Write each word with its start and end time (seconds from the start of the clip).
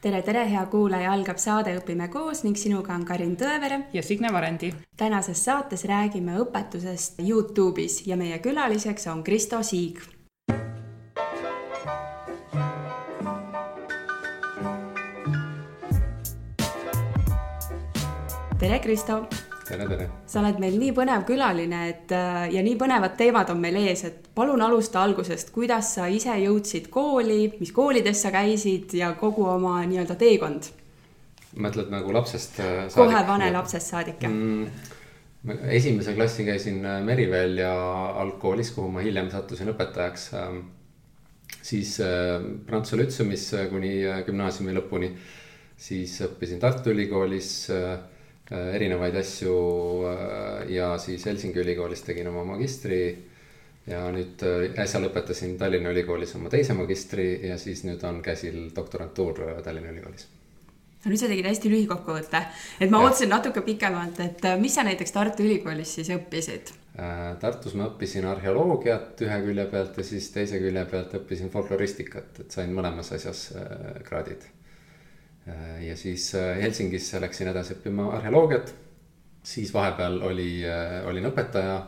tere, 0.00 0.22
tere, 0.22 0.44
hea 0.50 0.64
kuulaja, 0.70 1.12
algab 1.12 1.40
saade 1.42 1.74
Õpime 1.78 2.08
koos 2.12 2.44
ning 2.44 2.58
sinuga 2.58 2.94
on 2.94 3.04
Karin 3.06 3.34
Tõevere 3.38 3.80
ja 3.92 4.02
Signe 4.02 4.30
Varendi. 4.32 4.72
tänases 4.96 5.44
saates 5.44 5.84
räägime 5.84 6.38
õpetusest 6.38 7.18
Youtube'is 7.22 8.02
ja 8.06 8.16
meie 8.16 8.38
külaliseks 8.38 9.06
on 9.06 9.24
Kristo 9.24 9.62
Siig. 9.62 10.00
tere, 18.58 18.78
Kristo 18.82 19.47
tere, 19.68 19.86
tere! 19.88 20.08
sa 20.28 20.40
oled 20.42 20.58
meil 20.62 20.76
nii 20.80 20.92
põnev 20.96 21.24
külaline, 21.28 21.82
et 21.92 22.12
äh, 22.16 22.48
ja 22.54 22.62
nii 22.64 22.76
põnevad 22.80 23.16
teemad 23.18 23.50
on 23.52 23.60
meil 23.62 23.78
ees, 23.82 24.04
et 24.08 24.28
palun 24.34 24.62
alusta 24.64 25.02
algusest, 25.04 25.52
kuidas 25.54 25.94
sa 25.98 26.08
ise 26.12 26.34
jõudsid 26.42 26.88
kooli, 26.92 27.40
mis 27.60 27.72
koolides 27.76 28.22
sa 28.24 28.32
käisid 28.34 28.94
ja 28.98 29.12
kogu 29.20 29.46
oma 29.48 29.80
nii-öelda 29.86 30.18
teekond? 30.20 30.72
mõtled 31.58 31.88
nagu 31.90 32.12
lapsest 32.14 32.60
äh, 32.60 32.72
saadik? 32.86 32.98
kohe 32.98 33.24
vane 33.28 33.50
lapsest 33.54 33.94
saadik, 33.94 34.22
jah 34.24 34.32
mm,? 34.32 35.54
esimese 35.72 36.14
klassi 36.16 36.46
käisin 36.48 36.82
äh, 36.86 37.00
Merivälja 37.04 37.72
algkoolis, 38.24 38.72
kuhu 38.76 38.90
ma 38.92 39.04
hiljem 39.04 39.30
sattusin 39.32 39.70
õpetajaks. 39.72 40.28
Ähm, 40.36 40.60
siis 41.64 41.94
Prantsuse 42.66 42.98
Lütseumis 42.98 43.44
kuni 43.70 43.90
gümnaasiumi 44.26 44.74
lõpuni, 44.76 45.08
siis 45.78 46.14
õppisin 46.24 46.60
Tartu 46.60 46.92
Ülikoolis 46.92 47.50
erinevaid 48.50 49.16
asju 49.20 49.56
äh, 50.08 50.70
ja 50.72 50.92
siis 50.98 51.26
Helsingi 51.26 51.60
ülikoolis 51.60 52.02
tegin 52.06 52.30
oma 52.30 52.44
magistri. 52.54 53.02
ja 53.88 54.02
nüüd 54.12 54.42
äh, 54.44 54.80
äsja 54.82 55.00
lõpetasin 55.00 55.56
Tallinna 55.60 55.92
Ülikoolis 55.92 56.34
oma 56.36 56.50
teise 56.52 56.74
magistri 56.76 57.28
ja 57.48 57.58
siis 57.58 57.84
nüüd 57.84 58.02
on 58.04 58.22
käsil 58.22 58.68
doktorantuur 58.76 59.62
Tallinna 59.64 59.92
Ülikoolis 59.92 60.26
no 61.04 61.12
nüüd 61.12 61.20
sa 61.20 61.30
tegid 61.30 61.48
hästi 61.48 61.70
lühikokkuvõtte, 61.72 62.42
et 62.80 62.90
ma 62.90 63.00
ootasin 63.04 63.32
natuke 63.32 63.62
pikemalt, 63.64 64.20
et 64.20 64.44
mis 64.60 64.74
sa 64.74 64.84
näiteks 64.84 65.14
Tartu 65.14 65.46
Ülikoolis 65.46 65.94
siis 66.00 66.12
õppisid? 66.16 66.74
Tartus 67.40 67.76
ma 67.78 67.86
õppisin 67.92 68.26
arheoloogiat 68.26 69.22
ühe 69.22 69.40
külje 69.44 69.68
pealt 69.70 70.00
ja 70.00 70.04
siis 70.04 70.32
teise 70.34 70.58
külje 70.58 70.84
pealt 70.90 71.14
õppisin 71.20 71.52
folkloristikat, 71.54 72.42
et 72.42 72.56
sain 72.58 72.74
mõlemas 72.74 73.12
asjas 73.14 73.52
kraadid 74.08 74.48
Äh, 74.48 74.57
ja 75.80 75.96
siis 75.96 76.34
äh, 76.34 76.56
Helsingisse 76.62 77.20
läksin 77.20 77.48
edasi 77.48 77.76
õppima 77.76 78.10
arheoloogiat. 78.16 78.74
siis 79.42 79.72
vahepeal 79.74 80.20
oli, 80.22 80.64
äh, 80.66 81.06
olin 81.06 81.30
õpetaja 81.30 81.78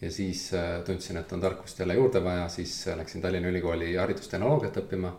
ja 0.00 0.10
siis 0.10 0.50
tundsin, 0.84 1.16
et 1.16 1.32
on 1.32 1.40
tarkust 1.40 1.78
jälle 1.78 1.94
juurde 1.94 2.24
vaja, 2.24 2.48
siis 2.48 2.86
läksin 2.96 3.22
Tallinna 3.22 3.48
Ülikooli 3.48 3.94
haridustehnoloogiat 3.94 4.82
õppima. 4.82 5.14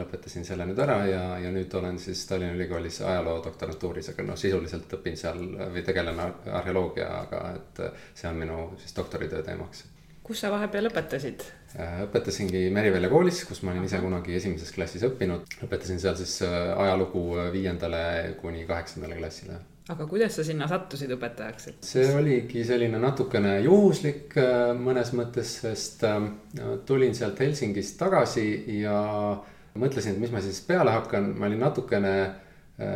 lõpetasin 0.00 0.46
selle 0.48 0.64
nüüd 0.64 0.78
ära 0.80 0.94
ja, 1.06 1.24
ja 1.42 1.50
nüüd 1.52 1.74
olen 1.76 1.98
siis 2.00 2.22
Tallinna 2.26 2.54
Ülikoolis 2.56 3.02
ajaloo 3.04 3.42
doktorantuuris, 3.44 4.08
aga 4.14 4.24
noh, 4.30 4.38
sisuliselt 4.40 4.94
õpin 4.96 5.16
seal 5.16 5.44
või 5.74 5.82
tegelen 5.84 6.22
arheoloogiaga, 6.22 7.42
et 7.58 7.84
see 8.14 8.30
on 8.30 8.40
minu 8.46 8.62
siis 8.80 8.96
doktoritöö 8.96 9.42
teemaks 9.42 9.84
kus 10.28 10.42
sa 10.44 10.50
vahepeal 10.52 10.90
õpetasid? 10.90 11.44
Äh, 11.76 11.98
õpetasingi 12.06 12.62
Merivälja 12.72 13.10
koolis, 13.12 13.42
kus 13.44 13.58
ma 13.60 13.74
olin 13.74 13.84
ise 13.84 13.98
kunagi 14.00 14.32
esimeses 14.38 14.70
klassis 14.72 15.02
õppinud. 15.04 15.50
õpetasin 15.66 15.98
seal 16.00 16.14
siis 16.16 16.38
äh, 16.46 16.70
ajalugu 16.80 17.24
äh, 17.36 17.50
viiendale 17.52 17.98
kuni 18.40 18.64
kaheksandale 18.68 19.18
klassile. 19.18 19.58
aga 19.92 20.06
kuidas 20.08 20.38
sa 20.38 20.44
sinna 20.44 20.64
sattusid 20.68 21.12
õpetajaks, 21.12 21.68
et? 21.68 21.84
see 21.84 22.08
oligi 22.16 22.64
selline 22.64 23.00
natukene 23.00 23.58
juhuslik 23.64 24.34
mõnes 24.80 25.12
mõttes, 25.16 25.54
sest 25.62 26.04
tulin 26.88 27.14
sealt 27.16 27.40
Helsingist 27.40 27.96
tagasi 28.00 28.48
ja 28.80 28.98
mõtlesin, 29.76 30.16
et 30.16 30.24
mis 30.24 30.32
ma 30.32 30.42
siis 30.44 30.60
peale 30.64 30.92
hakkan, 30.92 31.30
ma 31.36 31.48
olin 31.48 31.64
natukene 31.64 32.12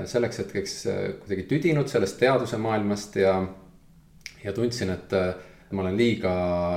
selleks 0.08 0.42
hetkeks 0.44 0.76
kuidagi 1.22 1.48
tüdinud 1.48 1.88
sellest 1.88 2.20
teaduse 2.20 2.60
maailmast 2.60 3.16
ja, 3.20 3.38
ja 4.44 4.52
tundsin, 4.52 4.92
et 4.92 5.16
ma 5.72 5.82
olen 5.84 5.96
liiga 5.96 6.32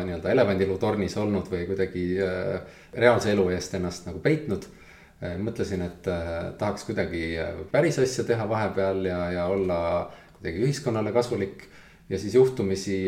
nii-öelda 0.08 0.32
elevandiluutornis 0.32 1.18
olnud 1.22 1.50
või 1.52 1.66
kuidagi 1.70 2.06
äh, 2.24 2.80
reaalse 2.96 3.32
elu 3.34 3.50
eest 3.56 3.76
ennast 3.78 4.08
nagu 4.10 4.22
peitnud. 4.24 4.68
Äh, 5.22 5.36
mõtlesin, 5.42 5.84
et 5.86 6.08
äh, 6.12 6.32
tahaks 6.60 6.88
kuidagi 6.88 7.26
päris 7.72 8.00
asja 8.04 8.26
teha 8.28 8.48
vahepeal 8.50 9.04
ja, 9.08 9.20
ja 9.36 9.46
olla 9.52 9.80
kuidagi 10.38 10.66
ühiskonnale 10.68 11.14
kasulik 11.16 11.68
ja 12.10 12.20
siis 12.22 12.36
juhtumisi 12.38 13.06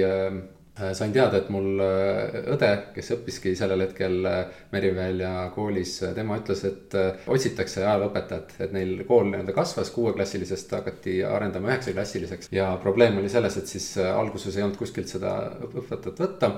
sain 0.93 1.13
teada, 1.13 1.39
et 1.39 1.49
mul 1.53 1.81
äh, 1.83 2.37
õde, 2.53 2.69
kes 2.95 3.11
õppiski 3.15 3.53
sellel 3.57 3.83
hetkel 3.85 4.25
äh, 4.29 4.59
Merivälja 4.73 5.31
koolis, 5.55 5.95
tema 6.15 6.37
ütles, 6.41 6.63
et 6.67 6.95
otsitakse 7.27 7.83
ajalooõpetajat, 7.83 8.55
et 8.65 8.75
neil 8.75 9.03
kool 9.07 9.29
nii-öelda 9.31 9.55
kasvas 9.55 9.91
kuueklassilisest, 9.95 10.75
hakati 10.77 11.19
arendama 11.27 11.71
üheksaklassiliseks. 11.71 12.51
ja 12.53 12.69
probleem 12.83 13.17
oli 13.21 13.29
selles, 13.31 13.57
et 13.57 13.71
siis 13.71 13.89
alguses 14.05 14.57
ei 14.57 14.65
olnud 14.65 14.79
kuskilt 14.79 15.11
seda 15.11 15.33
õpetajat 15.67 16.21
võtta, 16.23 16.51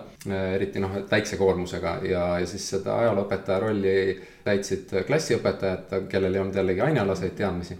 eriti 0.56 0.82
noh, 0.84 0.98
et 1.00 1.12
väikse 1.12 1.38
koormusega 1.40 2.00
ja, 2.08 2.26
ja 2.42 2.50
siis 2.50 2.66
seda 2.76 2.98
ajalooõpetaja 3.04 3.62
rolli 3.64 3.96
täitsid 4.44 4.96
klassiõpetajad, 5.08 6.10
kellel 6.10 6.36
ei 6.36 6.44
olnud 6.44 6.60
jällegi 6.60 6.84
ainealaseid 6.90 7.38
teadmisi 7.40 7.78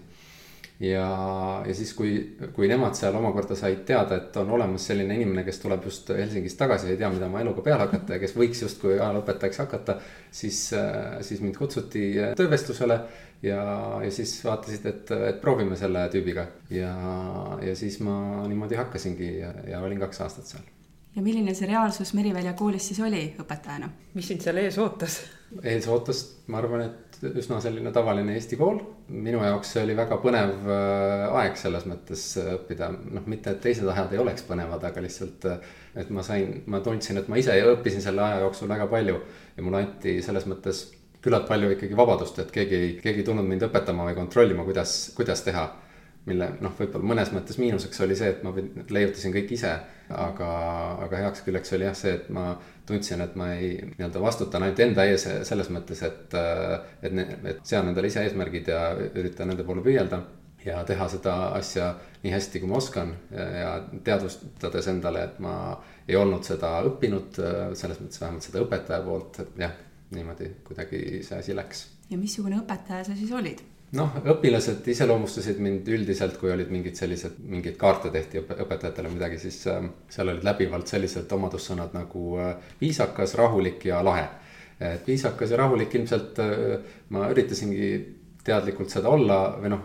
ja, 0.80 1.06
ja 1.66 1.74
siis, 1.76 1.92
kui, 1.94 2.12
kui 2.56 2.68
nemad 2.70 2.96
seal 2.96 3.16
omakorda 3.18 3.56
said 3.58 3.82
teada, 3.88 4.16
et 4.16 4.36
on 4.40 4.50
olemas 4.56 4.86
selline 4.90 5.16
inimene, 5.18 5.44
kes 5.46 5.60
tuleb 5.62 5.84
just 5.88 6.12
Helsingist 6.16 6.58
tagasi, 6.60 6.90
ei 6.90 7.00
tea, 7.00 7.10
mida 7.12 7.28
oma 7.28 7.42
eluga 7.44 7.64
peale 7.66 7.84
hakata 7.86 8.16
ja 8.16 8.22
kes 8.22 8.36
võiks 8.38 8.64
justkui 8.64 8.96
ajalooõpetajaks 8.96 9.62
hakata. 9.64 9.98
siis, 10.30 10.62
siis 11.26 11.44
mind 11.44 11.58
kutsuti 11.60 12.06
töövestlusele 12.36 13.00
ja, 13.42 13.62
ja 14.04 14.10
siis 14.14 14.34
vaatasid, 14.44 14.86
et, 14.86 15.14
et 15.30 15.40
proovime 15.40 15.76
selle 15.76 16.08
tüübiga. 16.12 16.46
ja, 16.70 16.92
ja 17.62 17.76
siis 17.76 18.00
ma 18.04 18.46
niimoodi 18.48 18.80
hakkasingi 18.80 19.32
ja, 19.38 19.54
ja 19.68 19.80
olin 19.84 20.00
kaks 20.00 20.24
aastat 20.26 20.54
seal. 20.54 20.68
Ja 21.16 21.22
milline 21.22 21.54
see 21.54 21.68
reaalsus 21.70 22.14
Merivälja 22.14 22.54
koolis 22.58 22.86
siis 22.90 23.00
oli 23.02 23.22
õpetajana? 23.40 23.90
mis 24.14 24.28
sind 24.30 24.44
seal 24.44 24.60
ees 24.62 24.78
ootas? 24.78 25.20
ees 25.66 25.88
ootas, 25.90 26.22
ma 26.46 26.60
arvan, 26.60 26.84
et 26.86 27.10
üsna 27.40 27.58
selline 27.60 27.90
tavaline 27.92 28.36
Eesti 28.38 28.56
kool. 28.60 28.78
minu 29.08 29.42
jaoks 29.42 29.74
see 29.74 29.82
oli 29.84 29.96
väga 29.98 30.20
põnev 30.22 30.70
äh, 30.70 31.26
aeg 31.42 31.58
selles 31.58 31.86
mõttes 31.90 32.22
äh, 32.40 32.52
õppida, 32.54 32.92
noh, 32.94 33.26
mitte 33.26 33.54
et 33.54 33.60
teised 33.64 33.88
ajad 33.90 34.14
ei 34.14 34.22
oleks 34.22 34.46
põnevad, 34.46 34.84
aga 34.86 35.02
lihtsalt. 35.04 35.48
Äh, 35.50 35.74
et 36.00 36.14
ma 36.14 36.22
sain, 36.22 36.60
ma 36.70 36.80
tundsin, 36.84 37.18
et 37.18 37.28
ma 37.28 37.40
ise 37.40 37.56
õppisin 37.72 38.04
selle 38.04 38.22
aja 38.22 38.40
jooksul 38.44 38.70
väga 38.70 38.86
palju 38.90 39.18
ja 39.56 39.66
mulle 39.66 39.82
anti 39.82 40.20
selles 40.22 40.46
mõttes 40.46 40.86
küllalt 41.20 41.48
palju 41.50 41.74
ikkagi 41.74 41.98
vabadust, 41.98 42.38
et 42.40 42.54
keegi 42.54 43.00
keegi 43.02 43.24
ei 43.24 43.26
tulnud 43.26 43.44
mind 43.48 43.66
õpetama 43.66 44.06
või 44.08 44.16
kontrollima, 44.16 44.64
kuidas, 44.64 45.10
kuidas 45.16 45.42
teha 45.44 45.66
mille 46.28 46.50
noh, 46.60 46.74
võib-olla 46.76 47.12
mõnes 47.12 47.30
mõttes 47.32 47.58
miinuseks 47.60 48.02
oli 48.04 48.16
see, 48.18 48.34
et 48.34 48.42
ma 48.44 48.52
leiutasin 48.92 49.32
kõik 49.34 49.54
ise, 49.56 49.70
aga, 50.12 50.50
aga 51.06 51.22
heaks 51.24 51.44
küljeks 51.46 51.72
oli 51.76 51.86
jah 51.88 51.96
see, 51.96 52.12
et 52.18 52.28
ma 52.34 52.50
tundsin, 52.86 53.22
et 53.24 53.36
ma 53.40 53.52
ei 53.54 53.72
nii-öelda 53.94 54.20
vastutan 54.22 54.66
ainult 54.66 54.82
enda 54.84 55.06
ees 55.08 55.24
selles 55.48 55.70
mõttes, 55.72 56.02
et, 56.06 56.36
et, 57.06 57.22
et 57.54 57.64
sean 57.66 57.88
endale 57.88 58.10
ise 58.10 58.26
eesmärgid 58.26 58.68
ja 58.72 58.82
üritan 59.14 59.50
nende 59.52 59.64
poole 59.66 59.84
püüelda 59.86 60.20
ja 60.64 60.82
teha 60.84 61.08
seda 61.08 61.34
asja 61.56 61.92
nii 62.22 62.32
hästi, 62.34 62.60
kui 62.60 62.68
ma 62.68 62.80
oskan 62.80 63.14
ja 63.32 63.72
teadvustades 64.04 64.90
endale, 64.92 65.24
et 65.30 65.38
ma 65.40 65.54
ei 66.08 66.18
olnud 66.20 66.44
seda 66.44 66.76
õppinud, 66.88 67.40
selles 67.78 68.02
mõttes 68.02 68.20
vähemalt 68.20 68.44
seda 68.44 68.64
õpetaja 68.66 69.00
poolt, 69.06 69.40
et 69.44 69.64
jah, 69.64 69.76
niimoodi 70.14 70.52
kuidagi 70.66 71.22
see 71.24 71.38
asi 71.38 71.56
läks. 71.56 71.86
ja 72.10 72.18
missugune 72.18 72.60
õpetaja 72.60 73.08
sa 73.08 73.16
siis 73.16 73.32
olid? 73.32 73.62
Noh, 73.98 74.18
õpilased 74.34 74.86
iseloomustasid 74.92 75.58
mind 75.62 75.88
üldiselt, 75.90 76.36
kui 76.40 76.52
olid 76.52 76.70
mingid 76.72 76.98
sellised, 76.98 77.40
mingeid 77.42 77.76
kaarte 77.80 78.12
tehti 78.14 78.42
õpetajatele 78.42 79.10
midagi, 79.12 79.40
siis 79.42 79.58
äh, 79.70 79.82
seal 80.12 80.30
olid 80.32 80.46
läbivalt 80.46 80.90
sellised 80.90 81.32
omadussõnad 81.36 81.96
nagu 81.96 82.36
äh, 82.38 82.54
viisakas, 82.82 83.34
rahulik 83.40 83.88
ja 83.90 84.04
lahe. 84.06 84.28
et 84.80 85.06
viisakas 85.06 85.50
ja 85.50 85.56
rahulik 85.60 85.94
ilmselt 85.94 86.38
äh, 86.40 86.78
ma 87.12 87.26
üritasingi 87.32 87.90
teadlikult 88.50 88.92
seda 88.92 89.12
olla 89.12 89.38
või 89.60 89.72
noh, 89.72 89.84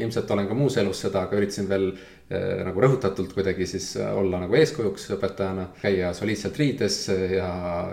ilmselt 0.00 0.30
olen 0.34 0.48
ka 0.48 0.56
muus 0.58 0.78
elus 0.80 1.02
seda, 1.04 1.26
aga 1.26 1.38
üritasin 1.38 1.68
veel 1.70 1.90
eh, 1.92 2.62
nagu 2.66 2.84
rõhutatult 2.84 3.34
kuidagi 3.36 3.68
siis 3.68 3.90
olla 3.98 4.40
nagu 4.44 4.56
eeskujuks 4.58 5.10
õpetajana. 5.18 5.68
käia 5.82 6.14
soliidselt 6.16 6.58
riides 6.58 7.02
ja, 7.34 7.50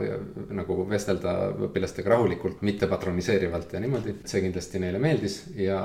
ja 0.08 0.22
nagu 0.56 0.80
vestelda 0.90 1.36
õpilastega 1.70 2.16
rahulikult, 2.16 2.64
mitte 2.68 2.90
patroniseerivalt 2.92 3.76
ja 3.76 3.84
niimoodi. 3.84 4.18
see 4.26 4.42
kindlasti 4.46 4.82
neile 4.84 5.02
meeldis 5.04 5.44
ja, 5.60 5.80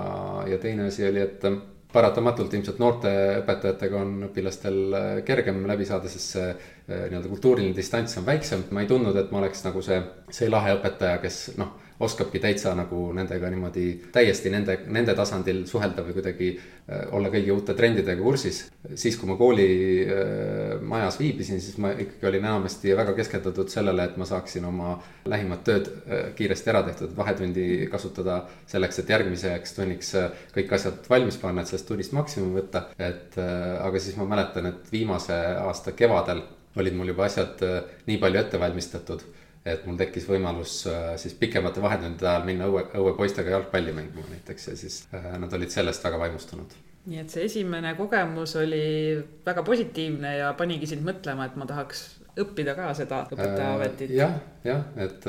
ja 0.49 0.59
teine 0.63 0.89
asi 0.91 1.07
oli, 1.09 1.27
et 1.27 1.47
paratamatult 1.91 2.55
ilmselt 2.55 2.79
noorte 2.79 3.11
õpetajatega 3.41 3.99
on 3.99 4.27
õpilastel 4.29 4.81
kergem 5.27 5.65
läbi 5.67 5.87
saada, 5.89 6.11
sest 6.11 6.37
see 6.37 6.49
eh, 6.51 7.07
nii-öelda 7.11 7.29
kultuuriline 7.29 7.77
distants 7.77 8.19
on 8.21 8.27
väiksem. 8.27 8.67
ma 8.71 8.85
ei 8.85 8.91
tundnud, 8.91 9.17
et 9.17 9.31
ma 9.35 9.43
oleks 9.43 9.65
nagu 9.67 9.83
see, 9.85 10.01
see 10.31 10.51
lahe 10.51 10.77
õpetaja, 10.79 11.19
kes 11.23 11.45
noh 11.61 11.90
oskabki 12.01 12.41
täitsa 12.41 12.73
nagu 12.77 13.11
nendega 13.17 13.51
niimoodi 13.53 13.87
täiesti 14.13 14.51
nende, 14.53 14.79
nende 14.93 15.15
tasandil 15.17 15.63
suhelda 15.69 16.05
või 16.07 16.17
kuidagi 16.17 16.51
äh, 16.57 17.07
olla 17.17 17.31
kõigi 17.33 17.53
uute 17.55 17.75
trendidega 17.77 18.23
kursis. 18.23 18.63
siis, 18.95 19.19
kui 19.21 19.29
ma 19.29 19.37
koolimajas 19.41 21.19
äh, 21.19 21.21
viibisin, 21.21 21.61
siis 21.61 21.79
ma 21.83 21.93
ikkagi 21.93 22.29
olin 22.31 22.45
enamasti 22.45 22.97
väga 22.97 23.15
keskendutud 23.19 23.73
sellele, 23.73 24.09
et 24.09 24.21
ma 24.21 24.29
saaksin 24.29 24.65
oma 24.69 24.95
lähimat 25.29 25.65
tööd 25.65 25.91
kiiresti 26.37 26.73
ära 26.73 26.83
tehtud, 26.87 27.17
vahetundi 27.17 27.67
kasutada 27.93 28.43
selleks, 28.71 29.03
et 29.03 29.13
järgmiseks 29.13 29.77
tunniks 29.77 30.15
kõik 30.55 30.73
asjad 30.77 31.05
valmis 31.11 31.37
panna, 31.43 31.63
et 31.63 31.73
sellest 31.73 31.89
tunnist 31.91 32.17
maksimum 32.17 32.57
võtta. 32.57 32.89
et 32.99 33.37
aga 33.39 34.01
siis 34.01 34.17
ma 34.17 34.29
mäletan, 34.35 34.73
et 34.73 34.89
viimase 34.93 35.37
aasta 35.61 35.93
kevadel 35.93 36.43
olid 36.79 36.95
mul 36.95 37.11
juba 37.11 37.27
asjad 37.27 37.63
äh, 37.67 37.79
nii 38.07 38.19
palju 38.23 38.41
ette 38.41 38.61
valmistatud, 38.63 39.25
et 39.65 39.83
mul 39.87 39.99
tekkis 40.01 40.29
võimalus 40.29 40.77
äh, 40.89 41.11
siis 41.21 41.35
pikemate 41.41 41.83
vahetundide 41.85 42.29
ajal 42.29 42.47
minna 42.47 42.69
õue, 42.71 42.87
õuepoistega 42.97 43.57
jalgpalli 43.57 43.93
mängima 43.97 44.25
näiteks 44.31 44.71
ja 44.71 44.77
siis 44.77 45.03
äh, 45.15 45.35
nad 45.41 45.53
olid 45.57 45.73
sellest 45.73 46.05
väga 46.05 46.21
vaimustunud 46.23 46.79
nii 47.11 47.21
et 47.23 47.33
see 47.33 47.45
esimene 47.49 47.95
kogemus 47.97 48.55
oli 48.61 48.85
väga 49.47 49.65
positiivne 49.67 50.35
ja 50.37 50.51
panigi 50.57 50.89
sind 50.91 51.05
mõtlema, 51.05 51.49
et 51.49 51.57
ma 51.57 51.67
tahaks 51.69 52.03
õppida 52.41 52.75
ka 52.77 52.91
seda 52.95 53.23
õpetaja 53.33 53.75
ametit. 53.75 54.13
jah, 54.15 54.37
jah, 54.65 54.85
et, 55.01 55.25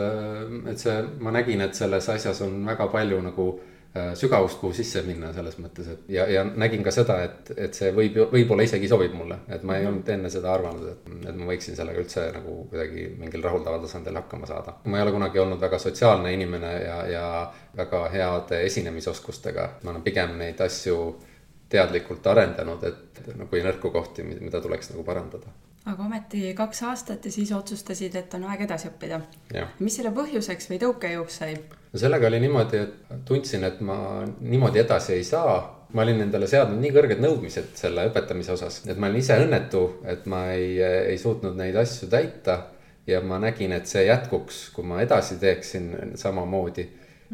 et 0.69 0.79
see, 0.83 0.97
ma 1.23 1.31
nägin, 1.33 1.63
et 1.63 1.75
selles 1.75 2.09
asjas 2.11 2.43
on 2.45 2.59
väga 2.67 2.87
palju 2.91 3.21
nagu 3.23 3.47
Äh, 3.55 3.70
sügavust, 4.15 4.59
kuhu 4.61 4.71
sisse 4.73 5.01
minna 5.03 5.33
selles 5.35 5.57
mõttes, 5.59 5.89
et 5.91 6.11
ja, 6.13 6.23
ja 6.31 6.43
nägin 6.47 6.83
ka 6.83 6.93
seda, 6.95 7.17
et, 7.25 7.49
et 7.59 7.75
see 7.75 7.89
võib, 7.95 8.15
võib-olla 8.31 8.63
isegi 8.63 8.87
sobib 8.87 9.11
mulle. 9.17 9.41
et 9.51 9.65
ma 9.67 9.75
ei 9.77 9.87
olnud 9.87 10.07
enne 10.13 10.29
seda 10.31 10.53
arvanud, 10.53 10.85
et, 10.93 11.09
et 11.27 11.35
ma 11.35 11.49
võiksin 11.49 11.75
sellega 11.75 11.99
üldse 11.99 12.23
nagu 12.31 12.55
kuidagi 12.71 13.09
mingil 13.19 13.43
rahuldaval 13.43 13.83
tasandil 13.83 14.15
hakkama 14.21 14.47
saada. 14.47 14.77
ma 14.85 14.99
ei 14.99 15.03
ole 15.03 15.15
kunagi 15.17 15.41
olnud 15.43 15.59
väga 15.59 15.79
sotsiaalne 15.83 16.31
inimene 16.33 16.71
ja, 16.85 17.01
ja 17.11 17.25
väga 17.77 18.05
heade 18.13 18.61
esinemisoskustega. 18.69 19.67
ma 19.83 19.91
olen 19.91 20.07
pigem 20.07 20.37
neid 20.39 20.63
asju 20.63 21.01
teadlikult 21.71 22.27
arendanud, 22.27 22.87
et 22.87 23.21
nagu 23.35 23.61
nõrku 23.67 23.91
kohti, 23.91 24.23
mida 24.23 24.63
tuleks 24.63 24.93
nagu 24.95 25.03
parandada 25.03 25.51
aga 25.91 26.03
ometi 26.05 26.53
kaks 26.55 26.83
aastat 26.87 27.25
ja 27.25 27.31
siis 27.33 27.51
otsustasid, 27.51 28.15
et 28.15 28.33
on 28.37 28.47
aeg 28.47 28.63
edasi 28.67 28.87
õppida. 28.87 29.19
mis 29.79 29.95
selle 29.99 30.15
põhjuseks 30.15 30.71
või 30.71 30.79
tõukejõuks 30.79 31.43
sai? 31.43 31.59
No 31.91 31.99
sellega 31.99 32.27
oli 32.27 32.39
niimoodi, 32.39 32.81
et 32.85 33.23
tundsin, 33.27 33.63
et 33.67 33.81
ma 33.85 33.97
niimoodi 34.39 34.83
edasi 34.83 35.13
ei 35.17 35.23
saa. 35.27 35.77
ma 35.91 36.05
olin 36.05 36.21
endale 36.23 36.47
seadnud 36.47 36.79
nii 36.79 36.93
kõrged 36.95 37.19
nõudmised 37.19 37.73
selle 37.75 38.05
õpetamise 38.07 38.53
osas, 38.53 38.77
et 38.87 38.95
ma 38.95 39.09
olin 39.09 39.19
ise 39.19 39.35
õnnetu, 39.43 39.81
et 40.07 40.23
ma 40.31 40.45
ei, 40.53 40.77
ei 40.79 41.17
suutnud 41.19 41.57
neid 41.59 41.75
asju 41.75 42.07
täita. 42.09 42.61
ja 43.07 43.19
ma 43.21 43.39
nägin, 43.41 43.71
et 43.73 43.89
see 43.89 44.05
jätkuks, 44.05 44.69
kui 44.71 44.85
ma 44.87 45.01
edasi 45.01 45.35
teeksin 45.41 46.15
samamoodi. 46.15 46.87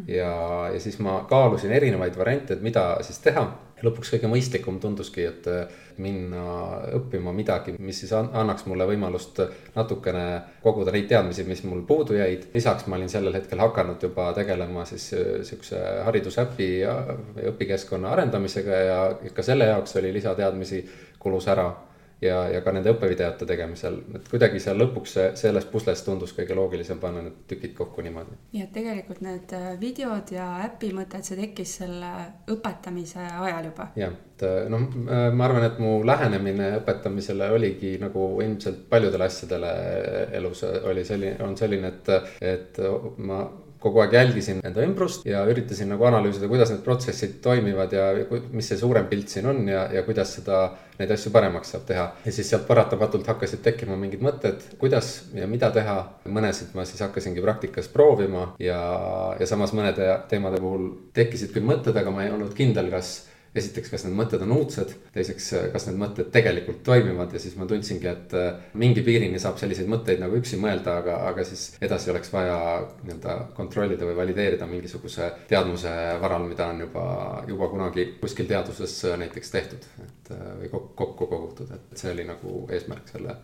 ja, 0.07 0.33
ja 0.73 0.79
siis 0.79 0.99
ma 0.99 1.23
kaalusin 1.29 1.71
erinevaid 1.71 2.17
variante, 2.17 2.53
et 2.53 2.61
mida 2.61 2.97
siis 3.01 3.19
teha 3.19 3.45
ja 3.77 3.85
lõpuks 3.85 4.11
kõige 4.13 4.29
mõistlikum 4.31 4.79
tunduski, 4.81 5.25
et 5.29 5.47
minna 6.01 6.43
õppima 6.97 7.33
midagi, 7.33 7.75
mis 7.79 8.01
siis 8.01 8.13
annaks 8.17 8.65
mulle 8.69 8.85
võimalust 8.89 9.41
natukene 9.75 10.25
koguda 10.63 10.93
neid 10.93 11.07
teadmisi, 11.09 11.45
mis 11.47 11.63
mul 11.65 11.83
puudu 11.87 12.17
jäid. 12.17 12.47
lisaks 12.53 12.87
ma 12.87 12.97
olin 12.97 13.09
sellel 13.09 13.33
hetkel 13.37 13.61
hakanud 13.61 14.03
juba 14.03 14.31
tegelema 14.37 14.85
siis 14.85 15.09
äh, 15.13 15.41
sihukese 15.47 15.81
haridusäpi 16.05 16.69
ja 16.79 16.95
õpikeskkonna 17.53 18.13
arendamisega 18.13 18.81
ja 18.89 19.01
ka 19.33 19.45
selle 19.45 19.69
jaoks 19.71 19.95
oli 20.01 20.13
lisateadmisi 20.13 20.83
kulus 21.19 21.47
ära 21.47 21.69
ja, 22.21 22.37
ja 22.49 22.61
ka 22.65 22.73
nende 22.73 22.91
õppevideote 22.93 23.45
tegemisel, 23.49 23.99
et 24.17 24.29
kuidagi 24.31 24.61
seal 24.61 24.79
lõpuks 24.81 25.13
see, 25.17 25.27
selles 25.39 25.67
pusles 25.69 26.01
tundus 26.05 26.33
kõige 26.37 26.55
loogilisem 26.57 26.99
panna 27.01 27.23
need 27.25 27.43
tükid 27.49 27.75
kokku 27.77 28.05
niimoodi. 28.05 28.37
nii 28.55 28.63
et 28.65 28.71
tegelikult 28.73 29.21
need 29.25 29.53
äh, 29.57 29.67
videod 29.81 30.33
ja 30.33 30.47
äpi 30.65 30.91
mõte, 30.97 31.21
et 31.21 31.29
see 31.29 31.37
tekkis 31.39 31.75
selle 31.83 32.11
õpetamise 32.53 33.21
ajal 33.21 33.69
juba? 33.69 33.89
jah, 33.99 34.15
et 34.33 34.47
äh, 34.47 34.57
noh, 34.73 34.87
äh, 35.05 35.27
ma 35.33 35.47
arvan, 35.49 35.67
et 35.69 35.79
mu 35.83 35.93
lähenemine 36.07 36.71
õpetamisele 36.79 37.51
oligi 37.53 37.95
nagu 38.01 38.29
ilmselt 38.41 38.87
paljudele 38.89 39.29
asjadele 39.29 39.71
elus 40.39 40.65
oli 40.65 41.05
selline, 41.05 41.37
on 41.45 41.57
selline, 41.59 41.93
et, 41.93 42.13
et 42.41 42.83
ma 43.17 43.45
kogu 43.79 44.01
aeg 44.01 44.13
jälgisin 44.13 44.59
enda 44.65 44.83
ümbrust 44.85 45.25
ja 45.27 45.43
üritasin 45.49 45.91
nagu 45.91 46.05
analüüsida, 46.09 46.49
kuidas 46.49 46.71
need 46.73 46.81
protsessid 46.85 47.37
toimivad 47.43 47.93
ja 47.93 48.07
mis 48.51 48.69
see 48.71 48.79
suurem 48.79 49.07
pilt 49.11 49.29
siin 49.33 49.47
on 49.51 49.61
ja, 49.69 49.85
ja 49.93 50.03
kuidas 50.07 50.33
seda, 50.39 50.63
neid 50.97 51.13
asju 51.13 51.31
paremaks 51.33 51.73
saab 51.75 51.85
teha. 51.89 52.07
ja 52.25 52.33
siis 52.33 52.49
sealt 52.49 52.67
paratamatult 52.67 53.27
hakkasid 53.29 53.61
tekkima 53.65 53.97
mingid 53.99 54.23
mõtted, 54.25 54.65
kuidas 54.81 55.11
ja 55.37 55.47
mida 55.47 55.69
teha. 55.73 55.97
mõnesid 56.25 56.73
ma 56.77 56.85
siis 56.85 57.01
hakkasingi 57.05 57.43
praktikas 57.43 57.89
proovima 57.93 58.51
ja, 58.59 58.81
ja 59.39 59.47
samas 59.49 59.73
mõnede 59.77 60.09
teemade 60.29 60.61
puhul 60.61 60.89
tekkisid 61.13 61.53
küll 61.53 61.67
mõtted, 61.67 61.97
aga 61.97 62.11
ma 62.11 62.25
ei 62.25 62.33
olnud 62.33 62.53
kindel, 62.57 62.89
kas 62.93 63.27
esiteks, 63.61 63.91
kas 63.93 64.05
need 64.05 64.15
mõtted 64.17 64.43
on 64.45 64.53
uudsed, 64.57 64.93
teiseks, 65.15 65.49
kas 65.73 65.87
need 65.87 65.99
mõtted 66.01 66.31
tegelikult 66.33 66.81
toimivad? 66.87 67.33
Ja 67.33 67.41
siis 67.41 67.57
ma 67.59 67.67
tundsingi, 67.69 68.09
et 68.11 68.35
äh, 68.37 68.61
mingi 68.79 69.03
piirini 69.05 69.41
saab 69.41 69.59
selliseid 69.61 69.89
mõtteid 69.91 70.21
nagu 70.23 70.37
üksi 70.39 70.59
mõelda, 70.61 70.97
aga, 71.01 71.19
aga 71.31 71.45
siis 71.47 71.67
edasi 71.83 72.11
oleks 72.13 72.31
vaja 72.33 72.57
nii-öelda 73.03 73.37
kontrollida 73.57 74.07
või 74.07 74.17
valideerida 74.21 74.69
mingisuguse 74.69 75.31
teadmuse 75.49 75.93
varal, 76.21 76.47
mida 76.49 76.69
on 76.71 76.85
juba, 76.87 77.05
juba 77.49 77.71
kunagi 77.73 78.09
kuskil 78.21 78.49
teaduses 78.49 78.97
näiteks 79.23 79.53
tehtud, 79.53 79.91
et 80.05 80.33
äh, 80.35 80.49
või 80.63 80.73
kokku 80.73 81.29
kogutud, 81.29 81.71
et 81.73 81.97
see 81.99 82.13
oli 82.13 82.27
nagu 82.27 82.63
eesmärk 82.73 83.09
selle 83.13 83.37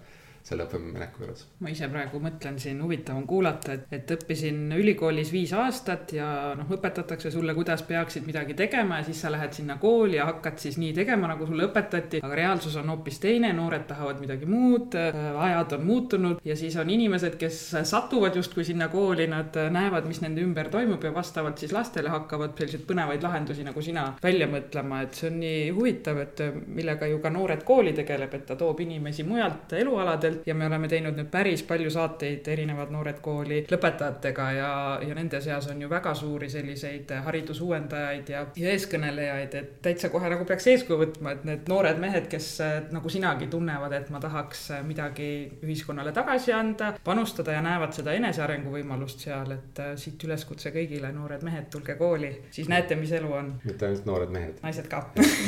selle 0.43 0.65
õppimineku 0.67 1.23
juures. 1.23 1.45
ma 1.63 1.71
ise 1.71 1.87
praegu 1.87 2.19
mõtlen 2.19 2.57
siin, 2.59 2.81
huvitav 2.83 3.15
on 3.15 3.25
kuulata, 3.27 3.77
et, 3.77 3.85
et 3.95 4.11
õppisin 4.17 4.73
ülikoolis 4.75 5.31
viis 5.31 5.53
aastat 5.55 6.11
ja 6.17 6.27
noh, 6.59 6.67
õpetatakse 6.75 7.31
sulle, 7.31 7.55
kuidas 7.55 7.85
peaksid 7.87 8.27
midagi 8.27 8.55
tegema 8.59 8.99
ja 8.99 9.07
siis 9.07 9.21
sa 9.23 9.31
lähed 9.31 9.55
sinna 9.55 9.77
kooli 9.79 10.17
ja 10.17 10.27
hakkad 10.27 10.59
siis 10.59 10.77
nii 10.81 10.91
tegema, 10.97 11.29
nagu 11.31 11.47
sulle 11.47 11.69
õpetati. 11.69 12.19
aga 12.23 12.35
reaalsus 12.35 12.75
on 12.81 12.91
hoopis 12.91 13.21
teine, 13.23 13.53
noored 13.55 13.85
tahavad 13.87 14.19
midagi 14.19 14.49
muud, 14.49 14.97
ajad 14.97 15.77
on 15.77 15.85
muutunud 15.87 16.43
ja 16.43 16.57
siis 16.59 16.75
on 16.81 16.91
inimesed, 16.91 17.39
kes 17.39 17.61
satuvad 17.87 18.35
justkui 18.35 18.67
sinna 18.67 18.89
kooli, 18.91 19.29
nad 19.31 19.55
näevad, 19.71 20.09
mis 20.11 20.19
nende 20.25 20.43
ümber 20.43 20.67
toimub 20.73 21.03
ja 21.07 21.13
vastavalt 21.15 21.63
siis 21.63 21.71
lastele 21.71 22.11
hakkavad 22.11 22.57
selliseid 22.59 22.83
põnevaid 22.89 23.23
lahendusi, 23.23 23.63
nagu 23.63 23.81
sina 23.81 24.09
välja 24.23 24.51
mõtlema, 24.51 25.05
et 25.07 25.15
see 25.15 25.31
on 25.31 25.39
nii 25.39 25.63
huvitav, 25.71 26.19
et 26.27 26.43
millega 26.67 27.07
ju 27.07 27.23
ka 27.23 27.31
Noored 27.31 27.63
Kooli 27.63 27.95
tegeleb, 27.95 28.35
et 28.35 28.45
ta 28.49 28.59
toob 28.59 28.83
inimesi 28.83 29.23
mujalt 29.23 29.71
elualadelt 29.79 30.32
aastaselt 30.33 30.47
ja 30.47 30.55
me 30.55 30.67
oleme 30.67 30.87
teinud 30.87 31.17
nüüd 31.17 31.29
päris 31.31 31.63
palju 31.67 31.89
saateid 31.93 32.47
erinevad 32.47 32.91
Noored 32.91 33.19
Kooli 33.21 33.63
lõpetajatega 33.69 34.47
ja, 34.57 34.71
ja 35.01 35.15
nende 35.15 35.41
seas 35.41 35.67
on 35.71 35.81
ju 35.81 35.89
väga 35.89 36.13
suuri 36.15 36.49
selliseid 36.49 37.11
haridusuuendajaid 37.25 38.29
ja, 38.29 38.45
ja 38.55 38.73
eeskõnelejaid, 38.73 39.55
et 39.55 39.75
täitsa 39.85 40.09
kohe 40.13 40.29
nagu 40.31 40.45
peaks 40.45 40.67
eeskuju 40.73 40.99
võtma, 41.03 41.35
et 41.35 41.45
need 41.47 41.69
noored 41.71 41.99
mehed, 42.01 42.27
kes 42.31 42.49
nagu 42.93 43.09
sinagi 43.09 43.47
tunnevad, 43.51 43.93
et 43.93 44.09
ma 44.13 44.21
tahaks 44.23 44.65
midagi 44.87 45.29
ühiskonnale 45.63 46.13
tagasi 46.15 46.53
anda, 46.55 46.93
panustada 47.03 47.57
ja 47.57 47.63
näevad 47.65 47.95
seda 47.95 48.15
enesearengu 48.17 48.73
võimalust 48.73 49.23
seal, 49.25 49.53
et 49.55 49.81
äh, 49.83 49.93
siit 49.99 50.21
üleskutse 50.27 50.73
kõigile, 50.73 51.11
noored 51.15 51.43
mehed, 51.45 51.69
tulge 51.73 51.95
kooli, 51.99 52.31
siis 52.53 52.69
näete, 52.71 52.97
mis 52.99 53.11
elu 53.13 53.31
on. 53.33 53.53
mitte 53.63 53.87
ainult 53.89 54.07
noored 54.09 54.33
mehed. 54.33 54.59
naised 54.63 54.89
ka 54.91 55.03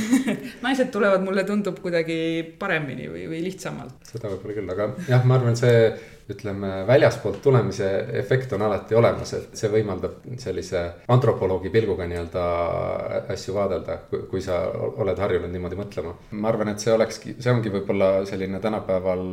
naised 0.65 0.91
tulevad, 0.93 1.23
mulle 1.25 1.45
tundub 1.47 1.79
kuidagi 1.83 2.17
paremini 2.59 3.07
või, 3.11 3.25
või 3.31 3.41
lihtsamalt. 3.45 4.11
seda 4.11 4.31
võib-olla 4.31 4.57
küll, 4.57 4.74
aga 4.75 4.91
jah, 5.09 5.23
ma 5.25 5.39
arvan, 5.39 5.57
see 5.57 5.79
ütleme, 6.29 6.69
väljaspoolt 6.87 7.37
tulemise 7.43 7.87
efekt 8.17 8.53
on 8.57 8.63
alati 8.65 8.97
olemas, 8.97 9.33
et 9.37 9.59
see 9.59 9.69
võimaldab 9.69 10.23
sellise 10.41 10.81
antropoloogi 11.13 11.69
pilguga 11.73 12.07
nii-öelda 12.09 12.45
asju 13.33 13.53
vaadelda, 13.57 13.99
kui 14.31 14.41
sa 14.41 14.63
oled 14.73 15.21
harjunud 15.21 15.53
niimoodi 15.53 15.77
mõtlema. 15.77 16.15
ma 16.31 16.49
arvan, 16.49 16.73
et 16.73 16.81
see 16.81 16.93
olekski, 16.93 17.35
see 17.39 17.53
ongi 17.53 17.73
võib-olla 17.73 18.09
selline 18.25 18.61
tänapäeval 18.63 19.25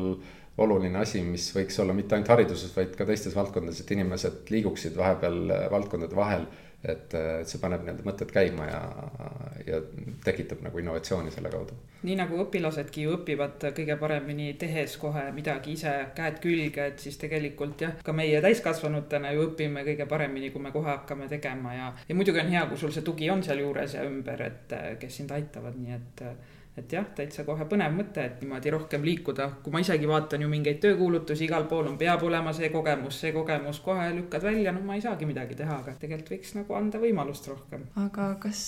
oluline 0.61 1.01
asi, 1.01 1.23
mis 1.25 1.49
võiks 1.57 1.79
olla 1.81 1.97
mitte 1.97 2.15
ainult 2.15 2.29
hariduses, 2.35 2.75
vaid 2.77 2.93
ka 2.97 3.09
teistes 3.09 3.33
valdkondades, 3.37 3.81
et 3.81 3.95
inimesed 3.97 4.53
liiguksid 4.53 4.99
vahepeal 4.99 5.41
valdkondade 5.73 6.17
vahel 6.19 6.45
et, 6.85 7.15
et 7.15 7.49
see 7.49 7.61
paneb 7.63 7.85
need 7.87 8.03
mõtted 8.07 8.31
käima 8.35 8.67
ja, 8.67 8.81
ja 9.67 9.81
tekitab 10.25 10.63
nagu 10.67 10.81
innovatsiooni 10.83 11.31
selle 11.35 11.51
kaudu. 11.53 11.77
nii 12.03 12.17
nagu 12.19 12.41
õpilasedki 12.45 13.05
ju 13.07 13.17
õpivad 13.19 13.69
kõige 13.77 13.97
paremini 14.01 14.53
tehes 14.59 14.97
kohe 14.99 15.29
midagi 15.35 15.77
ise 15.79 15.93
käed 16.17 16.41
külge, 16.43 16.89
et 16.93 17.03
siis 17.03 17.19
tegelikult 17.23 17.85
jah, 17.87 17.95
ka 18.05 18.15
meie 18.17 18.41
täiskasvanutena 18.43 19.31
ju 19.37 19.47
õpime 19.51 19.85
kõige 19.87 20.09
paremini, 20.11 20.51
kui 20.51 20.63
me 20.63 20.75
kohe 20.75 20.91
hakkame 20.91 21.29
tegema 21.31 21.77
ja, 21.77 21.93
ja 22.09 22.19
muidugi 22.19 22.43
on 22.43 22.51
hea, 22.55 22.65
kui 22.71 22.81
sul 22.81 22.95
see 22.95 23.07
tugi 23.07 23.31
on 23.31 23.45
sealjuures 23.47 23.95
ja 23.99 24.07
ümber, 24.09 24.43
et 24.49 24.75
kes 24.99 25.23
sind 25.23 25.31
aitavad, 25.35 25.79
nii 25.79 26.01
et 26.01 26.27
et 26.77 26.93
jah, 26.93 27.05
täitsa 27.17 27.45
kohe 27.45 27.67
põnev 27.69 27.93
mõte, 27.93 28.23
et 28.25 28.41
niimoodi 28.41 28.71
rohkem 28.73 29.03
liikuda, 29.05 29.49
kui 29.63 29.75
ma 29.75 29.83
isegi 29.83 30.09
vaatan 30.09 30.41
ju 30.45 30.49
mingeid 30.49 30.79
töökuulutusi, 30.81 31.45
igal 31.45 31.67
pool 31.69 31.91
on, 31.91 31.99
peab 32.01 32.23
olema 32.25 32.55
see 32.57 32.71
kogemus, 32.73 33.19
see 33.21 33.33
kogemus, 33.35 33.83
kohe 33.85 34.07
lükkad 34.17 34.47
välja, 34.47 34.73
no 34.73 34.81
ma 34.87 34.97
ei 34.97 35.05
saagi 35.05 35.29
midagi 35.29 35.59
teha, 35.59 35.77
aga 35.83 35.93
tegelikult 36.01 36.33
võiks 36.33 36.55
nagu 36.57 36.77
anda 36.79 37.01
võimalust 37.03 37.49
rohkem. 37.51 37.85
aga 38.01 38.29
kas 38.41 38.63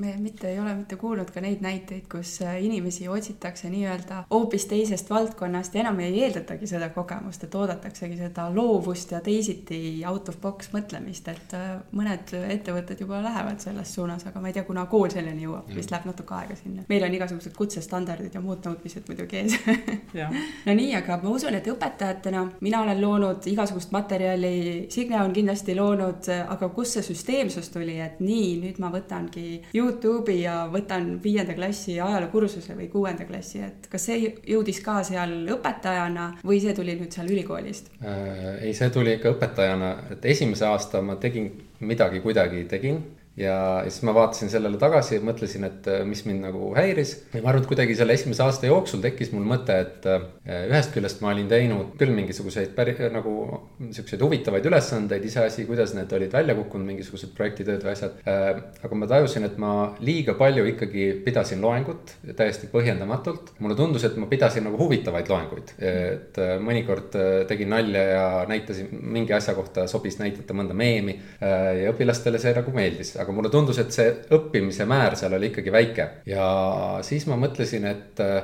me 0.00 0.12
mitte 0.20 0.50
ei 0.50 0.58
ole 0.60 0.74
mitte 0.82 0.98
kuulnud 1.00 1.32
ka 1.32 1.40
neid 1.40 1.64
näiteid, 1.64 2.04
kus 2.12 2.34
inimesi 2.44 3.08
otsitakse 3.08 3.72
nii-öelda 3.72 4.24
hoopis 4.30 4.68
teisest 4.68 5.08
valdkonnast 5.10 5.74
ja 5.74 5.84
enam 5.86 6.02
ei 6.04 6.20
eeldatagi 6.26 6.68
seda 6.68 6.90
kogemust, 6.92 7.48
et 7.48 7.56
oodataksegi 7.56 8.20
seda 8.20 8.50
loovust 8.52 9.16
ja 9.16 9.22
teisiti 9.24 9.80
out 10.08 10.28
of 10.28 10.40
box 10.44 10.74
mõtlemist, 10.76 11.32
et 11.32 11.56
mõned 11.96 12.36
ettevõtted 12.36 13.00
juba 13.00 13.24
lähevad 13.24 13.64
selles 13.64 13.96
suunas, 13.96 14.28
aga 14.28 14.44
ma 14.44 14.52
ei 14.52 14.58
tea, 14.60 14.68
kuna 14.68 14.84
kool 14.92 15.08
selleni 15.08 15.48
jõuab, 15.48 15.72
vist 15.72 15.92
läheb 15.94 16.12
natuke 16.12 16.36
aega 16.36 16.60
sinna. 16.60 16.84
meil 16.88 17.08
on 17.08 17.16
igasugused 17.16 17.29
igasugused 17.30 17.54
kutsestandardid 17.56 18.34
ja 18.34 18.42
muud 18.42 18.64
nõudmised 18.64 19.06
muidugi 19.08 19.38
ees 19.40 19.54
no 20.66 20.74
nii, 20.74 20.90
aga 20.98 21.18
ma 21.22 21.32
usun, 21.34 21.54
et 21.56 21.68
õpetajatena 21.70 22.42
mina 22.64 22.82
olen 22.84 23.00
loonud 23.00 23.46
igasugust 23.50 23.92
materjali, 23.94 24.86
Signe 24.90 25.20
on 25.22 25.34
kindlasti 25.34 25.76
loonud, 25.78 26.28
aga 26.50 26.70
kust 26.74 26.98
see 26.98 27.06
süsteemsus 27.10 27.70
tuli, 27.72 27.98
et 28.02 28.18
nii, 28.22 28.56
nüüd 28.64 28.80
ma 28.82 28.90
võtangi 28.92 29.60
Youtube'i 29.76 30.40
ja 30.42 30.64
võtan 30.72 31.12
viienda 31.22 31.54
klassi 31.54 31.98
ajalookursuse 32.00 32.76
või 32.78 32.90
kuuenda 32.92 33.26
klassi, 33.28 33.62
et 33.66 33.88
kas 33.92 34.08
see 34.10 34.34
jõudis 34.50 34.82
ka 34.84 35.00
seal 35.06 35.36
õpetajana 35.56 36.30
või 36.44 36.60
see 36.62 36.74
tuli 36.76 36.96
nüüd 36.98 37.14
seal 37.14 37.30
ülikoolist 37.30 37.92
äh,? 38.02 38.60
ei, 38.66 38.74
see 38.76 38.90
tuli 38.94 39.16
ikka 39.18 39.36
õpetajana, 39.36 39.94
et 40.16 40.30
esimese 40.34 40.66
aasta 40.68 41.02
ma 41.04 41.16
tegin 41.20 41.52
midagi 41.80 42.20
kuidagi 42.24 42.66
tegin 42.68 43.00
ja 43.38 43.82
siis 43.86 44.02
ma 44.06 44.14
vaatasin 44.14 44.50
sellele 44.50 44.78
tagasi 44.80 45.20
mõtlesin, 45.22 45.64
et 45.68 45.86
äh, 45.90 46.02
mis 46.08 46.24
mind 46.26 46.42
nagu 46.48 46.72
häiris. 46.74 47.12
ja 47.30 47.42
ma 47.44 47.52
arvan, 47.52 47.62
et 47.62 47.70
kuidagi 47.70 47.94
selle 47.98 48.16
esimese 48.16 48.42
aasta 48.42 48.66
jooksul 48.66 49.02
tekkis 49.04 49.30
mul 49.34 49.46
mõte, 49.46 49.76
et 49.84 50.08
äh, 50.10 50.24
ühest 50.66 50.90
küljest 50.94 51.22
ma 51.22 51.30
olin 51.34 51.48
teinud 51.50 51.94
küll 52.00 52.14
mingisuguseid 52.16 52.74
päri, 52.74 52.96
nagu 53.14 53.34
siukseid 53.94 54.22
huvitavaid 54.24 54.66
ülesandeid, 54.66 55.24
iseasi, 55.30 55.66
kuidas 55.68 55.94
need 55.94 56.10
olid 56.16 56.34
välja 56.34 56.56
kukkunud, 56.58 56.88
mingisugused 56.90 57.32
projektitööd 57.36 57.86
või 57.86 57.94
asjad. 57.94 58.18
Äh, 58.26 58.50
aga 58.82 58.98
ma 58.98 59.10
tajusin, 59.10 59.46
et 59.46 59.60
ma 59.62 59.72
liiga 60.02 60.34
palju 60.38 60.66
ikkagi 60.72 61.06
pidasin 61.24 61.62
loengut 61.62 62.16
täiesti 62.36 62.70
põhjendamatult. 62.72 63.54
mulle 63.60 63.78
tundus, 63.78 64.04
et 64.04 64.18
ma 64.18 64.26
pidasin 64.26 64.66
nagu 64.66 64.78
huvitavaid 64.80 65.28
loenguid, 65.30 65.72
et 65.78 66.38
mõnikord 66.64 67.14
tegin 67.48 67.70
nalja 67.70 68.02
ja 68.02 68.26
näitasin 68.48 68.88
mingi 68.90 69.32
asja 69.36 69.54
kohta, 69.54 69.86
sobis 69.90 70.18
näidata 70.18 70.54
mõnda 70.56 70.74
meemi 70.76 71.14
ja 71.40 71.92
õpilastele 71.92 72.40
see 72.40 72.54
nagu 72.56 72.72
meeldis 72.74 73.14
aga 73.20 73.29
mulle 73.34 73.50
tundus, 73.52 73.78
et 73.82 73.92
see 73.94 74.08
õppimise 74.36 74.86
määr 74.88 75.16
seal 75.18 75.34
oli 75.36 75.50
ikkagi 75.52 75.72
väike. 75.74 76.08
ja 76.30 76.46
siis 77.06 77.26
ma 77.30 77.38
mõtlesin, 77.40 77.86
et 77.90 78.22
äh, 78.24 78.40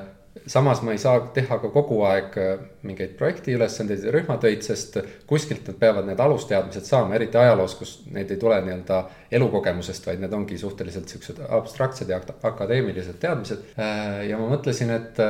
samas 0.46 0.82
ma 0.82 0.92
ei 0.92 0.98
saa 1.00 1.20
teha 1.34 1.58
ka 1.62 1.70
kogu 1.74 2.00
aeg 2.06 2.36
äh, 2.40 2.52
mingeid 2.86 3.16
projektiülesandeid 3.18 4.04
ja 4.06 4.12
rühmatöid, 4.14 4.62
sest 4.66 4.98
kuskilt 5.28 5.66
nad 5.68 5.78
peavad 5.80 6.06
need 6.08 6.20
alusteadmised 6.22 6.86
saama, 6.86 7.16
eriti 7.18 7.40
ajaloos, 7.40 7.74
kus 7.78 7.94
need 8.14 8.30
ei 8.30 8.40
tule 8.40 8.58
nii-öelda 8.66 9.00
elukogemusest, 9.38 10.06
vaid 10.06 10.22
need 10.22 10.36
ongi 10.36 10.58
suhteliselt 10.60 11.10
siuksed 11.12 11.42
abstraktsed 11.58 12.12
ja 12.12 12.20
akadeemilised 12.50 13.20
teadmised. 13.22 13.66
Äh, 13.78 14.22
ja 14.30 14.40
ma 14.40 14.50
mõtlesin, 14.54 14.92
et, 14.94 15.20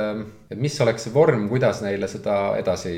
et 0.50 0.60
mis 0.60 0.76
oleks 0.84 1.08
see 1.08 1.14
vorm, 1.14 1.48
kuidas 1.52 1.82
neile 1.84 2.10
seda 2.10 2.56
edasi 2.60 2.96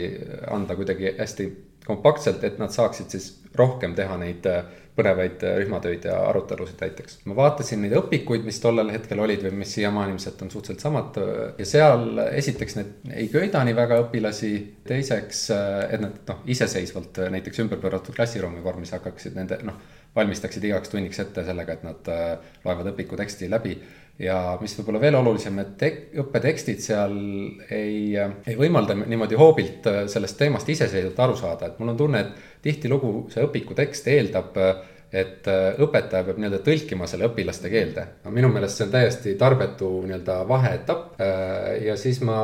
anda 0.50 0.76
kuidagi 0.78 1.14
hästi 1.18 1.50
kompaktselt, 1.88 2.42
et 2.44 2.58
nad 2.60 2.72
saaksid 2.72 3.14
siis 3.14 3.30
rohkem 3.56 3.94
teha 3.96 4.16
neid 4.20 4.46
põnevaid 4.98 5.42
äh, 5.46 5.56
rühmatöid 5.62 6.06
ja 6.08 6.16
arutelusid 6.28 6.80
näiteks. 6.82 7.20
ma 7.28 7.36
vaatasin 7.38 7.82
neid 7.84 7.94
õpikuid, 8.00 8.44
mis 8.46 8.58
tollel 8.62 8.90
hetkel 8.92 9.20
olid 9.22 9.44
või 9.46 9.60
mis 9.62 9.74
siiamaani 9.76 10.16
ilmselt 10.16 10.42
on 10.42 10.50
suhteliselt 10.50 10.84
samad 10.84 11.20
äh, 11.22 11.44
ja 11.60 11.68
seal 11.68 12.24
esiteks 12.26 12.78
need 12.78 13.14
ei 13.22 13.28
köida 13.32 13.62
nii 13.66 13.76
väga 13.78 14.00
õpilasi, 14.04 14.52
teiseks, 14.88 15.44
äh, 15.54 15.76
et 15.94 16.02
nad 16.02 16.18
noh, 16.30 16.42
iseseisvalt 16.50 17.22
näiteks 17.36 17.62
ümberpööratud 17.64 18.16
klassiruumi 18.18 18.64
vormis 18.64 18.94
hakkaksid 18.96 19.38
nende 19.38 19.60
noh, 19.68 19.78
valmistaksid 20.16 20.64
igaks 20.64 20.90
tunniks 20.90 21.20
ette 21.22 21.44
sellega, 21.46 21.78
et 21.78 21.84
nad 21.86 22.12
loevad 22.64 22.88
õpiku 22.94 23.18
teksti 23.20 23.50
läbi 23.52 23.76
ja 24.18 24.36
mis 24.60 24.74
võib-olla 24.78 25.00
veel 25.02 25.16
olulisem, 25.20 25.58
et 25.62 25.72
tek, 25.80 25.98
õppetekstid 26.22 26.82
seal 26.82 27.16
ei, 27.70 28.14
ei 28.18 28.58
võimalda 28.58 28.96
niimoodi 28.98 29.38
hoobilt 29.38 29.88
sellest 30.10 30.38
teemast 30.40 30.68
iseseisvalt 30.74 31.24
aru 31.26 31.36
saada, 31.38 31.70
et 31.70 31.78
mul 31.78 31.94
on 31.94 31.98
tunne, 32.00 32.22
et 32.24 32.62
tihtilugu 32.64 33.12
see 33.32 33.44
õpiku 33.46 33.76
tekst 33.78 34.08
eeldab, 34.10 34.58
et 35.08 35.46
õpetaja 35.48 36.26
peab 36.26 36.36
nii-öelda 36.36 36.60
tõlkima 36.66 37.06
selle 37.08 37.30
õpilaste 37.30 37.70
keelde. 37.72 38.06
minu 38.28 38.50
meelest 38.52 38.76
see 38.80 38.88
on 38.88 38.92
täiesti 38.92 39.36
tarbetu 39.40 39.92
nii-öelda 40.04 40.42
vaheetapp 40.48 41.22
ja 41.86 41.96
siis 41.96 42.20
ma 42.26 42.42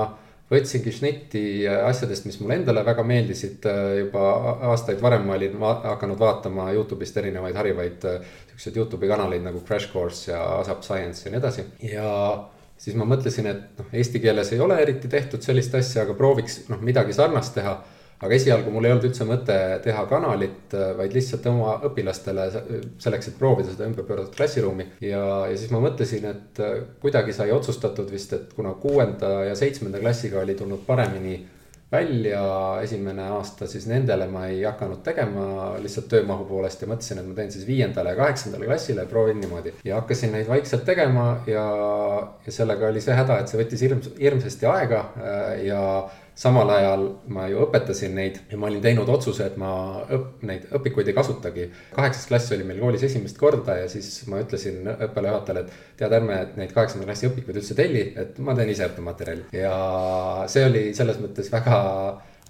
võtsingi 0.50 0.92
šnitti 0.92 1.42
asjadest, 1.72 2.26
mis 2.28 2.36
mulle 2.40 2.58
endale 2.60 2.84
väga 2.84 3.04
meeldisid. 3.06 3.64
juba 3.98 4.24
aastaid 4.70 5.00
varem 5.02 5.24
ma 5.26 5.38
olin 5.38 5.58
va 5.60 5.74
hakanud 5.94 6.20
vaatama 6.20 6.70
Youtube'ist 6.76 7.16
erinevaid 7.16 7.56
harivaid 7.56 8.04
siukseid 8.50 8.76
Youtube'i 8.76 9.08
kanaleid 9.08 9.42
nagu 9.42 9.62
Crash 9.66 9.92
Course 9.92 10.30
ja 10.32 10.42
Asap 10.60 10.84
Science 10.84 11.24
ja 11.24 11.32
nii 11.32 11.40
edasi. 11.40 11.64
ja 11.92 12.10
siis 12.78 12.96
ma 12.96 13.06
mõtlesin, 13.08 13.48
et 13.50 13.78
noh, 13.80 13.90
eesti 13.92 14.20
keeles 14.20 14.52
ei 14.52 14.60
ole 14.60 14.78
eriti 14.82 15.08
tehtud 15.08 15.42
sellist 15.42 15.74
asja, 15.74 16.04
aga 16.04 16.16
prooviks 16.18 16.64
noh, 16.68 16.80
midagi 16.84 17.16
sarnast 17.16 17.54
teha 17.56 17.78
aga 18.24 18.36
esialgu 18.38 18.72
mul 18.74 18.88
ei 18.88 18.94
olnud 18.94 19.08
üldse 19.10 19.26
mõte 19.28 19.56
teha 19.84 20.04
kanalit, 20.10 20.76
vaid 20.98 21.16
lihtsalt 21.16 21.46
oma 21.50 21.78
õpilastele 21.88 22.48
selleks, 22.52 23.30
et 23.30 23.38
proovida 23.38 23.72
seda 23.72 23.88
ümberpööratud 23.88 24.36
klassiruumi. 24.36 24.88
ja, 25.04 25.24
ja 25.50 25.56
siis 25.56 25.72
ma 25.74 25.82
mõtlesin, 25.84 26.28
et 26.30 26.62
kuidagi 27.02 27.36
sai 27.36 27.52
otsustatud 27.54 28.10
vist, 28.10 28.32
et 28.36 28.54
kuna 28.56 28.74
kuuenda 28.80 29.36
ja 29.50 29.58
seitsmenda 29.58 30.00
klassiga 30.02 30.40
oli 30.42 30.56
tulnud 30.58 30.86
paremini 30.86 31.42
välja 31.94 32.42
esimene 32.82 33.26
aasta, 33.36 33.66
siis 33.70 33.86
nendele 33.86 34.26
ma 34.30 34.46
ei 34.50 34.62
hakanud 34.64 35.02
tegema 35.06 35.44
lihtsalt 35.82 36.08
töömahu 36.10 36.46
poolest 36.48 36.82
ja 36.82 36.88
mõtlesin, 36.90 37.20
et 37.20 37.28
ma 37.28 37.36
teen 37.38 37.52
siis 37.54 37.66
viiendale 37.68 38.14
ja 38.14 38.18
kaheksandale 38.18 38.66
klassile, 38.66 39.06
proovin 39.10 39.40
niimoodi. 39.42 39.74
ja 39.84 40.00
hakkasin 40.00 40.34
neid 40.34 40.48
vaikselt 40.48 40.84
tegema 40.88 41.26
ja, 41.46 41.64
ja 42.46 42.56
sellega 42.58 42.88
oli 42.90 43.04
see 43.04 43.14
häda, 43.14 43.38
et 43.40 43.52
see 43.52 43.60
võttis 43.60 43.86
hirms, 43.86 44.10
hirmsasti 44.18 44.70
aega 44.70 45.04
ja 45.62 45.84
samal 46.34 46.70
ajal 46.74 47.04
ma 47.30 47.46
ju 47.50 47.60
õpetasin 47.64 48.14
neid 48.18 48.40
ja 48.50 48.58
ma 48.58 48.66
olin 48.66 48.82
teinud 48.82 49.08
otsuse, 49.10 49.46
et 49.46 49.56
ma 49.60 49.70
õp-, 50.02 50.42
neid 50.48 50.66
õpikuid 50.74 51.10
ei 51.10 51.16
kasutagi. 51.16 51.68
kaheksas 51.94 52.26
klass 52.30 52.52
oli 52.56 52.66
meil 52.66 52.80
koolis 52.82 53.06
esimest 53.06 53.38
korda 53.38 53.78
ja 53.82 53.88
siis 53.92 54.10
ma 54.30 54.42
ütlesin 54.42 54.82
õppealajuhatajale, 54.94 55.64
et 55.64 55.98
tead, 56.00 56.16
ärme 56.18 56.40
neid 56.58 56.74
kaheksanda 56.74 57.06
klassi 57.06 57.30
õpikuid 57.30 57.62
üldse 57.62 57.78
telli, 57.78 58.06
et 58.18 58.38
ma 58.42 58.56
teen 58.58 58.74
ise 58.74 58.88
õppematerjali. 58.90 59.48
ja 59.54 59.74
see 60.50 60.66
oli 60.66 60.86
selles 60.98 61.22
mõttes 61.22 61.50
väga 61.54 61.78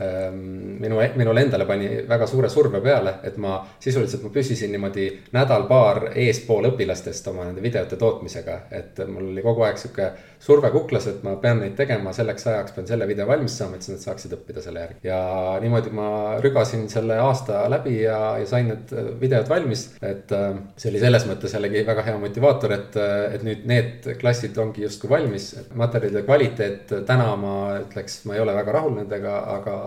minu, 0.00 0.98
minule 1.16 1.42
endale 1.46 1.66
pani 1.66 1.88
väga 2.08 2.26
suure 2.26 2.48
surve 2.50 2.80
peale, 2.82 3.18
et 3.22 3.36
ma 3.38 3.60
sisuliselt 3.78 4.24
ma 4.26 4.30
püsisin 4.34 4.72
niimoodi 4.74 5.06
nädal-paar 5.36 6.08
eespool 6.18 6.66
õpilastest 6.72 7.28
oma 7.30 7.46
nende 7.46 7.62
videote 7.62 7.96
tootmisega. 8.00 8.58
et 8.74 8.98
mul 9.06 9.30
oli 9.30 9.42
kogu 9.42 9.62
aeg 9.62 9.78
sihuke 9.78 10.10
surve 10.44 10.70
kuklas, 10.74 11.06
et 11.08 11.22
ma 11.24 11.36
pean 11.40 11.60
neid 11.62 11.76
tegema 11.78 12.12
selleks 12.12 12.46
ajaks, 12.50 12.74
pean 12.76 12.88
selle 12.88 13.06
video 13.08 13.26
valmis 13.28 13.54
saama, 13.58 13.78
et 13.78 13.86
siis 13.86 13.96
nad 13.96 14.02
saaksid 14.02 14.34
õppida 14.36 14.64
selle 14.64 14.82
järgi. 14.82 14.98
ja 15.06 15.20
niimoodi 15.62 15.94
ma 15.94 16.08
rügasin 16.42 16.88
selle 16.90 17.20
aasta 17.22 17.64
läbi 17.70 18.00
ja, 18.02 18.18
ja 18.40 18.48
sain 18.50 18.72
need 18.72 18.92
videod 19.20 19.48
valmis. 19.48 19.86
et 20.02 20.34
ehm, 20.34 20.60
see 20.76 20.90
oli 20.90 21.04
selles 21.04 21.28
mõttes 21.30 21.54
jällegi 21.54 21.84
väga 21.86 22.02
hea 22.08 22.18
motivaator, 22.18 22.74
et, 22.80 22.98
et 23.36 23.46
nüüd 23.46 23.64
need 23.70 24.10
klassid 24.20 24.58
ongi 24.58 24.82
justkui 24.88 25.10
valmis. 25.14 25.52
materjalide 25.74 26.24
kvaliteet 26.26 26.98
täna 27.06 27.30
ma 27.38 27.54
ütleks, 27.78 28.24
ma 28.26 28.34
ei 28.34 28.42
ole 28.42 28.58
väga 28.58 28.76
rahul 28.80 28.98
nendega, 28.98 29.38
aga 29.54 29.78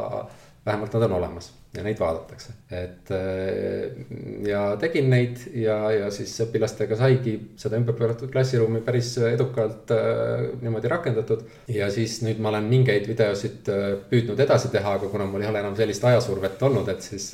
vähemalt 0.65 0.93
nad 0.93 1.03
on 1.03 1.11
olemas 1.11 1.53
ja 1.75 1.83
neid 1.83 1.99
vaadatakse. 1.99 2.53
et 2.71 3.11
äh, 3.11 3.91
ja 4.47 4.61
tegin 4.79 5.09
neid 5.11 5.39
ja, 5.55 5.75
ja 5.91 6.09
siis 6.11 6.33
õpilastega 6.43 6.97
saigi 6.99 7.35
seda 7.59 7.77
ümberpööratud 7.79 8.31
klassiruumi 8.31 8.81
päris 8.85 9.13
edukalt 9.29 9.91
äh, 9.95 10.47
niimoodi 10.61 10.91
rakendatud. 10.91 11.43
ja 11.71 11.89
siis 11.91 12.19
nüüd 12.25 12.39
ma 12.43 12.49
olen 12.53 12.69
mingeid 12.71 13.07
videosid 13.09 13.69
äh, 13.71 13.85
püüdnud 14.09 14.39
edasi 14.43 14.71
teha, 14.73 14.95
aga 14.99 15.09
kuna 15.11 15.27
mul 15.29 15.43
ei 15.43 15.49
ole 15.51 15.61
enam 15.63 15.75
sellist 15.79 16.07
ajasurvet 16.07 16.63
olnud, 16.67 16.87
et 16.91 17.03
siis 17.05 17.29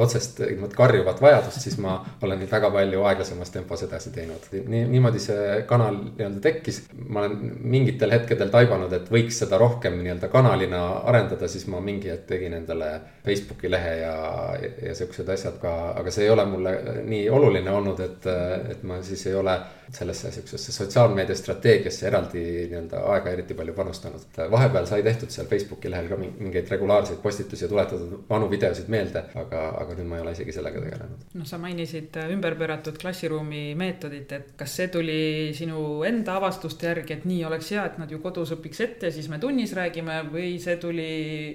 otsest 0.00 0.40
niimoodi 0.44 0.78
karjuvat 0.78 1.20
vajadust, 1.22 1.60
siis 1.66 1.76
ma 1.82 1.98
olen 2.22 2.40
nüüd 2.42 2.52
väga 2.54 2.70
palju 2.74 3.04
aeglasemas 3.10 3.52
tempos 3.54 3.84
edasi 3.86 4.14
teinud. 4.14 4.48
nii, 4.54 4.84
niimoodi 4.94 5.22
see 5.22 5.60
kanal 5.70 5.98
nii-öelda 6.06 6.42
tekkis. 6.46 6.84
ma 7.08 7.24
olen 7.24 7.36
mingitel 7.74 8.14
hetkedel 8.14 8.54
taibanud, 8.54 8.92
et 8.94 9.10
võiks 9.12 9.42
seda 9.44 9.58
rohkem 9.60 9.98
nii-öelda 10.00 10.30
kanalina 10.32 10.84
arendada, 11.10 11.50
siis 11.50 11.66
ma 11.70 11.82
mingi 11.84 12.10
hetk 12.12 12.30
tegin 12.30 12.54
endale 12.56 12.94
Facebooki 13.24 13.63
Facebooki 13.64 13.70
lehe 13.70 13.96
ja, 14.00 14.56
ja 14.88 14.94
siuksed 14.94 15.28
asjad 15.28 15.58
ka, 15.60 15.72
aga 15.98 16.10
see 16.12 16.24
ei 16.24 16.30
ole 16.30 16.44
mulle 16.48 16.74
nii 17.04 17.28
oluline 17.30 17.70
olnud, 17.70 18.00
et, 18.00 18.26
et 18.70 18.82
ma 18.82 19.00
siis 19.02 19.26
ei 19.26 19.34
ole 19.34 19.56
sellesse 19.92 20.30
siuksesse 20.32 20.72
sotsiaalmeedia 20.72 21.36
strateegiasse 21.36 22.06
eraldi 22.08 22.42
nii-öelda 22.70 23.02
aega 23.14 23.30
eriti 23.30 23.54
palju 23.54 23.74
panustanud. 23.76 24.24
vahepeal 24.50 24.86
sai 24.86 25.02
tehtud 25.02 25.30
seal 25.30 25.46
Facebooki 25.46 25.90
lehel 25.90 26.08
ka 26.08 26.16
mingeid 26.16 26.70
regulaarseid 26.72 27.20
postitusi 27.22 27.64
ja 27.64 27.68
tuletatud 27.68 28.24
vanu 28.28 28.48
videosid 28.50 28.88
meelde, 28.88 29.24
aga, 29.34 29.62
aga 29.82 29.98
nüüd 29.98 30.08
ma 30.08 30.18
ei 30.18 30.24
ole 30.24 30.34
isegi 30.36 30.56
sellega 30.56 30.82
tegelenud. 30.84 31.26
noh, 31.34 31.48
sa 31.48 31.60
mainisid 31.60 32.16
ümberpööratud 32.24 32.98
klassiruumi 33.00 33.64
meetodit, 33.78 34.32
et 34.32 34.52
kas 34.60 34.76
see 34.80 34.88
tuli 34.92 35.20
sinu 35.56 36.02
enda 36.08 36.38
avastuste 36.40 36.90
järgi, 36.90 37.18
et 37.18 37.28
nii 37.28 37.44
oleks 37.50 37.72
hea, 37.76 37.86
et 37.92 38.00
nad 38.02 38.10
ju 38.10 38.20
kodus 38.24 38.56
õpiks 38.56 38.84
ette, 38.88 39.12
siis 39.14 39.28
me 39.32 39.40
tunnis 39.42 39.76
räägime 39.76 40.22
või 40.32 40.56
see 40.62 40.80
tuli 40.80 41.10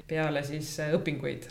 peale 0.08 0.46
siis 0.46 0.78
õpinguid? 0.94 1.50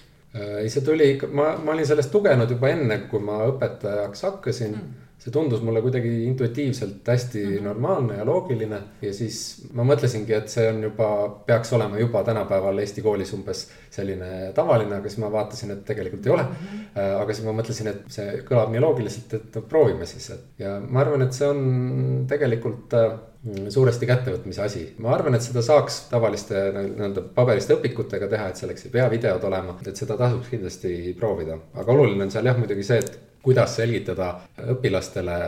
Ei, 0.61 0.71
see 0.71 0.85
tuli 0.87 1.13
ikka, 1.15 1.31
ma, 1.33 1.51
ma 1.65 1.75
olin 1.75 1.87
sellest 1.87 2.15
lugenud 2.15 2.51
juba 2.51 2.73
enne, 2.75 3.03
kui 3.11 3.23
ma 3.25 3.43
õpetajaks 3.51 4.27
hakkasin. 4.29 4.79
Mm 4.79 5.08
see 5.19 5.33
tundus 5.35 5.63
mulle 5.67 5.81
kuidagi 5.83 6.11
intuitiivselt 6.25 7.09
hästi 7.09 7.45
mm 7.45 7.55
-hmm. 7.55 7.63
normaalne 7.63 8.17
ja 8.17 8.25
loogiline. 8.25 8.81
ja 9.03 9.13
siis 9.15 9.69
ma 9.73 9.83
mõtlesingi, 9.83 10.33
et 10.33 10.49
see 10.49 10.69
on 10.71 10.83
juba, 10.83 11.09
peaks 11.47 11.73
olema 11.73 11.99
juba 11.99 12.23
tänapäeval 12.25 12.79
Eesti 12.79 13.03
koolis 13.03 13.33
umbes 13.35 13.69
selline 13.91 14.53
tavaline, 14.55 14.97
aga 14.97 15.09
siis 15.09 15.19
ma 15.19 15.33
vaatasin, 15.33 15.71
et 15.71 15.85
tegelikult 15.85 16.27
ei 16.27 16.33
ole 16.33 16.43
mm. 16.43 16.49
-hmm. 16.49 17.23
aga 17.23 17.35
siis 17.35 17.47
ma 17.47 17.57
mõtlesin, 17.63 17.89
et 17.89 18.05
see 18.19 18.43
kõlab 18.51 18.71
nii 18.71 18.81
loogiliselt, 18.81 19.35
et 19.35 19.57
no 19.57 19.63
proovime 19.63 20.07
siis, 20.07 20.31
et 20.31 20.63
ja 20.65 20.81
ma 20.89 21.01
arvan, 21.01 21.23
et 21.23 21.33
see 21.33 21.49
on 21.49 22.25
tegelikult 22.29 22.95
äh, 22.95 23.19
suuresti 23.69 24.07
kättevõtmise 24.07 24.63
asi. 24.63 24.95
ma 24.99 25.15
arvan, 25.15 25.35
et 25.35 25.43
seda 25.43 25.63
saaks 25.63 26.01
tavaliste 26.11 26.55
nii-öelda 26.75 27.23
paberiste 27.35 27.75
õpikutega 27.75 28.29
teha, 28.29 28.49
et 28.49 28.57
selleks 28.57 28.87
ei 28.87 28.91
pea 28.91 29.11
videod 29.11 29.45
olema, 29.45 29.79
et 29.87 29.97
seda 29.97 30.17
tasuks 30.17 30.49
kindlasti 30.49 31.17
proovida. 31.19 31.59
aga 31.75 31.93
oluline 31.93 32.25
on 32.25 32.31
seal 32.31 32.47
jah, 32.47 32.59
muidugi 32.59 32.87
see, 32.87 32.99
et 32.99 33.28
kuidas 33.43 33.77
selgitada 33.79 34.33
õpilastele, 34.75 35.39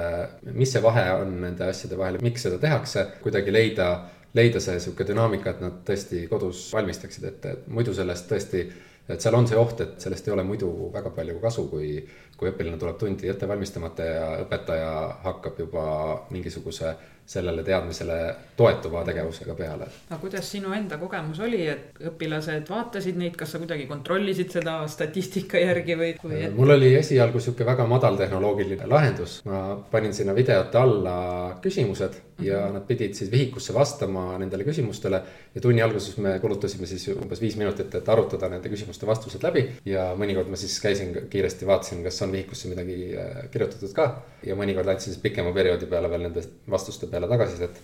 mis 0.54 0.72
see 0.72 0.82
vahe 0.84 1.06
on 1.20 1.34
nende 1.44 1.66
asjade 1.70 1.98
vahel, 1.98 2.20
miks 2.22 2.46
seda 2.46 2.60
tehakse, 2.62 3.06
kuidagi 3.24 3.52
leida, 3.52 3.90
leida 4.34 4.62
see 4.62 4.78
sihuke 4.80 5.06
dünaamika, 5.08 5.54
et 5.54 5.64
nad 5.64 5.82
tõesti 5.86 6.26
kodus 6.30 6.68
valmistaksid 6.74 7.26
ette, 7.32 7.56
et 7.56 7.68
muidu 7.68 7.94
sellest 7.96 8.30
tõesti 8.30 8.64
et 9.10 9.22
seal 9.22 9.34
on 9.34 9.46
see 9.48 9.58
oht, 9.58 9.80
et 9.82 10.02
sellest 10.02 10.28
ei 10.28 10.34
ole 10.34 10.44
muidu 10.46 10.68
väga 10.94 11.10
palju 11.14 11.38
kasu, 11.42 11.66
kui, 11.70 11.96
kui 12.38 12.50
õpilane 12.50 12.78
tuleb 12.78 12.98
tundi 13.00 13.30
ette 13.30 13.48
valmistamata 13.48 14.06
ja 14.06 14.26
õpetaja 14.44 14.92
hakkab 15.24 15.58
juba 15.64 15.84
mingisuguse 16.30 16.94
sellele 17.30 17.62
teadmisele 17.62 18.16
toetuva 18.58 19.04
tegevusega 19.06 19.54
peale. 19.54 19.86
aga 20.08 20.18
kuidas 20.22 20.48
sinu 20.50 20.72
enda 20.74 20.98
kogemus 20.98 21.38
oli, 21.46 21.60
et 21.70 22.00
õpilased 22.10 22.66
vaatasid 22.70 23.20
neid, 23.20 23.36
kas 23.38 23.54
sa 23.54 23.60
kuidagi 23.62 23.86
kontrollisid 23.90 24.50
seda 24.56 24.80
statistika 24.90 25.62
järgi 25.62 25.98
või, 26.00 26.10
või 26.24 26.40
et...? 26.48 26.56
mul 26.56 26.74
oli 26.74 26.90
esialgu 26.98 27.42
sihuke 27.42 27.66
väga 27.68 27.86
madaltehnoloogiline 27.90 28.88
lahendus, 28.90 29.40
ma 29.46 29.62
panin 29.92 30.16
sinna 30.16 30.34
videote 30.34 30.80
alla 30.80 31.14
küsimused 31.62 32.18
ja 32.44 32.64
mhm. 32.64 32.78
nad 32.78 32.86
pidid 32.88 33.14
siis 33.18 33.30
vihikusse 33.32 33.74
vastama 33.74 34.38
nendele 34.38 34.64
küsimustele. 34.64 35.22
ja 35.54 35.60
tunni 35.60 35.82
alguses 35.82 36.16
me 36.18 36.38
kulutasime 36.40 36.86
siis 36.86 37.08
umbes 37.14 37.40
viis 37.40 37.56
minutit, 37.60 37.94
et 37.94 38.08
arutada 38.08 38.48
nende 38.48 38.72
küsimuste 38.72 39.06
vastused 39.06 39.42
läbi 39.42 39.66
ja 39.84 40.10
mõnikord 40.18 40.50
ma 40.50 40.58
siis 40.60 40.78
käisin 40.80 41.14
kiiresti, 41.30 41.66
vaatasin, 41.66 42.04
kas 42.04 42.22
on 42.22 42.32
vihikusse 42.32 42.72
midagi 42.72 42.98
äh, 43.14 43.46
kirjutatud 43.52 43.94
ka. 43.94 44.10
ja 44.46 44.56
mõnikord 44.58 44.88
andsin 44.88 45.14
siis 45.14 45.22
pikema 45.22 45.54
perioodi 45.56 45.86
peale 45.90 46.10
veel 46.10 46.28
nende 46.28 46.44
vastuste 46.70 47.10
peale 47.10 47.28
tagasisidet 47.28 47.80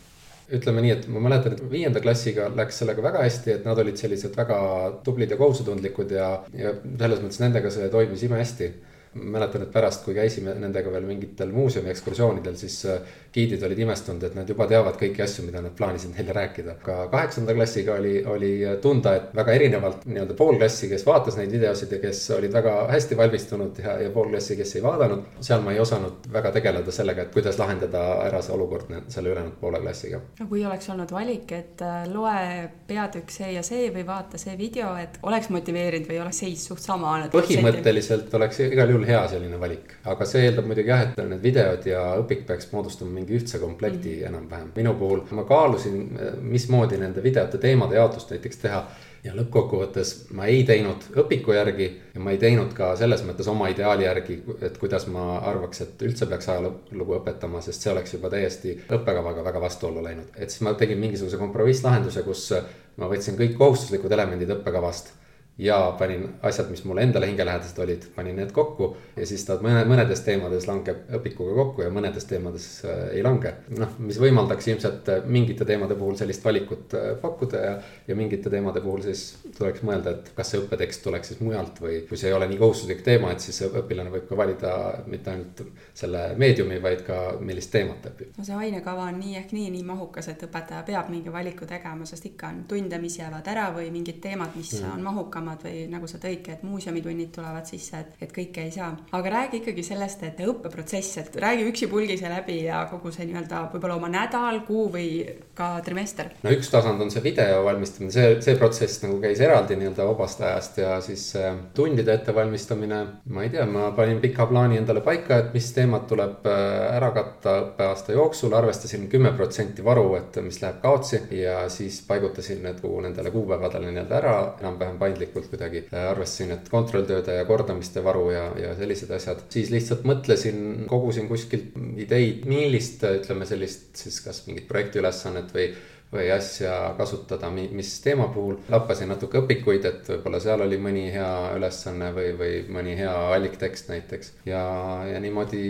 ütleme 0.56 0.82
nii, 0.84 0.90
et 0.94 1.06
ma 1.10 1.20
mäletan, 1.25 1.56
et 1.56 1.62
viienda 1.70 2.00
klassiga 2.02 2.46
läks 2.54 2.76
sellega 2.82 3.02
väga 3.02 3.25
hästi, 3.25 3.56
et 3.56 3.64
nad 3.66 3.78
olid 3.82 3.98
sellised 3.98 4.36
väga 4.38 4.58
tublid 5.06 5.32
ja 5.34 5.38
kohusetundlikud 5.40 6.12
ja, 6.14 6.28
ja 6.54 6.75
selles 6.84 7.22
mõttes 7.25 7.40
nendega 7.42 7.72
see 7.75 7.88
toimis 7.90 8.22
imehästi 8.28 8.70
mäletan, 9.16 9.64
et 9.64 9.72
pärast, 9.72 10.04
kui 10.04 10.14
käisime 10.16 10.54
nendega 10.60 10.90
veel 10.92 11.06
mingitel 11.08 11.52
muuseumi 11.54 11.90
ekskursioonidel, 11.92 12.56
siis 12.60 12.78
äh, 12.90 13.16
giidid 13.37 13.62
olid 13.66 13.78
imestunud, 13.85 14.23
et 14.25 14.37
nad 14.37 14.49
juba 14.49 14.66
teavad 14.71 14.97
kõiki 15.00 15.21
asju, 15.25 15.45
mida 15.47 15.61
nad 15.64 15.75
plaanisid 15.76 16.14
neile 16.16 16.33
rääkida. 16.37 16.76
ka 16.83 16.97
kaheksanda 17.12 17.55
klassiga 17.55 17.97
oli, 18.00 18.14
oli 18.25 18.52
tunda, 18.83 19.14
et 19.19 19.35
väga 19.37 19.57
erinevalt 19.59 20.07
nii-öelda 20.09 20.37
pool 20.38 20.57
klassi, 20.57 20.88
kes 20.88 21.05
vaatas 21.07 21.37
neid 21.37 21.52
videosid 21.52 21.93
ja 21.93 22.00
kes 22.00 22.23
olid 22.38 22.55
väga 22.57 22.76
hästi 22.90 23.19
valmistunud 23.19 23.81
ja, 23.85 23.99
ja 24.07 24.12
pool 24.14 24.31
klassi, 24.33 24.57
kes 24.57 24.76
ei 24.78 24.85
vaadanud. 24.85 25.26
seal 25.40 25.64
ma 25.64 25.75
ei 25.75 25.81
osanud 25.81 26.28
väga 26.33 26.52
tegeleda 26.57 26.95
sellega, 26.95 27.26
et 27.26 27.35
kuidas 27.35 27.59
lahendada 27.61 28.05
ära 28.25 28.40
see 28.43 28.55
olukord 28.57 28.88
selle 29.12 29.33
ülejäänud 29.35 29.59
poole 29.61 29.83
klassiga. 29.85 30.21
no 30.40 30.49
kui 30.49 30.64
oleks 30.64 30.88
olnud 30.95 31.12
valik, 31.12 31.52
et 31.52 31.85
äh, 31.85 32.09
loe 32.12 32.71
peatükk 32.88 33.37
see 33.37 33.52
ja 33.52 33.62
see 33.66 33.90
või 33.93 34.07
vaata 34.09 34.40
see 34.40 34.57
video, 34.59 34.95
et 35.02 35.21
oleks 35.23 35.50
motiveerinud 35.52 36.09
või 36.09 36.23
oleks 36.25 36.40
seis 36.45 36.64
suht 36.71 36.85
sama? 36.85 37.19
põhimõtteliselt 37.37 38.33
oleks 38.40 38.64
igal 38.64 38.90
juhul 38.95 39.07
hea 39.09 39.23
selline 39.28 39.61
valik, 39.61 39.99
aga 40.09 40.28
see 40.28 40.49
eeldab 40.49 40.69
muidugi 40.69 40.93
jah, 40.95 41.05
et 41.07 41.21
need 41.21 41.43
videod 41.45 41.87
ja 41.88 42.02
õpik 42.23 42.47
peaks 42.49 42.73
moodustama 42.73 43.12
mingi 43.12 43.25
ühtse 43.30 43.59
komplekti 43.59 44.21
mm 44.21 44.26
enam-vähem. 44.26 44.71
minu 44.76 44.95
puhul 44.95 45.21
ma 45.30 45.45
kaalusin, 45.45 46.18
mismoodi 46.40 46.99
nende 46.99 47.23
videote 47.23 47.59
teemade 47.59 47.95
jaotust 47.95 48.30
näiteks 48.30 48.56
teha 48.56 48.85
ja 49.26 49.35
lõppkokkuvõttes 49.35 50.12
ma 50.38 50.47
ei 50.50 50.62
teinud 50.64 51.09
õpiku 51.23 51.54
järgi 51.56 51.88
ja 52.14 52.23
ma 52.23 52.30
ei 52.35 52.38
teinud 52.38 52.73
ka 52.76 52.92
selles 52.97 53.25
mõttes 53.26 53.49
oma 53.50 53.68
ideaali 53.73 54.06
järgi, 54.06 54.38
et 54.62 54.78
kuidas 54.78 55.06
ma 55.11 55.38
arvaks, 55.50 55.83
et 55.83 56.06
üldse 56.06 56.28
peaks 56.30 56.49
ajalugu 56.52 57.18
õpetama, 57.18 57.62
sest 57.64 57.83
see 57.83 57.92
oleks 57.92 58.14
juba 58.14 58.30
täiesti 58.33 58.76
õppekavaga 58.87 59.45
väga 59.45 59.61
vastuollu 59.61 60.04
läinud. 60.04 60.33
et 60.37 60.50
siis 60.50 60.62
ma 60.62 60.75
tegin 60.75 60.99
mingisuguse 61.02 61.40
kompromisslahenduse, 61.42 62.23
kus 62.23 62.49
ma 62.97 63.11
võtsin 63.11 63.38
kõik 63.38 63.56
kohustuslikud 63.59 64.12
elemendid 64.12 64.52
õppekavast 64.59 65.12
ja 65.58 65.94
panin 65.98 66.28
asjad, 66.42 66.68
mis 66.70 66.84
mulle 66.84 67.00
endale 67.06 67.26
hingelähedased 67.30 67.78
olid, 67.80 68.02
panin 68.14 68.36
need 68.36 68.50
kokku 68.52 68.90
ja 69.16 69.25
siis 69.26 69.44
ta 69.48 69.56
mõne, 69.64 69.86
mõnedes 69.88 70.20
teemades 70.25 70.66
langeb 70.68 71.06
õpikuga 71.16 71.54
kokku 71.56 71.86
ja 71.86 71.92
mõnedes 71.92 72.26
teemades 72.28 72.66
äh, 72.84 72.98
ei 73.16 73.22
lange. 73.25 73.54
noh, 73.72 73.94
mis 74.04 74.18
võimaldaks 74.20 74.68
ilmselt 74.68 75.08
äh, 75.08 75.22
mingite 75.25 75.64
teemade 75.64 75.96
puhul 75.96 76.18
sellist 76.20 76.44
valikut 76.44 76.92
äh, 76.98 77.06
pakkuda 77.22 77.62
ja, 77.62 77.70
ja 78.08 78.16
mingite 78.18 78.52
teemade 78.52 78.82
puhul 78.84 79.00
siis 79.06 79.23
tuleks 79.56 79.80
mõelda, 79.88 80.12
et 80.19 80.28
kas 80.36 80.52
see 80.52 80.60
õppetekst 80.60 81.04
tuleks 81.06 81.32
siis 81.32 81.40
mujalt 81.40 81.80
või 81.80 82.02
kui 82.08 82.21
see 82.21 82.28
ei 82.28 82.36
ole 82.36 82.50
nii 82.52 82.60
kohustuslik 82.60 83.00
teema, 83.06 83.32
et 83.32 83.40
siis 83.40 83.62
õpilane 83.71 84.12
võib 84.12 84.28
ka 84.28 84.36
valida 84.36 84.75
mitte 85.08 85.32
ainult 85.32 85.64
selle 85.97 86.26
meediumi, 86.36 86.82
vaid 86.84 87.00
ka 87.08 87.23
millist 87.40 87.73
teemat 87.73 88.10
õpib. 88.12 88.36
no 88.36 88.45
see 88.45 88.60
ainekava 88.69 89.08
on 89.08 89.23
nii 89.25 89.40
ehk 89.40 89.56
nii 89.56 89.73
nii 89.78 89.88
mahukas, 89.88 90.28
et 90.34 90.45
õpetaja 90.50 90.84
peab 90.84 91.08
mingi 91.16 91.32
valiku 91.32 91.64
tegema, 91.64 92.04
sest 92.04 92.28
ikka 92.28 92.52
on 92.52 92.62
tunde, 92.69 93.00
mis 93.00 93.16
jäävad 93.23 93.49
ära 93.56 93.71
või 93.73 93.88
mingid 93.95 94.21
teemad, 94.21 94.52
mis 94.52 94.76
mm. 94.82 94.92
on 94.92 95.08
mahukamad 95.08 95.46
suuremad 95.47 95.63
või 95.63 95.87
nagu 95.91 96.06
sa 96.09 96.19
tõidki, 96.19 96.52
et 96.54 96.63
muuseumitunnid 96.67 97.30
tulevad 97.35 97.67
sisse, 97.67 98.00
et, 98.00 98.17
et 98.21 98.32
kõike 98.32 98.65
ei 98.67 98.71
saa. 98.71 98.97
aga 99.13 99.30
räägi 99.30 99.61
ikkagi 99.61 99.82
sellest, 99.82 100.23
et 100.23 100.41
õppeprotsess, 100.41 101.19
et 101.21 101.37
räägi 101.37 101.67
üksipulgi 101.71 102.19
see 102.19 102.30
läbi 102.30 102.59
ja 102.65 102.87
kogu 102.91 103.13
see 103.13 103.26
nii-öelda 103.26 103.71
võib-olla 103.73 103.97
oma 103.97 104.09
nädal, 104.11 104.63
kuu 104.67 104.89
või 104.93 105.09
ka 105.54 105.80
trimester. 105.85 106.32
no 106.43 106.50
üks 106.50 106.71
tasand 106.71 107.00
on 107.00 107.11
see 107.11 107.23
video 107.23 107.63
valmistamine, 107.65 108.13
see, 108.13 108.41
see 108.43 108.56
protsess 108.59 109.02
nagu 109.04 109.21
käis 109.23 109.41
eraldi 109.41 109.78
nii-öelda 109.78 110.09
vabast 110.11 110.43
ajast 110.43 110.78
ja 110.82 110.97
siis 111.00 111.28
äh, 111.37 111.54
tundide 111.75 112.15
ettevalmistamine. 112.15 113.02
ma 113.30 113.47
ei 113.47 113.50
tea, 113.50 113.67
ma 113.67 113.91
panin 113.97 114.21
pika 114.21 114.47
plaani 114.47 114.80
endale 114.80 115.02
paika, 115.06 115.41
et 115.43 115.54
mis 115.54 115.71
teemad 115.76 116.09
tuleb 116.11 116.47
äh, 116.47 116.97
ära 116.97 117.13
katta 117.15 117.59
õppeaasta 117.63 118.17
jooksul, 118.17 118.54
arvestasin 118.56 119.09
kümme 119.13 119.32
protsenti 119.37 119.85
varu, 119.85 120.09
et 120.19 120.41
mis 120.43 120.61
läheb 120.63 120.80
kaotsi 120.82 121.23
ja 121.37 121.67
siis 121.73 122.02
paigutasin 122.06 122.63
need 122.63 122.82
nendele 123.02 123.30
kuupäevadele 123.30 123.91
nii-öelda 123.91 124.17
ära 124.17 124.35
enam-vähem 124.61 124.99
paindlikult 124.99 125.35
tegelikult 125.36 125.50
kuidagi 125.52 125.82
äh, 125.92 126.08
arvestasin, 126.10 126.52
et 126.54 126.68
kontrolltööde 126.72 127.36
ja 127.36 127.44
kordamiste 127.49 128.02
varu 128.04 128.30
ja, 128.32 128.46
ja 128.58 128.75
sellised 128.78 129.10
asjad. 129.10 129.42
siis 129.52 129.70
lihtsalt 129.70 130.06
mõtlesin, 130.08 130.86
kogusin 130.88 131.28
kuskilt 131.28 131.76
ideid, 131.96 132.46
millist, 132.49 133.04
ütleme 133.04 133.46
sellist 133.46 133.96
siis 133.96 134.20
kas 134.25 134.44
mingit 134.46 134.68
projektiülesannet 134.68 135.52
või 135.54 135.70
või 136.12 136.28
asja 136.30 136.95
kasutada, 136.99 137.50
mis 137.50 138.00
teema 138.00 138.28
puhul. 138.28 138.56
lappasin 138.69 139.08
natuke 139.10 139.40
õpikuid, 139.42 139.86
et 139.88 140.10
võib-olla 140.10 140.38
seal 140.40 140.62
oli 140.62 140.78
mõni 140.78 141.06
hea 141.12 141.30
ülesanne 141.56 142.12
või, 142.14 142.28
või 142.38 142.52
mõni 142.73 142.95
hea 142.99 143.14
alliktekst 143.34 143.90
näiteks. 143.90 144.32
ja, 144.47 144.62
ja 145.10 145.21
niimoodi 145.21 145.62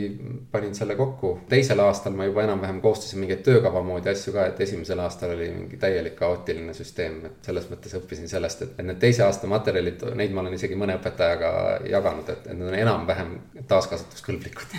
panin 0.52 0.74
selle 0.74 0.96
kokku. 0.96 1.38
teisel 1.48 1.80
aastal 1.80 2.12
ma 2.12 2.28
juba 2.28 2.44
enam-vähem 2.44 2.80
koostasin 2.84 3.20
mingeid 3.20 3.42
töökava 3.46 3.82
moodi 3.82 4.12
asju 4.12 4.34
ka, 4.36 4.46
et 4.50 4.60
esimesel 4.60 5.00
aastal 5.00 5.32
oli 5.36 5.48
mingi 5.54 5.80
täielik 5.80 6.18
kaootiline 6.20 6.74
süsteem, 6.76 7.22
et 7.30 7.50
selles 7.50 7.70
mõttes 7.72 7.96
õppisin 7.96 8.28
sellest, 8.28 8.62
et, 8.62 8.84
need 8.84 9.00
teise 9.00 9.24
aasta 9.24 9.48
materjalid, 9.50 10.04
neid 10.20 10.36
ma 10.36 10.44
olen 10.44 10.60
isegi 10.60 10.76
mõne 10.78 11.00
õpetajaga 11.00 11.80
jaganud, 11.88 12.28
et, 12.28 12.46
et 12.46 12.54
need 12.54 12.68
on 12.68 12.78
enam-vähem 12.84 13.34
taaskasutuskõlblikud 13.72 14.78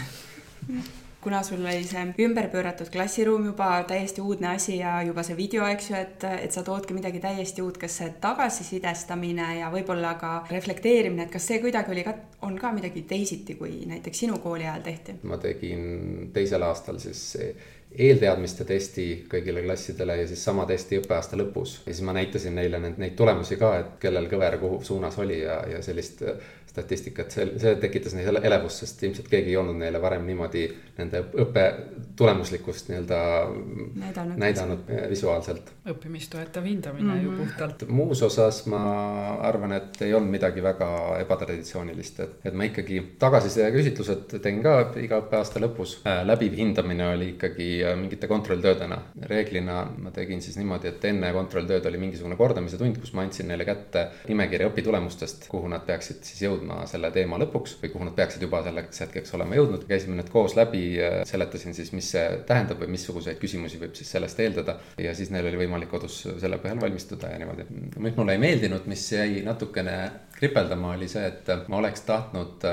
kuna 1.28 1.44
sul 1.44 1.60
oli 1.60 1.84
see 1.84 2.06
ümber 2.24 2.46
pööratud 2.48 2.88
klassiruum 2.88 3.50
juba 3.50 3.68
täiesti 3.90 4.24
uudne 4.24 4.54
asi 4.54 4.78
ja 4.78 4.94
juba 5.04 5.26
see 5.28 5.36
video, 5.36 5.66
eks 5.68 5.90
ju, 5.90 5.98
et, 6.00 6.24
et 6.46 6.56
sa 6.56 6.64
toodki 6.64 6.96
midagi 6.96 7.20
täiesti 7.20 7.60
uut, 7.66 7.76
kas 7.82 7.98
see 8.00 8.14
tagasisidestamine 8.24 9.50
ja 9.58 9.68
võib-olla 9.74 10.14
ka 10.22 10.32
reflekteerimine, 10.48 11.26
et 11.28 11.34
kas 11.34 11.50
see 11.52 11.60
kuidagi 11.60 11.92
oli 11.92 12.06
ka, 12.08 12.14
on 12.48 12.56
ka 12.62 12.72
midagi 12.72 13.04
teisiti, 13.10 13.58
kui 13.60 13.82
näiteks 13.92 14.24
sinu 14.24 14.40
kooli 14.40 14.64
ajal 14.70 14.86
tehti? 14.86 15.18
ma 15.28 15.36
tegin 15.44 16.30
teisel 16.32 16.64
aastal 16.64 17.02
siis 17.04 17.26
eelteadmiste 17.92 18.64
testi 18.68 19.08
kõigile 19.28 19.66
klassidele 19.66 20.22
ja 20.22 20.30
siis 20.32 20.48
sama 20.48 20.64
testi 20.70 21.02
õppeaasta 21.02 21.40
lõpus. 21.40 21.82
ja 21.84 21.92
siis 21.92 22.06
ma 22.08 22.16
näitasin 22.16 22.56
neile 22.56 22.80
neid, 22.80 23.04
neid 23.04 23.20
tulemusi 23.20 23.60
ka, 23.60 23.74
et 23.82 23.98
kellel 24.00 24.32
kõver 24.32 24.62
kuhu 24.64 24.80
suunas 24.84 25.20
oli 25.20 25.42
ja, 25.42 25.60
ja 25.76 25.84
sellist 25.84 26.24
statistikat, 26.78 27.34
see, 27.34 27.48
see 27.62 27.74
tekitas 27.82 28.14
neile 28.14 28.42
elevust, 28.46 28.84
sest 28.84 29.02
ilmselt 29.08 29.30
keegi 29.32 29.54
ei 29.54 29.58
olnud 29.58 29.80
neile 29.82 30.02
varem 30.02 30.26
niimoodi 30.28 30.68
nende 31.00 31.24
õppe 31.42 31.64
tulemuslikkust 32.20 32.92
nii-öelda 32.92 33.20
näidanud, 33.98 34.38
näidanud 34.44 34.92
visuaalselt. 35.10 35.72
õppimist 35.90 36.32
toetav 36.34 36.68
hindamine 36.70 37.08
mm 37.08 37.14
-hmm. 37.16 37.24
ju 37.24 37.32
mhm. 37.32 37.42
puhtalt. 37.44 37.88
muus 37.90 38.22
osas 38.24 38.66
ma 38.70 38.82
arvan, 39.50 39.74
et 39.80 40.02
ei 40.02 40.14
olnud 40.14 40.32
midagi 40.32 40.64
väga 40.64 40.90
ebatraditsioonilist, 41.22 42.20
et, 42.20 42.38
et 42.46 42.54
ma 42.54 42.70
ikkagi 42.70 43.02
tagasiside 43.20 43.72
küsitlused 43.74 44.38
tegin 44.38 44.62
ka 44.64 44.76
iga 45.02 45.22
õppeaasta 45.24 45.62
lõpus. 45.64 45.98
Äh, 46.06 46.22
läbiv 46.28 46.58
hindamine 46.58 47.10
oli 47.16 47.30
ikkagi 47.36 47.70
äh, 47.84 47.98
mingite 47.98 48.28
kontrolltöödena. 48.28 49.02
reeglina 49.22 49.78
ma 49.98 50.12
tegin 50.12 50.42
siis 50.42 50.58
niimoodi, 50.58 50.88
et 50.88 51.06
enne 51.06 51.34
kontrolltööd 51.34 51.86
oli 51.86 51.98
mingisugune 51.98 52.36
kordamise 52.36 52.78
tund, 52.78 52.98
kus 53.02 53.14
ma 53.14 53.22
andsin 53.22 53.48
neile 53.48 53.66
kätte 53.66 54.08
nimekirja 54.28 54.70
õpitulemustest, 54.70 55.48
kuhu 55.50 55.68
nad 55.68 55.86
peaksid 55.88 56.24
siis 56.24 56.42
jõudma 56.42 56.67
selle 56.90 57.12
teema 57.16 57.40
lõpuks 57.42 57.78
või 57.82 57.92
kuhu 57.94 58.08
nad 58.08 58.16
peaksid 58.18 58.44
juba 58.46 58.62
selleks 58.66 59.02
hetkeks 59.06 59.34
olema 59.38 59.58
jõudnud. 59.58 59.86
käisime 59.90 60.18
need 60.18 60.30
koos 60.34 60.56
läbi, 60.58 60.84
seletasin 61.30 61.76
siis, 61.78 61.92
mis 61.96 62.12
see 62.16 62.26
tähendab 62.50 62.82
või 62.84 62.92
missuguseid 62.96 63.40
küsimusi 63.42 63.80
võib 63.82 63.96
siis 63.98 64.12
sellest 64.12 64.40
eeldada. 64.44 64.78
ja 64.98 65.16
siis 65.16 65.32
neil 65.34 65.48
oli 65.50 65.64
võimalik 65.64 65.92
kodus 65.92 66.22
selle 66.28 66.60
põhjal 66.64 66.82
valmistuda 66.82 67.32
ja 67.34 67.42
niimoodi. 67.42 67.68
mis 67.98 68.16
mulle 68.16 68.38
ei 68.38 68.44
meeldinud, 68.44 68.86
mis 68.88 69.12
jäi 69.12 69.42
natukene 69.46 69.98
kripeldama, 70.38 70.94
oli 70.96 71.10
see, 71.12 71.28
et 71.28 71.68
ma 71.68 71.82
oleks 71.82 72.06
tahtnud 72.08 72.66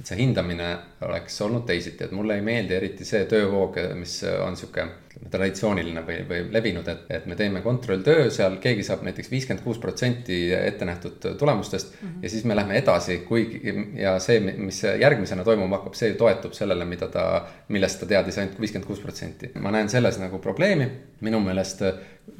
et 0.00 0.08
see 0.08 0.18
hindamine 0.18 0.68
oleks 1.06 1.36
olnud 1.44 1.66
teisiti, 1.68 2.04
et 2.04 2.12
mulle 2.12 2.34
ei 2.38 2.42
meeldi 2.42 2.74
eriti 2.74 3.06
see 3.06 3.28
töövoog, 3.30 3.78
mis 3.98 4.16
on 4.42 4.56
sihuke 4.58 4.88
ütleme, 5.14 5.30
traditsiooniline 5.30 6.02
või, 6.06 6.16
või 6.28 6.40
levinud, 6.52 6.88
et, 6.90 7.04
et 7.16 7.26
me 7.30 7.36
teeme 7.38 7.62
kontrolltöö, 7.64 8.28
seal 8.34 8.58
keegi 8.62 8.84
saab 8.86 9.04
näiteks 9.06 9.30
viiskümmend 9.30 9.64
kuus 9.64 9.78
protsenti 9.78 10.38
ette 10.54 10.84
nähtud 10.84 11.28
tulemustest 11.38 11.94
mm. 11.94 12.08
-hmm. 12.08 12.22
ja 12.22 12.30
siis 12.30 12.44
me 12.44 12.56
lähme 12.56 12.78
edasi, 12.78 13.18
kuigi 13.28 13.74
ja 14.00 14.18
see, 14.18 14.40
mis 14.40 14.82
järgmisena 14.82 15.44
toimuma 15.44 15.78
hakkab, 15.78 15.94
see 15.94 16.14
toetub 16.18 16.52
sellele, 16.52 16.84
mida 16.84 17.08
ta, 17.08 17.46
millest 17.68 18.00
ta 18.00 18.06
teadis 18.06 18.38
ainult 18.38 18.60
viiskümmend 18.60 18.86
kuus 18.86 19.00
protsenti. 19.00 19.50
ma 19.54 19.70
näen 19.70 19.88
selles 19.88 20.18
nagu 20.18 20.38
probleemi, 20.38 20.90
minu 21.20 21.40
meelest 21.40 21.82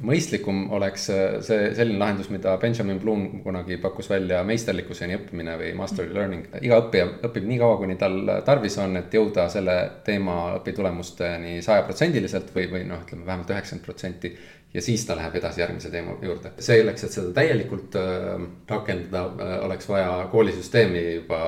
mõistlikum 0.05 0.65
oleks 0.75 1.05
see 1.07 1.59
selline 1.77 1.99
lahendus, 2.01 2.29
mida 2.33 2.55
Benjamin 2.61 2.99
Bloom 2.99 3.25
kunagi 3.43 3.77
pakkus 3.81 4.09
välja, 4.09 4.41
meisterlikkuseni 4.47 5.15
õppimine 5.19 5.55
või 5.61 5.71
mastery 5.77 6.13
learning. 6.13 6.49
iga 6.61 6.79
õppija 6.83 7.07
õpib 7.29 7.47
nii 7.47 7.59
kaua, 7.61 7.77
kuni 7.81 7.95
tal 8.01 8.19
tarvis 8.47 8.77
on, 8.81 8.97
et 8.99 9.13
jõuda 9.13 9.47
selle 9.53 9.77
teema 10.05 10.55
õpitulemusteni 10.59 11.61
sajaprotsendiliselt 11.65 12.51
või, 12.55 12.67
või 12.71 12.83
noh, 12.89 13.05
ütleme 13.05 13.25
vähemalt 13.25 13.55
üheksakümmend 13.55 13.85
protsenti 13.85 14.33
ja 14.75 14.81
siis 14.81 15.05
ta 15.07 15.15
läheb 15.15 15.35
edasi 15.39 15.61
järgmise 15.61 15.89
teema 15.91 16.17
juurde. 16.21 16.51
selleks, 16.59 17.07
et 17.07 17.15
seda 17.15 17.31
täielikult 17.35 17.95
äh, 17.99 18.45
rakendada, 18.69 19.25
äh, 19.39 19.57
oleks 19.65 19.89
vaja 19.89 20.27
koolisüsteemi 20.31 21.03
juba 21.21 21.41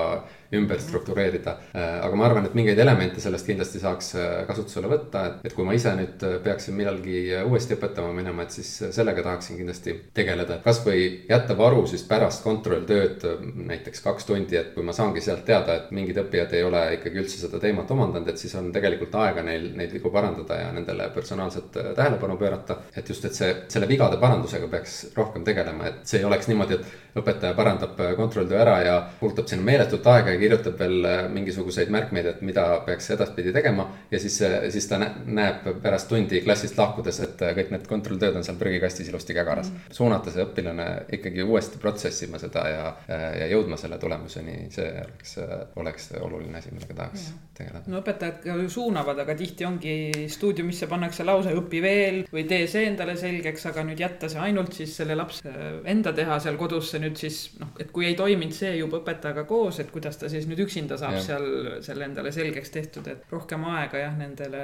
ümber 0.54 0.80
struktureerida. 0.80 1.58
Äh, 1.76 1.98
aga 2.06 2.16
ma 2.16 2.24
arvan, 2.24 2.46
et 2.48 2.54
mingeid 2.56 2.78
elemente 2.80 3.20
sellest 3.20 3.44
kindlasti 3.46 3.82
saaks 3.82 4.14
kasutusele 4.48 4.88
võtta, 4.88 5.24
et, 5.28 5.42
et 5.50 5.56
kui 5.56 5.66
ma 5.68 5.74
ise 5.76 5.92
nüüd 5.98 6.24
peaksin 6.44 6.78
millalgi 6.78 7.20
uuesti 7.42 7.76
õpetama 7.76 8.14
minema, 8.16 8.46
et 8.46 8.56
siis 8.56 8.70
sellega 8.96 9.24
tahaksin 9.26 9.60
kindlasti 9.60 9.98
tegeleda. 10.16 10.60
kasvõi 10.64 11.04
jätta 11.28 11.56
varu 11.58 11.84
siis 11.90 12.06
pärast 12.08 12.42
kontrolltööd 12.46 13.28
näiteks 13.68 14.00
kaks 14.06 14.28
tundi, 14.30 14.56
et 14.56 14.72
kui 14.72 14.86
ma 14.88 14.96
saangi 14.96 15.20
sealt 15.20 15.44
teada, 15.44 15.76
et 15.76 15.92
mingid 15.92 16.22
õppijad 16.24 16.56
ei 16.56 16.64
ole 16.64 16.82
ikkagi 16.96 17.20
üldse 17.26 17.42
seda 17.42 17.60
teemat 17.60 17.92
omandanud, 17.92 18.32
et 18.32 18.40
siis 18.40 18.56
on 18.56 18.72
tegelikult 18.72 19.20
aega 19.20 19.44
neil 19.44 19.68
neid 19.76 19.92
vigu 19.92 20.08
parandada 20.14 20.62
ja 20.62 20.72
nendele 20.72 21.12
personaalset 21.12 21.76
tähelepanu 21.76 22.40
pöörata. 22.40 22.80
et 22.96 23.08
just, 23.08 23.17
et 23.24 23.34
see, 23.34 23.50
selle 23.72 23.88
vigade 23.90 24.18
parandusega 24.20 24.68
peaks 24.70 24.98
rohkem 25.16 25.44
tegelema, 25.44 25.90
et 25.90 26.00
see 26.08 26.20
ei 26.20 26.28
oleks 26.28 26.48
niimoodi, 26.50 26.78
et 26.78 27.18
õpetaja 27.18 27.54
parandab 27.56 27.98
kontrolltöö 28.16 28.58
ära 28.60 28.76
ja 28.84 28.96
kulutab 29.20 29.48
sinna 29.48 29.64
meeletut 29.66 30.06
aega 30.06 30.34
ja 30.34 30.40
kirjutab 30.40 30.78
veel 30.80 31.06
äh, 31.08 31.22
mingisuguseid 31.32 31.90
märkmeid, 31.92 32.28
et 32.32 32.42
mida 32.46 32.64
peaks 32.86 33.10
edaspidi 33.14 33.52
tegema. 33.52 33.88
ja 34.10 34.20
siis, 34.20 34.40
äh, 34.42 34.68
siis 34.70 34.88
ta 34.88 35.00
näeb 35.00 35.66
pärast 35.82 36.08
tundi 36.08 36.40
klassist 36.44 36.78
lahkudes, 36.78 37.20
et 37.24 37.42
äh, 37.42 37.54
kõik 37.58 37.72
need 37.74 37.88
kontrolltööd 37.90 38.38
on 38.38 38.46
seal 38.46 38.58
prügikastis 38.60 39.08
ilusti 39.08 39.36
kägaras 39.36 39.70
mm. 39.72 39.94
suunata 39.98 40.34
see 40.34 40.44
õpilane 40.44 40.88
ikkagi 41.18 41.42
uuesti 41.42 41.80
protsessima 41.82 42.38
seda 42.38 42.64
ja, 42.68 42.86
ja 43.08 43.48
jõudma 43.50 43.78
selle 43.80 43.98
tulemuseni, 43.98 44.68
see 44.74 44.88
oleks, 45.04 45.36
oleks 45.76 46.10
oluline 46.20 46.58
asi, 46.58 46.72
millega 46.74 46.96
tahaks 47.02 47.28
ja. 47.28 47.36
tegeleda. 47.60 47.84
no 47.86 48.02
õpetajad 48.02 48.40
ka 48.44 48.58
ju 48.62 48.70
suunavad, 48.72 49.22
aga 49.24 49.36
tihti 49.38 49.66
ongi 49.68 49.96
stuudiumisse 50.30 50.88
pannakse 50.90 51.26
lause 51.26 51.54
õpi 51.56 51.82
veel 51.82 52.22
või 52.32 52.46
tee 52.48 52.66
see 52.70 52.86
endale 52.90 53.07
selgeks, 53.18 53.66
aga 53.72 53.84
nüüd 53.88 54.00
jätta 54.00 54.28
see 54.30 54.42
ainult 54.42 54.76
siis 54.76 54.94
selle 55.00 55.16
lapse 55.18 55.52
enda 55.88 56.12
teha 56.14 56.38
seal 56.42 56.56
kodus, 56.60 56.92
see 56.92 57.02
nüüd 57.02 57.18
siis 57.18 57.40
noh, 57.58 57.74
et 57.80 57.90
kui 57.94 58.06
ei 58.06 58.16
toiminud 58.18 58.54
see 58.54 58.76
juba 58.78 59.02
õpetajaga 59.02 59.46
koos, 59.48 59.80
et 59.82 59.90
kuidas 59.94 60.18
ta 60.20 60.28
ta 60.28 60.34
siis 60.36 60.46
nüüd 60.48 60.60
üksinda 60.66 60.98
saab 61.00 61.16
ja. 61.16 61.22
seal 61.24 61.46
selle 61.84 62.06
endale 62.08 62.32
selgeks 62.34 62.72
tehtud, 62.74 63.08
et 63.10 63.32
rohkem 63.32 63.64
aega 63.72 64.02
jah, 64.02 64.14
nendele 64.18 64.62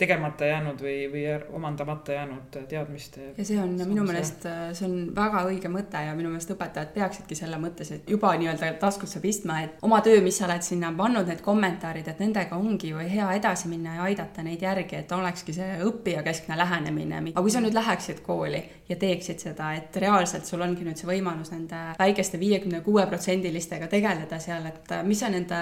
tegemata 0.00 0.48
jäänud 0.48 0.82
või, 0.84 0.96
või 1.12 1.24
omandamata 1.56 2.16
jäänud 2.18 2.58
teadmiste. 2.68 3.32
ja 3.38 3.46
see 3.48 3.58
on 3.62 3.74
minu 3.88 4.04
meelest, 4.08 4.44
see 4.76 4.88
on 4.88 4.98
väga 5.16 5.44
õige 5.48 5.72
mõte 5.72 6.02
ja 6.04 6.14
minu 6.18 6.32
meelest 6.32 6.52
õpetajad 6.54 6.92
peaksidki 6.96 7.38
selle 7.38 7.60
mõttes, 7.62 7.92
et 7.96 8.10
juba 8.10 8.34
nii-öelda 8.40 8.74
taskusse 8.82 9.22
pistma, 9.24 9.62
et 9.64 9.80
oma 9.88 10.00
töö, 10.04 10.20
mis 10.24 10.38
sa 10.38 10.46
oled 10.48 10.64
sinna 10.66 10.92
pannud, 10.98 11.28
need 11.30 11.42
kommentaarid, 11.44 12.12
et 12.12 12.22
nendega 12.22 12.58
ongi 12.58 12.92
ju 12.92 13.00
hea 13.00 13.30
edasi 13.38 13.72
minna 13.72 13.98
ja 13.98 14.08
aidata 14.08 14.44
neid 14.44 14.62
järgi, 14.64 15.00
et 15.00 15.16
olekski 15.16 15.56
see 15.56 15.80
õppijakeskne 15.88 16.58
lähenemine. 16.58 17.22
Aga 17.38 17.46
kui 17.46 17.52
sa 17.54 17.60
nüüd 17.62 17.76
läheksid 17.76 18.20
kooli 18.26 18.58
ja 18.88 18.96
teeksid 18.98 19.42
seda, 19.42 19.70
et 19.78 19.94
reaalselt 20.02 20.48
sul 20.48 20.62
ongi 20.64 20.82
nüüd 20.82 20.98
see 20.98 21.06
võimalus 21.06 21.52
nende 21.52 21.78
väikeste 22.00 22.40
viiekümne 22.40 22.80
kuue 22.82 23.04
protsendilistega 23.06 23.86
tegeleda 23.92 24.40
seal, 24.42 24.66
et 24.66 24.90
mis 25.06 25.22
sa 25.22 25.30
nende 25.30 25.58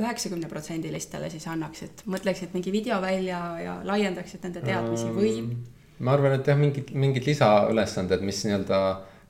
üheksakümne 0.00 0.50
protsendilistele 0.50 1.30
siis 1.30 1.46
annaksid, 1.52 2.02
mõtleksid 2.10 2.56
mingi 2.56 2.74
video 2.74 2.98
välja 3.04 3.42
ja 3.62 3.76
laiendaksid 3.86 4.42
nende 4.48 4.64
teadmisi 4.66 5.12
või? 5.14 5.36
ma 6.00 6.16
arvan, 6.16 6.34
et 6.40 6.50
jah, 6.50 6.58
mingid, 6.58 6.90
mingid 6.96 7.30
lisaülesanded, 7.30 8.26
mis 8.26 8.42
nii-öelda 8.48 8.80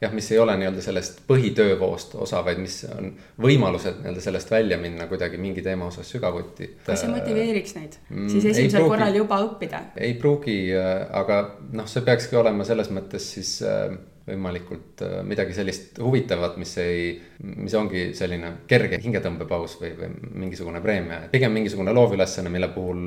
jah, 0.01 0.13
mis 0.17 0.31
ei 0.33 0.39
ole 0.41 0.57
nii-öelda 0.61 0.83
sellest 0.85 1.21
põhitöövoost 1.29 2.15
osa, 2.25 2.41
vaid 2.45 2.61
mis 2.63 2.79
on 2.89 3.11
võimalused 3.43 4.01
nii-öelda 4.01 4.23
sellest 4.25 4.53
välja 4.53 4.79
minna 4.81 5.07
kuidagi 5.11 5.41
mingi 5.41 5.65
teema 5.65 5.91
osas 5.91 6.09
sügavuti. 6.15 6.71
kas 6.87 7.05
see 7.05 7.13
motiveeriks 7.13 7.77
neid 7.77 7.99
mm, 8.09 8.29
siis 8.33 8.47
esimesel 8.53 8.81
pruugi, 8.81 8.95
korral 8.95 9.19
juba 9.21 9.41
õppida? 9.45 9.83
ei 10.01 10.15
pruugi, 10.21 10.57
äh, 10.77 11.05
aga 11.23 11.43
noh, 11.77 11.89
see 11.91 12.07
peakski 12.07 12.41
olema 12.41 12.65
selles 12.69 12.93
mõttes 12.95 13.29
siis 13.35 13.59
äh, 13.67 13.93
võimalikult 14.31 15.03
äh, 15.05 15.21
midagi 15.27 15.55
sellist 15.57 15.99
huvitavat, 16.03 16.57
mis 16.61 16.73
ei, 16.83 17.13
mis 17.41 17.75
ongi 17.79 18.11
selline 18.17 18.53
kerge 18.71 19.01
hingetõmbepaus 19.03 19.77
või, 19.81 19.93
või 19.99 20.11
mingisugune 20.45 20.83
preemia. 20.85 21.21
pigem 21.33 21.53
mingisugune 21.57 21.95
loovülesanne, 21.97 22.53
mille 22.53 22.71
puhul 22.75 23.03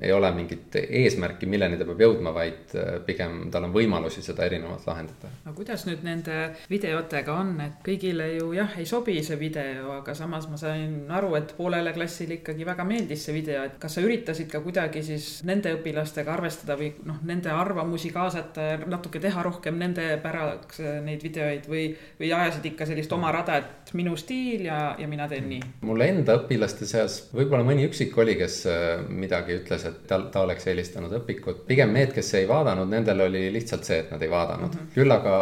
ei 0.00 0.12
ole 0.12 0.30
mingit 0.36 0.76
eesmärki, 0.80 1.48
milleni 1.50 1.78
ta 1.80 1.86
peab 1.88 2.04
jõudma, 2.06 2.34
vaid 2.36 2.74
äh, 2.78 2.98
pigem 3.06 3.48
tal 3.52 3.68
on 3.68 3.74
võimalusi 3.74 4.24
seda 4.24 4.46
erinevalt 4.48 4.86
lahendada. 4.88 5.32
no 5.44 5.54
kuidas 5.56 5.86
nüüd 5.88 6.04
nende 6.06 6.38
videotega 6.70 7.36
on, 7.36 7.54
et 7.66 7.80
kõigile 7.86 8.30
ju 8.36 8.52
jah, 8.56 8.76
ei 8.78 8.88
sobi 8.88 9.18
see 9.26 9.38
video, 9.40 9.90
aga 9.98 10.14
samas 10.16 10.48
ma 10.50 10.60
sain 10.60 11.10
aru, 11.10 11.34
et 11.38 11.54
poolele 11.56 11.94
klassile 11.96 12.40
ikkagi 12.40 12.66
väga 12.68 12.86
meeldis 12.88 13.26
see 13.26 13.36
video, 13.36 13.64
et 13.66 13.78
kas 13.82 13.96
sa 13.96 14.04
üritasid 14.04 14.50
ka 14.52 14.62
kuidagi 14.64 15.02
siis 15.04 15.30
nende 15.48 15.72
õpilastega 15.78 16.34
arvestada 16.36 16.78
või 16.80 16.92
noh, 17.08 17.20
nende 17.26 17.52
arvamusi 17.54 18.12
kaasata 18.14 18.68
ja 18.72 18.78
natuke 18.86 19.20
teha 19.22 19.42
rohkem 19.46 19.78
nende 19.80 20.06
pära 20.22 20.50
tahaks 20.60 20.80
neid 21.04 21.22
videoid 21.24 21.66
või, 21.70 21.84
või 22.20 22.30
ajasid 22.36 22.66
ikka 22.72 22.86
sellist 22.88 23.12
oma 23.12 23.32
rada, 23.34 23.56
et 23.60 23.92
minu 23.96 24.16
stiil 24.18 24.66
ja, 24.68 24.94
ja 24.98 25.08
mina 25.10 25.26
teen 25.30 25.48
nii? 25.50 25.60
mul 25.86 26.04
enda 26.04 26.36
õpilaste 26.40 26.86
seas 26.88 27.18
võib-olla 27.34 27.64
mõni 27.66 27.86
üksik 27.88 28.16
oli, 28.20 28.36
kes 28.38 28.60
äh, 28.70 29.02
midagi 29.08 29.56
ütles, 29.60 29.84
et 29.88 30.02
ta, 30.10 30.20
ta 30.32 30.44
oleks 30.44 30.66
eelistanud 30.70 31.12
õpikut. 31.20 31.64
pigem 31.68 31.94
need, 31.96 32.12
kes 32.16 32.32
ei 32.38 32.48
vaadanud, 32.48 32.88
nendel 32.90 33.24
oli 33.26 33.46
lihtsalt 33.54 33.86
see, 33.88 34.00
et 34.04 34.12
nad 34.12 34.22
ei 34.22 34.30
vaadanud 34.30 34.68
mm. 34.68 34.78
-hmm. 34.78 34.92
küll 34.94 35.16
aga 35.16 35.34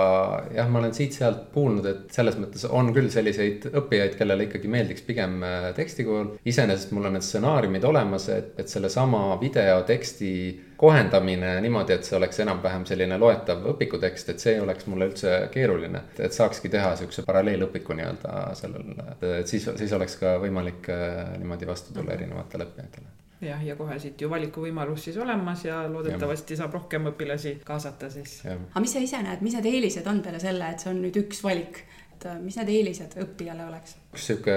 jah, 0.54 0.70
ma 0.70 0.82
olen 0.82 0.94
siit-sealt 0.94 1.48
kuulnud, 1.54 1.86
et 1.86 2.14
selles 2.14 2.38
mõttes 2.40 2.64
on 2.68 2.92
küll 2.94 3.10
selliseid 3.12 3.68
õppijaid, 3.72 4.16
kellele 4.18 4.48
ikkagi 4.48 4.70
meeldiks 4.70 5.04
pigem 5.06 5.42
äh, 5.42 5.70
teksti 5.76 6.06
kujul. 6.08 6.32
iseenesest 6.44 6.94
mul 6.96 7.10
on 7.10 7.18
need 7.18 7.26
stsenaariumid 7.26 7.84
olemas, 7.84 8.28
et, 8.32 8.54
et 8.58 8.68
sellesama 8.68 9.38
video 9.40 9.82
teksti 9.88 10.32
kohendamine 10.78 11.56
niimoodi, 11.60 11.96
et 11.96 12.06
see 12.06 12.16
oleks 12.16 12.38
enam-vähem 12.44 12.84
selline 12.86 13.18
loetav 13.18 13.64
õpikutekst, 13.72 14.32
et 14.32 14.42
see 14.42 14.54
ei 14.54 14.60
oleks 14.62 14.86
mulle 14.86 15.08
üldse 15.10 15.32
keeruline. 15.54 16.02
et 16.18 16.34
saakski 16.34 16.70
teha 16.70 16.94
siukse 17.00 17.24
paralleelõpiku 17.26 17.96
nii-öelda 17.98 18.34
sellel, 18.58 18.92
et 19.40 19.50
siis, 19.50 19.66
siis 19.80 19.94
oleks 19.98 20.16
ka 20.20 20.36
võimalik 20.42 20.90
äh, 20.94 21.32
niimoodi 21.38 21.66
vastu 21.66 21.94
tulla 21.96 22.14
erinevatele 22.14 22.68
õppijatele 22.68 23.16
jah, 23.40 23.64
ja 23.64 23.74
kohe 23.78 23.98
siit 24.02 24.20
ju 24.22 24.30
valikuvõimalus 24.30 25.08
siis 25.08 25.18
olemas 25.18 25.64
ja 25.66 25.80
loodetavasti 25.90 26.54
ja. 26.54 26.62
saab 26.62 26.78
rohkem 26.78 27.10
õpilasi 27.10 27.56
kaasata 27.66 28.10
siis. 28.10 28.40
aga 28.46 28.82
mis 28.84 28.94
sa 28.94 29.02
ise 29.02 29.22
näed, 29.22 29.42
mis 29.46 29.58
need 29.58 29.66
eelised 29.72 30.06
on 30.10 30.22
peale 30.22 30.42
selle, 30.42 30.70
et 30.70 30.84
see 30.84 30.92
on 30.92 31.02
nüüd 31.02 31.18
üks 31.24 31.42
valik, 31.46 31.82
et 32.14 32.28
äh, 32.30 32.38
mis 32.42 32.58
need 32.60 32.70
eelised 32.76 33.18
õppijale 33.24 33.66
oleks? 33.66 33.98
üks 34.14 34.30
sihuke 34.30 34.56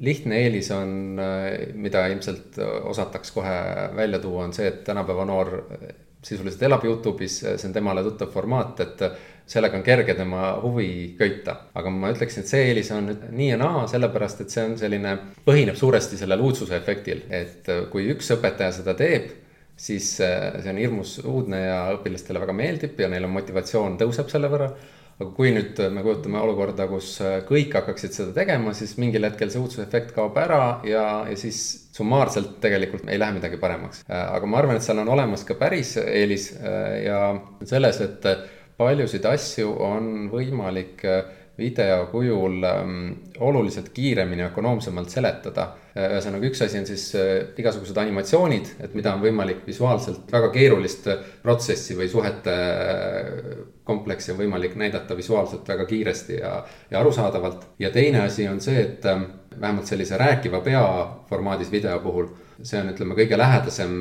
lihtne 0.00 0.38
eelis 0.44 0.70
on, 0.72 1.20
mida 1.74 2.06
ilmselt 2.08 2.56
osataks 2.88 3.34
kohe 3.36 3.56
välja 3.96 4.18
tuua, 4.18 4.46
on 4.46 4.54
see, 4.56 4.68
et 4.70 4.84
tänapäeva 4.84 5.26
noor 5.28 5.50
sisuliselt 6.24 6.62
elab 6.68 6.84
Youtube'is, 6.84 7.40
see 7.44 7.68
on 7.68 7.74
temale 7.74 8.02
tuttav 8.04 8.32
formaat, 8.32 8.80
et 8.84 9.04
sellega 9.50 9.78
on 9.78 9.84
kerge 9.84 10.14
tema 10.14 10.52
huvi 10.62 11.14
köita. 11.18 11.56
aga 11.74 11.90
ma 11.90 12.12
ütleksin, 12.12 12.44
et 12.44 12.52
see 12.52 12.66
eelis 12.68 12.90
on 12.94 13.08
nüüd 13.10 13.24
nii 13.34 13.50
ja 13.50 13.58
naa, 13.60 13.86
sellepärast 13.90 14.44
et 14.44 14.52
see 14.52 14.64
on 14.68 14.76
selline, 14.78 15.16
põhineb 15.46 15.78
suuresti 15.80 16.20
sellel 16.20 16.44
uudsuse 16.44 16.76
efektil, 16.76 17.24
et 17.30 17.68
kui 17.90 18.10
üks 18.12 18.30
õpetaja 18.36 18.76
seda 18.80 18.94
teeb, 18.98 19.32
siis 19.80 20.12
see 20.20 20.70
on 20.70 20.80
hirmus 20.80 21.18
uudne 21.24 21.62
ja 21.64 21.80
õpilastele 21.96 22.42
väga 22.42 22.56
meeldib 22.56 23.00
ja 23.00 23.08
neil 23.08 23.24
on 23.24 23.36
motivatsioon 23.38 23.96
tõuseb 24.00 24.28
selle 24.32 24.52
võrra 24.52 24.70
aga 25.20 25.30
kui 25.36 25.50
nüüd 25.52 25.80
me 25.92 26.02
kujutame 26.04 26.40
olukorda, 26.40 26.86
kus 26.88 27.12
kõik 27.48 27.74
hakkaksid 27.76 28.16
seda 28.16 28.32
tegema, 28.36 28.72
siis 28.76 28.94
mingil 29.00 29.26
hetkel 29.28 29.52
see 29.52 29.60
uudsuse-efekt 29.60 30.14
kaob 30.16 30.38
ära 30.40 30.62
ja, 30.88 31.04
ja 31.28 31.36
siis 31.36 31.58
summaarselt 31.92 32.56
tegelikult 32.62 33.04
ei 33.10 33.20
lähe 33.20 33.36
midagi 33.36 33.60
paremaks. 33.60 34.06
aga 34.08 34.48
ma 34.48 34.62
arvan, 34.62 34.80
et 34.80 34.86
seal 34.86 35.02
on 35.02 35.12
olemas 35.12 35.44
ka 35.44 35.58
päris 35.60 35.98
eelis 36.00 36.54
ja 37.04 37.20
selles, 37.68 38.00
et 38.00 38.30
paljusid 38.80 39.28
asju 39.28 39.74
on 39.84 40.30
võimalik 40.32 41.04
video 41.60 42.06
kujul 42.10 42.64
ähm, 42.64 43.12
oluliselt 43.38 43.88
kiiremini, 43.88 44.42
ökonoomsemalt 44.48 45.10
seletada. 45.10 45.68
Ühesõnaga, 46.08 46.48
üks 46.50 46.62
asi 46.64 46.78
on 46.80 46.86
siis 46.88 47.06
äh, 47.18 47.30
igasugused 47.60 47.98
animatsioonid, 48.00 48.74
et 48.84 48.94
mida 48.98 49.14
on 49.14 49.24
võimalik 49.24 49.64
visuaalselt 49.66 50.32
väga 50.32 50.50
keerulist 50.54 51.08
protsessi 51.42 51.96
või 51.98 52.08
suhete 52.12 52.56
äh, 52.56 53.64
kompleksi 53.84 54.34
on 54.34 54.40
võimalik 54.40 54.76
näidata 54.80 55.16
visuaalselt 55.18 55.68
väga 55.68 55.86
kiiresti 55.90 56.40
ja, 56.40 56.60
ja 56.90 57.00
arusaadavalt. 57.00 57.66
ja 57.78 57.90
teine 57.90 58.24
asi 58.26 58.48
on 58.48 58.60
see, 58.60 58.80
et 58.80 59.06
ähm, 59.06 59.26
vähemalt 59.60 59.90
sellise 59.90 60.18
rääkiva 60.20 60.60
pea 60.64 60.84
formaadis 61.28 61.72
video 61.72 61.98
puhul 62.04 62.30
see 62.62 62.80
on, 62.80 62.90
ütleme, 62.92 63.16
kõige 63.16 63.38
lähedasem 63.40 63.92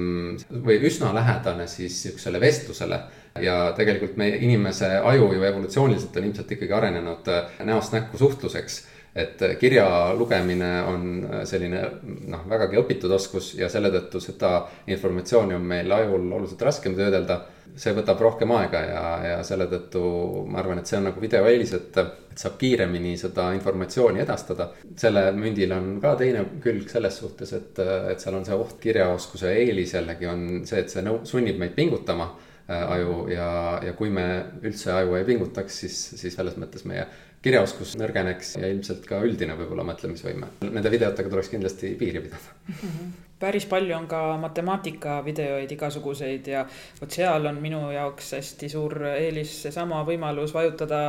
või 0.65 0.79
üsna 0.89 1.13
lähedane 1.15 1.67
siis 1.71 2.01
sihukesele 2.03 2.41
vestlusele 2.41 2.99
ja 3.43 3.57
tegelikult 3.77 4.17
meie 4.19 4.39
inimese 4.43 4.97
aju 4.99 5.31
ju 5.35 5.43
evolutsiooniliselt 5.47 6.17
on 6.17 6.29
ilmselt 6.29 6.55
ikkagi 6.55 6.75
arenenud 6.75 7.29
äh, 7.31 7.59
näost 7.67 7.95
näkku 7.95 8.19
suhtluseks 8.19 8.81
et 9.21 9.41
äh, 9.45 9.55
kirja 9.60 9.86
lugemine 10.17 10.71
on 10.89 11.05
äh, 11.23 11.43
selline 11.49 11.84
noh, 12.32 12.43
vägagi 12.49 12.79
õpitud 12.82 13.12
oskus 13.15 13.53
ja 13.60 13.69
selle 13.71 13.91
tõttu 13.93 14.21
seda 14.23 14.63
informatsiooni 14.88 15.58
on 15.58 15.69
meil 15.71 15.91
ajul 15.91 16.27
oluliselt 16.27 16.67
raskem 16.69 16.97
töödelda. 16.97 17.41
see 17.79 17.93
võtab 17.95 18.19
rohkem 18.19 18.51
aega 18.51 18.79
ja, 18.84 19.03
ja 19.23 19.36
selle 19.45 19.67
tõttu 19.71 20.01
ma 20.49 20.60
arvan, 20.60 20.79
et 20.82 20.89
see 20.89 20.97
on 20.97 21.05
nagu 21.08 21.21
video 21.21 21.45
eelis, 21.47 21.71
et, 21.77 21.97
et 22.01 22.39
saab 22.41 22.58
kiiremini 22.60 23.13
seda 23.17 23.51
informatsiooni 23.55 24.19
edastada. 24.19 24.71
selle 24.97 25.29
mündil 25.38 25.71
on 25.71 25.99
ka 26.01 26.15
teine 26.19 26.43
külg 26.63 26.89
selles 26.89 27.21
suhtes, 27.21 27.53
et, 27.53 27.79
et 28.12 28.19
seal 28.19 28.36
on 28.36 28.45
see 28.45 28.58
oht 28.58 28.79
kirjaoskuse 28.82 29.53
eelis 29.62 29.93
jällegi 29.93 30.27
on 30.27 30.45
see, 30.65 30.82
et 30.82 30.89
see 30.89 31.05
nõu-, 31.05 31.21
sunnib 31.29 31.62
meid 31.62 31.77
pingutama 31.77 32.32
Äh, 32.69 32.91
aju 32.91 33.23
ja, 33.34 33.79
ja 33.82 33.95
kui 33.97 34.12
me 34.13 34.23
üldse 34.62 34.91
aju 34.93 35.15
ei 35.17 35.23
pingutaks, 35.25 35.79
siis, 35.82 35.95
siis 36.19 36.36
selles 36.38 36.53
mõttes 36.62 36.84
meie 36.86 37.08
kirjaoskus 37.45 37.95
nõrgeneks 37.99 38.58
ja 38.60 38.67
ilmselt 38.73 39.06
ka 39.08 39.21
üldine 39.25 39.56
võib-olla 39.60 39.88
mõtlemisvõime. 39.88 40.54
Nende 40.67 40.91
videotega 40.91 41.32
tuleks 41.32 41.52
kindlasti 41.54 41.95
piiri 41.99 42.28
pidada 42.28 42.56
mm. 42.67 42.78
-hmm 42.84 43.28
päris 43.39 43.65
palju 43.65 43.95
on 43.95 44.08
ka 44.08 44.38
matemaatika 44.38 45.19
videoid 45.25 45.71
igasuguseid 45.71 46.47
ja 46.52 46.65
vot 47.02 47.12
seal 47.12 47.45
on 47.47 47.62
minu 47.63 47.80
jaoks 47.93 48.34
hästi 48.36 48.69
suur 48.69 48.95
eelis 49.13 49.54
seesama 49.63 50.02
võimalus 50.08 50.52
vajutada 50.54 50.99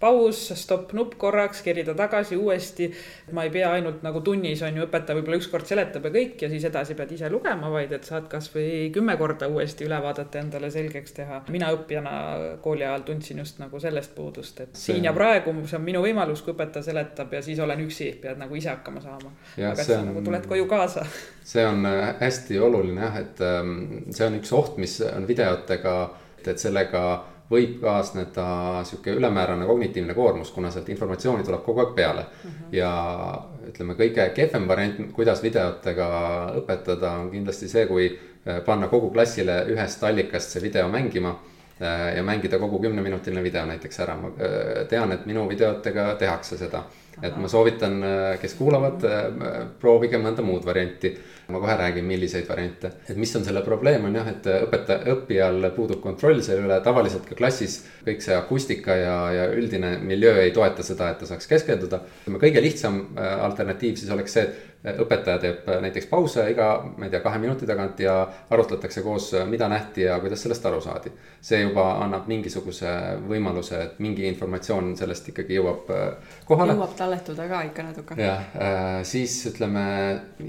paus, 0.00 0.40
stopp 0.56 0.94
nupp 0.96 1.18
korraks, 1.20 1.60
kerida 1.62 1.94
tagasi 1.94 2.36
uuesti. 2.36 2.90
ma 3.32 3.44
ei 3.44 3.50
pea 3.50 3.72
ainult 3.72 4.02
nagu 4.02 4.20
tunnis 4.20 4.62
on 4.62 4.76
ju 4.78 4.86
õpetaja 4.86 5.18
võib-olla 5.18 5.40
ükskord 5.40 5.68
seletab 5.68 6.08
ja 6.08 6.14
kõik 6.14 6.42
ja 6.46 6.48
siis 6.48 6.64
edasi 6.64 6.96
pead 6.96 7.12
ise 7.12 7.30
lugema, 7.30 7.70
vaid 7.70 7.92
et 7.92 8.08
saad 8.08 8.28
kasvõi 8.32 8.88
kümme 8.94 9.16
korda 9.20 9.48
uuesti 9.48 9.84
üle 9.84 10.00
vaadata, 10.02 10.40
endale 10.40 10.70
selgeks 10.70 11.12
teha. 11.20 11.42
mina 11.48 11.70
õppijana 11.76 12.14
kooli 12.64 12.84
ajal 12.84 13.04
tundsin 13.10 13.44
just 13.44 13.60
nagu 13.60 13.80
sellest 13.80 14.14
puudust, 14.14 14.60
et 14.60 14.72
see... 14.72 14.94
siin 14.94 15.04
ja 15.04 15.12
praegu, 15.12 15.52
see 15.68 15.76
on 15.76 15.84
minu 15.84 16.02
võimalus, 16.04 16.42
kui 16.42 16.56
õpetaja 16.56 16.88
seletab 16.88 17.32
ja 17.32 17.42
siis 17.44 17.60
olen 17.60 17.84
üksi, 17.84 18.14
pead 18.22 18.40
nagu 18.40 18.56
ise 18.56 18.72
hakkama 18.72 19.04
saama. 19.04 19.36
aga 19.58 19.84
sa 19.84 20.00
on... 20.00 20.12
nagu 20.12 20.24
tuled 20.24 20.48
koju 20.48 20.68
kaasa 20.70 21.04
see 21.44 21.64
on 21.66 21.73
äh, 21.86 22.14
hästi 22.20 22.58
oluline 22.62 23.06
jah, 23.06 23.20
et 23.20 23.40
ähm, 23.44 23.76
see 24.14 24.26
on 24.26 24.38
üks 24.38 24.52
oht, 24.56 24.76
mis 24.80 24.98
on 25.06 25.26
videotega, 25.28 25.94
et 26.44 26.60
sellega 26.60 27.04
võib 27.50 27.76
kaasneda 27.82 28.46
sihuke 28.88 29.14
ülemäärane 29.18 29.66
kognitiivne 29.68 30.14
koormus, 30.16 30.50
kuna 30.54 30.70
sealt 30.72 30.88
informatsiooni 30.92 31.44
tuleb 31.44 31.64
kogu 31.64 31.82
aeg 31.82 31.94
peale 31.96 32.24
mm. 32.24 32.50
-hmm. 32.50 32.76
ja 32.76 32.92
ütleme, 33.68 33.96
kõige 33.98 34.28
kehvem 34.36 34.68
variant, 34.68 35.00
kuidas 35.12 35.42
videotega 35.42 36.08
õpetada, 36.60 37.18
on 37.20 37.30
kindlasti 37.30 37.68
see, 37.68 37.86
kui 37.86 38.08
äh, 38.10 38.60
panna 38.64 38.88
kogu 38.88 39.10
klassile 39.10 39.64
ühest 39.72 40.04
allikast 40.04 40.56
see 40.56 40.62
video 40.62 40.88
mängima 40.88 41.36
äh, 41.80 42.16
ja 42.16 42.22
mängida 42.22 42.58
kogu 42.58 42.78
kümneminutiline 42.78 43.42
video 43.42 43.66
näiteks 43.66 44.00
ära. 44.00 44.16
ma 44.16 44.30
tean, 44.88 45.12
et 45.12 45.26
minu 45.26 45.48
videotega 45.48 46.14
tehakse 46.14 46.58
seda. 46.58 46.84
Et 47.22 47.36
ma 47.36 47.48
soovitan, 47.48 48.00
kes 48.40 48.56
kuulavad, 48.58 49.04
proovige 49.80 50.18
mõnda 50.18 50.42
muud 50.42 50.66
varianti 50.66 51.14
ma 51.48 51.60
kohe 51.60 51.76
räägin, 51.76 52.04
milliseid 52.04 52.48
variante. 52.48 52.90
et 53.08 53.16
mis 53.16 53.36
on 53.36 53.44
selle 53.44 53.60
probleem, 53.62 54.04
on 54.04 54.14
jah, 54.16 54.28
et 54.28 54.46
õpetaja, 54.48 55.04
õppijal 55.12 55.70
puudub 55.76 56.00
kontroll 56.00 56.40
selle 56.42 56.64
üle, 56.64 56.78
tavaliselt 56.84 57.26
ka 57.28 57.36
klassis 57.36 57.82
kõik 58.04 58.24
see 58.24 58.36
akustika 58.36 58.96
ja, 58.96 59.16
ja 59.32 59.48
üldine 59.52 59.98
miljöö 60.00 60.40
ei 60.42 60.54
toeta 60.56 60.82
seda, 60.82 61.10
et 61.10 61.20
ta 61.20 61.28
saaks 61.28 61.48
keskenduda. 61.50 62.00
kõige 62.40 62.62
lihtsam 62.64 63.00
äh, 63.18 63.34
alternatiiv 63.44 64.00
siis 64.00 64.12
oleks 64.14 64.38
see, 64.38 64.46
et 64.84 65.00
õpetaja 65.00 65.40
teeb 65.40 65.68
näiteks 65.80 66.08
pause 66.08 66.44
iga, 66.52 66.68
ma 66.96 67.06
ei 67.06 67.12
tea, 67.12 67.20
kahe 67.24 67.38
minuti 67.40 67.68
tagant 67.68 68.00
ja 68.00 68.18
arutletakse 68.52 69.02
koos, 69.04 69.30
mida 69.48 69.68
nähti 69.68 70.04
ja 70.04 70.18
kuidas 70.20 70.42
sellest 70.44 70.66
aru 70.66 70.80
saadi. 70.84 71.12
see 71.44 71.60
juba 71.60 71.90
annab 72.00 72.28
mingisuguse 72.28 72.90
võimaluse, 73.28 73.80
et 73.84 73.98
mingi 74.00 74.24
informatsioon 74.28 74.94
sellest 74.96 75.28
ikkagi 75.28 75.60
jõuab 75.60 75.92
äh, 75.92 76.36
kohale. 76.48 76.72
jõuab 76.72 76.96
talletuda 77.04 77.48
ka 77.48 77.62
ikka 77.68 77.86
natuke. 77.86 78.16
jah, 78.18 78.48
äh, 78.56 79.02
siis 79.06 79.36
ütleme, 79.52 79.84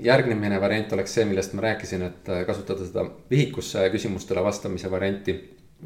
järgmine 0.03 0.59
variant 0.61 0.95
oleks 0.97 1.17
see, 1.17 1.27
millest 1.29 1.55
ma 1.57 1.67
rääkisin, 1.69 2.07
et 2.09 2.31
äh, 2.31 2.45
kasutada 2.47 2.87
seda 2.87 3.05
vihikusse 3.31 3.87
küsimustele 3.93 4.43
vastamise 4.45 4.91
varianti 4.91 5.37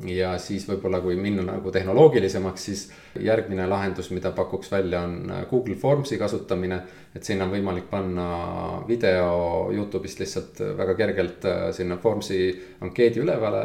ja 0.07 0.33
siis 0.39 0.63
võib-olla, 0.69 1.01
kui 1.03 1.17
minna 1.19 1.43
nagu 1.43 1.71
tehnoloogilisemaks, 1.71 2.65
siis 2.65 2.83
järgmine 3.19 3.65
lahendus, 3.67 4.11
mida 4.15 4.31
pakuks 4.35 4.71
välja, 4.71 5.01
on 5.03 5.31
Google 5.49 5.75
Formsi 5.75 6.17
kasutamine. 6.17 6.81
et 7.15 7.23
sinna 7.23 7.45
on 7.45 7.51
võimalik 7.51 7.87
panna 7.89 8.83
video 8.87 9.71
Youtube'ist 9.73 10.19
lihtsalt 10.19 10.59
väga 10.77 10.93
kergelt 10.93 11.45
äh, 11.45 11.71
sinna 11.73 11.97
Formsi 11.97 12.51
ankeedi 12.81 13.19
ülevale 13.19 13.63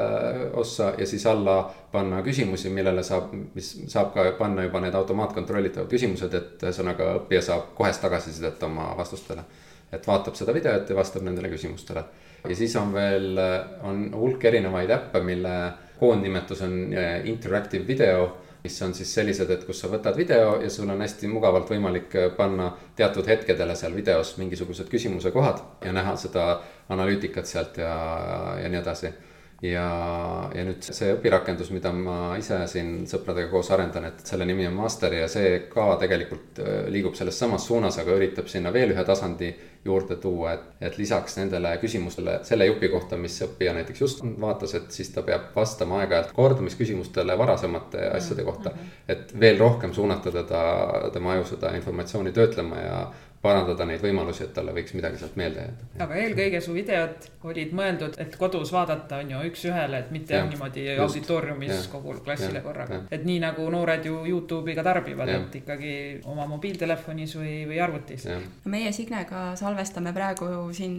ossa 0.53 0.95
ja 0.99 1.07
siis 1.07 1.27
alla 1.27 1.59
panna 1.93 2.23
küsimusi, 2.23 2.71
millele 2.71 3.03
saab, 3.03 3.35
mis 3.55 3.71
saab 3.93 4.15
ka 4.15 4.25
panna 4.39 4.65
juba 4.65 4.81
need 4.81 4.95
automaatkontrollitavad 4.95 5.93
küsimused, 5.93 6.35
et 6.35 6.65
ühesõnaga 6.65 7.13
õppija 7.21 7.43
saab 7.43 7.75
kohest 7.75 8.01
tagasisidet 8.03 8.63
oma 8.63 8.95
vastustele. 8.97 9.45
et 9.93 10.07
vaatab 10.07 10.35
seda 10.35 10.53
videot 10.55 10.89
ja 10.91 10.97
vastab 10.97 11.23
nendele 11.23 11.49
küsimustele. 11.49 12.05
ja 12.49 12.57
siis 12.57 12.77
on 12.77 12.93
veel, 12.93 13.39
on 13.83 14.11
hulk 14.15 14.45
erinevaid 14.45 14.91
äppe, 14.91 15.21
mille 15.21 15.55
koondnimetus 15.99 16.63
on 16.63 16.79
äh, 16.93 17.27
interactive 17.29 17.87
video, 17.87 18.37
mis 18.65 18.83
on 18.83 18.95
siis 18.95 19.11
sellised, 19.15 19.51
et 19.51 19.65
kus 19.69 19.83
sa 19.83 19.91
võtad 19.93 20.17
video 20.17 20.57
ja 20.63 20.71
sul 20.73 20.89
on 20.91 21.03
hästi 21.05 21.29
mugavalt 21.29 21.71
võimalik 21.71 22.17
äh, 22.17 22.31
panna 22.37 22.71
teatud 22.97 23.29
hetkedele 23.29 23.77
seal 23.77 23.95
videos 23.97 24.37
mingisugused 24.41 24.89
küsimuse 24.91 25.31
kohad 25.35 25.63
ja 25.85 25.93
näha 25.93 26.17
seda 26.17 26.49
analüütikat 26.89 27.47
sealt 27.47 27.79
ja, 27.79 27.95
ja 28.63 28.69
nii 28.69 28.81
edasi 28.81 29.13
ja, 29.65 30.51
ja 30.55 30.65
nüüd 30.67 30.85
see 30.85 31.13
õpirakendus, 31.15 31.71
mida 31.75 31.93
ma 31.95 32.35
ise 32.41 32.59
siin 32.71 33.05
sõpradega 33.09 33.49
koos 33.53 33.71
arendan, 33.75 34.09
et 34.11 34.25
selle 34.27 34.47
nimi 34.49 34.67
on 34.69 34.77
Master 34.77 35.15
ja 35.17 35.29
see 35.31 35.65
ka 35.71 35.95
tegelikult 36.01 36.61
äh, 36.61 36.73
liigub 36.93 37.17
selles 37.19 37.39
samas 37.41 37.67
suunas, 37.69 37.99
aga 38.01 38.17
üritab 38.19 38.51
sinna 38.51 38.73
veel 38.75 38.93
ühe 38.95 39.05
tasandi 39.07 39.53
juurde 39.85 40.17
tuua, 40.21 40.55
et, 40.57 40.69
et 40.89 40.99
lisaks 41.01 41.39
nendele 41.41 41.75
küsimustele 41.81 42.39
selle 42.49 42.69
jupi 42.69 42.89
kohta, 42.93 43.19
mis 43.21 43.37
õppija 43.45 43.75
näiteks 43.77 44.01
just 44.05 44.25
vaatas, 44.41 44.77
et 44.79 44.89
siis 44.95 45.13
ta 45.15 45.25
peab 45.27 45.51
vastama 45.57 46.01
aeg-ajalt 46.03 46.33
kordamisküsimustele 46.37 47.37
varasemate 47.39 48.09
asjade 48.15 48.45
kohta. 48.45 48.73
Mhm. 48.75 48.93
et 49.09 49.39
veel 49.41 49.59
rohkem 49.61 49.93
suunata 49.93 50.33
teda, 50.33 50.65
tema 51.13 51.35
aju 51.35 51.45
seda 51.55 51.75
informatsiooni 51.77 52.33
töötlema 52.33 52.81
ja 52.81 52.99
parandada 53.45 53.85
neid 53.89 54.03
võimalusi, 54.05 54.47
et 54.47 54.55
talle 54.57 54.73
võiks 54.77 54.95
midagi 54.97 55.21
sealt 55.21 55.37
meelde 55.37 55.67
jääda. 55.67 55.89
aga 56.07 56.19
eelkõige 56.23 56.61
su 56.65 56.75
videod 56.77 57.29
olid 57.45 57.75
mõeldud, 57.77 58.17
et 58.23 58.37
kodus 58.41 58.73
vaadata 58.73 59.21
on 59.21 59.35
ju 59.35 59.43
üks-ühele, 59.51 60.01
et 60.01 60.11
mitte 60.15 60.37
ja, 60.39 60.47
niimoodi 60.49 60.87
just, 60.87 61.03
auditooriumis 61.05 61.75
ja, 61.75 61.81
kogu 61.93 62.17
klassile 62.25 62.61
ja, 62.61 62.65
korraga. 62.65 63.03
et 63.13 63.27
nii 63.29 63.41
nagu 63.45 63.69
noored 63.75 64.09
ju 64.09 64.25
Youtube'i 64.31 64.77
ka 64.79 64.87
tarbivad, 64.87 65.33
et 65.37 65.59
ikkagi 65.61 65.95
oma 66.31 66.49
mobiiltelefonis 66.55 67.37
või, 67.41 67.55
või 67.69 67.81
arvutis. 67.85 68.29
meie 68.65 68.93
Signega 68.97 69.51
salvestame 69.61 70.15
praegu 70.17 70.49
siin 70.73 70.97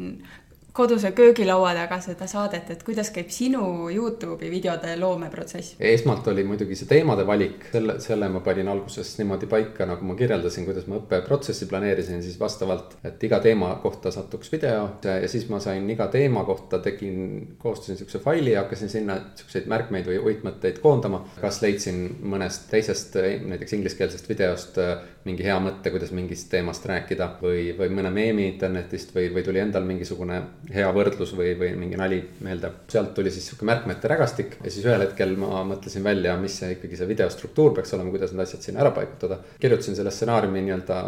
koduse 0.76 1.12
köögilaua 1.16 1.72
taga 1.76 2.00
seda 2.04 2.28
saadet, 2.28 2.70
et 2.74 2.84
kuidas 2.84 3.10
käib 3.16 3.30
sinu 3.32 3.88
Youtube'i 3.94 4.50
videode 4.52 4.96
loomeprotsess? 5.00 5.76
esmalt 5.80 6.28
oli 6.28 6.44
muidugi 6.48 6.76
see 6.76 6.90
teemade 6.90 7.24
valik, 7.28 7.70
selle, 7.72 7.96
selle 8.04 8.28
ma 8.34 8.42
panin 8.44 8.68
alguses 8.72 9.14
niimoodi 9.22 9.48
paika, 9.52 9.88
nagu 9.88 10.08
ma 10.08 10.18
kirjeldasin, 10.20 10.68
kuidas 10.68 10.90
ma 10.92 11.00
õppeprotsessi 11.00 11.70
planeerisin, 11.72 12.24
siis 12.26 12.36
vastavalt, 12.40 12.98
et 13.08 13.24
iga 13.24 13.40
teema 13.44 13.72
kohta 13.84 14.12
satuks 14.12 14.52
video 14.52 14.90
ja 15.06 15.32
siis 15.32 15.48
ma 15.52 15.62
sain 15.64 15.88
iga 15.90 16.10
teema 16.12 16.44
kohta, 16.48 16.82
tegin, 16.84 17.56
koostasin 17.62 18.02
siukse 18.02 18.20
faili 18.24 18.56
ja 18.56 18.66
hakkasin 18.66 18.92
sinna 18.92 19.20
siukseid 19.40 19.72
märkmeid 19.72 20.12
või 20.12 20.20
uitmõtteid 20.32 20.84
koondama. 20.84 21.24
kas 21.40 21.62
leidsin 21.64 22.04
mõnest 22.36 22.68
teisest, 22.72 23.16
näiteks 23.48 23.80
ingliskeelsest 23.80 24.30
videost 24.30 24.82
mingi 25.26 25.46
hea 25.46 25.56
mõtte, 25.62 25.90
kuidas 25.90 26.12
mingist 26.14 26.52
teemast 26.52 26.86
rääkida 26.86 27.28
või, 27.42 27.72
või 27.78 27.90
mõne 27.98 28.12
meemi 28.14 28.46
internetist 28.52 29.14
või, 29.16 29.32
või 29.34 29.44
tuli 29.46 29.62
endal 29.62 29.86
mingisugune 29.88 30.38
hea 30.74 30.92
võrdlus 30.94 31.34
või, 31.38 31.56
või 31.58 31.72
mingi 31.80 31.98
nali 31.98 32.20
meelde. 32.46 32.70
sealt 32.92 33.14
tuli 33.18 33.32
siis 33.34 33.48
sihuke 33.50 33.66
märkmete 33.66 34.12
rägastik 34.12 34.58
ja 34.62 34.72
siis 34.72 34.86
ühel 34.86 35.02
hetkel 35.02 35.34
ma 35.42 35.64
mõtlesin 35.66 36.06
välja, 36.06 36.36
mis 36.42 36.60
see 36.62 36.76
ikkagi 36.76 37.00
see 37.00 37.10
video 37.10 37.30
struktuur 37.34 37.74
peaks 37.74 37.94
olema, 37.98 38.14
kuidas 38.14 38.36
need 38.36 38.46
asjad 38.46 38.68
sinna 38.68 38.84
ära 38.86 38.92
paigutada. 38.94 39.40
kirjutasin 39.60 39.98
selle 39.98 40.14
stsenaariumi 40.14 40.62
nii-öelda 40.68 41.00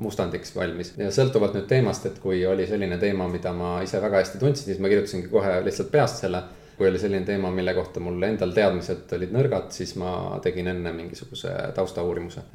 mustandiks 0.00 0.56
valmis 0.56 0.94
ja 0.96 1.10
sõltuvalt 1.12 1.58
nüüd 1.58 1.68
teemast, 1.68 2.06
et 2.08 2.18
kui 2.22 2.40
oli 2.46 2.66
selline 2.70 2.96
teema, 2.98 3.28
mida 3.28 3.52
ma 3.52 3.76
ise 3.84 4.00
väga 4.00 4.24
hästi 4.24 4.40
tundsin, 4.40 4.72
siis 4.72 4.80
ma 4.80 4.88
kirjutasingi 4.88 5.28
kohe 5.28 5.60
lihtsalt 5.66 5.92
peast 5.92 6.24
selle 6.24 6.42
kui 6.80 6.88
oli 6.88 6.98
selline 6.98 7.26
teema, 7.28 7.50
mille 7.52 7.74
kohta 7.76 8.00
mul 8.00 8.22
endal 8.24 8.54
teadmised 8.56 9.10
olid 9.12 9.34
nõrgad, 9.34 9.66
siis 9.74 9.90
ma 10.00 10.38
tegin 10.40 10.70
enne 10.70 10.94
mingisuguse 10.96 11.52
taustauurimuse. 11.76 12.46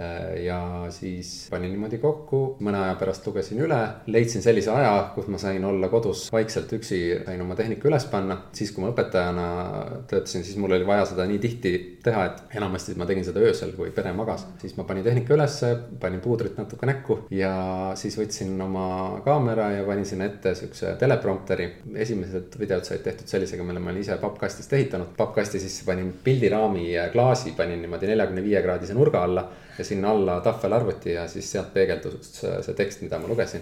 ja 0.42 0.58
siis 0.90 1.30
panin 1.52 1.70
niimoodi 1.76 2.00
kokku, 2.02 2.40
mõne 2.66 2.80
aja 2.82 2.96
pärast 2.98 3.28
lugesin 3.30 3.62
üle, 3.62 3.78
leidsin 4.10 4.42
sellise 4.42 4.72
aja, 4.74 5.12
kus 5.14 5.28
ma 5.30 5.38
sain 5.42 5.62
olla 5.70 5.92
kodus 5.94 6.24
vaikselt 6.34 6.74
üksi, 6.74 7.02
sain 7.28 7.44
oma 7.44 7.58
tehnika 7.60 7.86
üles 7.86 8.08
panna. 8.10 8.40
siis, 8.58 8.72
kui 8.74 8.82
ma 8.82 8.90
õpetajana 8.96 9.46
töötasin, 10.10 10.48
siis 10.48 10.58
mul 10.58 10.74
oli 10.74 10.90
vaja 10.90 11.06
seda 11.12 11.30
nii 11.30 11.38
tihti 11.46 11.76
teha, 12.08 12.26
et 12.32 12.58
enamasti 12.58 12.98
ma 12.98 13.06
tegin 13.06 13.30
seda 13.30 13.46
öösel, 13.46 13.76
kui 13.78 13.94
pere 13.94 14.16
magas. 14.18 14.48
siis 14.64 14.74
ma 14.80 14.88
panin 14.90 15.06
tehnika 15.06 15.38
ülesse, 15.38 15.70
panin 16.02 16.26
puudrit 16.26 16.58
natuke 16.58 16.90
näkku 16.90 17.20
ja 17.30 17.54
siis 17.94 18.18
võtsin 18.18 18.58
oma 18.66 19.22
kaamera 19.30 19.70
ja 19.76 19.86
panin 19.86 20.10
sinna 20.10 20.26
ette 20.34 20.58
siukse 20.58 20.98
teleprompteri. 20.98 21.70
esimesed 22.08 22.58
videod 22.58 22.90
said 22.90 23.06
tehtud 23.06 23.30
sellisega, 23.30 23.62
mille 23.64 23.86
ma 23.86 23.94
olin 23.94 24.02
ise 24.02 24.15
pappkastist 24.22 24.74
ehitanud. 24.74 25.14
pappkasti 25.18 25.60
sisse 25.60 25.86
panin 25.86 26.14
pildiraami 26.24 26.92
ja 26.94 27.10
klaasi 27.14 27.54
panin 27.58 27.82
niimoodi 27.82 28.10
neljakümne 28.12 28.44
viie 28.44 28.62
kraadise 28.62 28.94
nurga 28.98 29.24
alla 29.24 29.46
ja 29.78 29.84
sinna 29.84 30.12
alla 30.12 30.40
tahvelarvuti 30.42 31.12
ja 31.12 31.28
siis 31.28 31.52
sealt 31.52 31.74
peegeldus 31.74 32.32
see 32.40 32.76
tekst, 32.78 33.02
mida 33.04 33.20
ma 33.20 33.28
lugesin. 33.28 33.62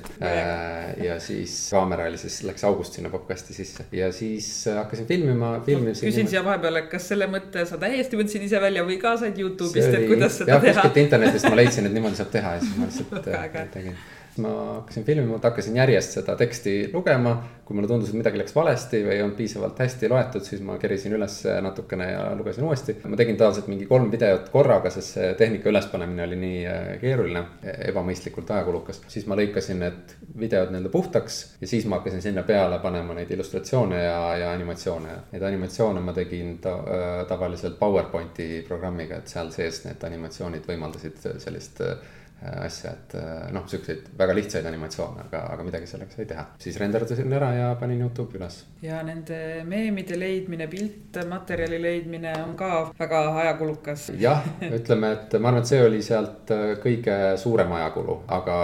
ja 1.04 1.20
siis 1.20 1.56
kaamera 1.72 2.06
oli 2.10 2.18
siis, 2.22 2.42
läks 2.46 2.64
august 2.70 2.94
sinna 3.00 3.10
pappkasti 3.10 3.54
sisse 3.54 3.86
ja 3.92 4.12
siis 4.12 4.50
hakkasin 4.78 5.08
filmima, 5.10 5.56
filmisin. 5.66 6.10
küsin 6.10 6.30
siia 6.30 6.44
vahepeale, 6.46 6.86
kas 6.92 7.08
selle 7.14 7.28
mõtte 7.32 7.66
sa 7.70 7.82
täiesti 7.82 8.20
mõtlesid 8.20 8.46
ise 8.50 8.62
välja 8.62 8.86
või 8.86 9.00
ka 9.02 9.16
said 9.18 9.40
Youtube'ist, 9.42 9.94
et 9.94 10.10
kuidas 10.10 10.38
seda 10.42 10.58
jah, 10.58 10.62
teha? 10.62 10.82
kuskilt 10.82 11.06
internetist 11.06 11.50
ma 11.50 11.62
leidsin, 11.62 11.90
et 11.90 11.98
niimoodi 11.98 12.22
saab 12.22 12.36
teha 12.36 12.58
ja 12.58 12.66
siis 12.66 12.78
ma 12.78 12.92
lihtsalt 12.92 13.74
tegin 13.74 13.98
ma 14.42 14.52
hakkasin 14.80 15.04
filmima, 15.04 15.40
hakkasin 15.44 15.76
järjest 15.78 16.18
seda 16.20 16.36
teksti 16.40 16.78
lugema. 16.94 17.42
kui 17.64 17.78
mulle 17.78 17.88
tundus, 17.88 18.10
et 18.12 18.18
midagi 18.20 18.36
läks 18.42 18.52
valesti 18.52 19.00
või 19.06 19.14
ei 19.14 19.22
olnud 19.24 19.38
piisavalt 19.38 19.78
hästi 19.80 20.10
loetud, 20.12 20.44
siis 20.44 20.60
ma 20.68 20.74
kerisin 20.82 21.14
üles 21.16 21.38
natukene 21.64 22.10
ja 22.10 22.24
lugesin 22.36 22.66
uuesti. 22.68 22.98
ma 23.08 23.16
tegin 23.16 23.38
tavaliselt 23.40 23.70
mingi 23.72 23.86
kolm 23.88 24.10
videot 24.12 24.50
korraga, 24.52 24.92
sest 24.92 25.16
see 25.16 25.30
tehnika 25.40 25.72
ülespanemine 25.72 26.26
oli 26.26 26.40
nii 26.42 26.58
äh, 26.68 26.90
keeruline, 27.02 27.46
ebamõistlikult 27.88 28.52
ajakulukas. 28.52 29.00
siis 29.08 29.30
ma 29.32 29.38
lõikasin 29.40 29.80
need 29.80 30.18
videod 30.40 30.74
nii-öelda 30.74 30.92
puhtaks 30.92 31.40
ja 31.62 31.70
siis 31.72 31.88
ma 31.88 32.02
hakkasin 32.02 32.26
sinna 32.26 32.44
peale 32.44 32.82
panema 32.84 33.16
neid 33.16 33.32
illustratsioone 33.32 34.04
ja, 34.04 34.20
ja 34.42 34.52
animatsioone. 34.52 35.16
Neid 35.32 35.48
animatsioone 35.48 36.04
ma 36.04 36.18
tegin 36.20 36.58
ta, 36.64 36.76
äh, 36.84 37.16
tavaliselt 37.32 37.80
PowerPointi 37.80 38.66
programmiga, 38.68 39.24
et 39.24 39.32
seal 39.32 39.56
sees 39.56 39.86
need 39.88 40.04
animatsioonid 40.04 40.68
võimaldasid 40.68 41.24
sellist 41.40 41.84
Äh, 41.84 41.96
asja, 42.44 42.92
et 42.92 43.16
äh, 43.16 43.52
noh, 43.56 43.66
siukseid 43.70 44.10
väga 44.20 44.36
lihtsaid 44.36 44.66
animatsioone, 44.68 45.28
aga, 45.28 45.44
aga 45.54 45.66
midagi 45.66 45.88
sellega 45.88 46.16
sai 46.16 46.26
teha. 46.30 46.46
siis 46.60 46.78
renderdasin 46.82 47.36
ära 47.40 47.52
ja 47.56 47.70
panin 47.80 48.02
Youtube'i 48.04 48.40
üles. 48.40 48.64
ja 48.84 49.00
nende 49.06 49.38
meemide 49.70 50.20
leidmine, 50.20 50.68
piltmaterjali 50.72 51.82
leidmine 51.82 52.34
on 52.44 52.56
ka 52.60 52.72
väga 53.00 53.24
ajakulukas. 53.46 54.10
jah, 54.20 54.44
ütleme, 54.68 55.14
et 55.18 55.38
ma 55.40 55.54
arvan, 55.54 55.62
et 55.64 55.72
see 55.72 55.84
oli 55.86 56.02
sealt 56.06 56.52
äh, 56.52 56.76
kõige 56.84 57.20
suurem 57.40 57.72
ajakulu, 57.80 58.20
aga 58.28 58.58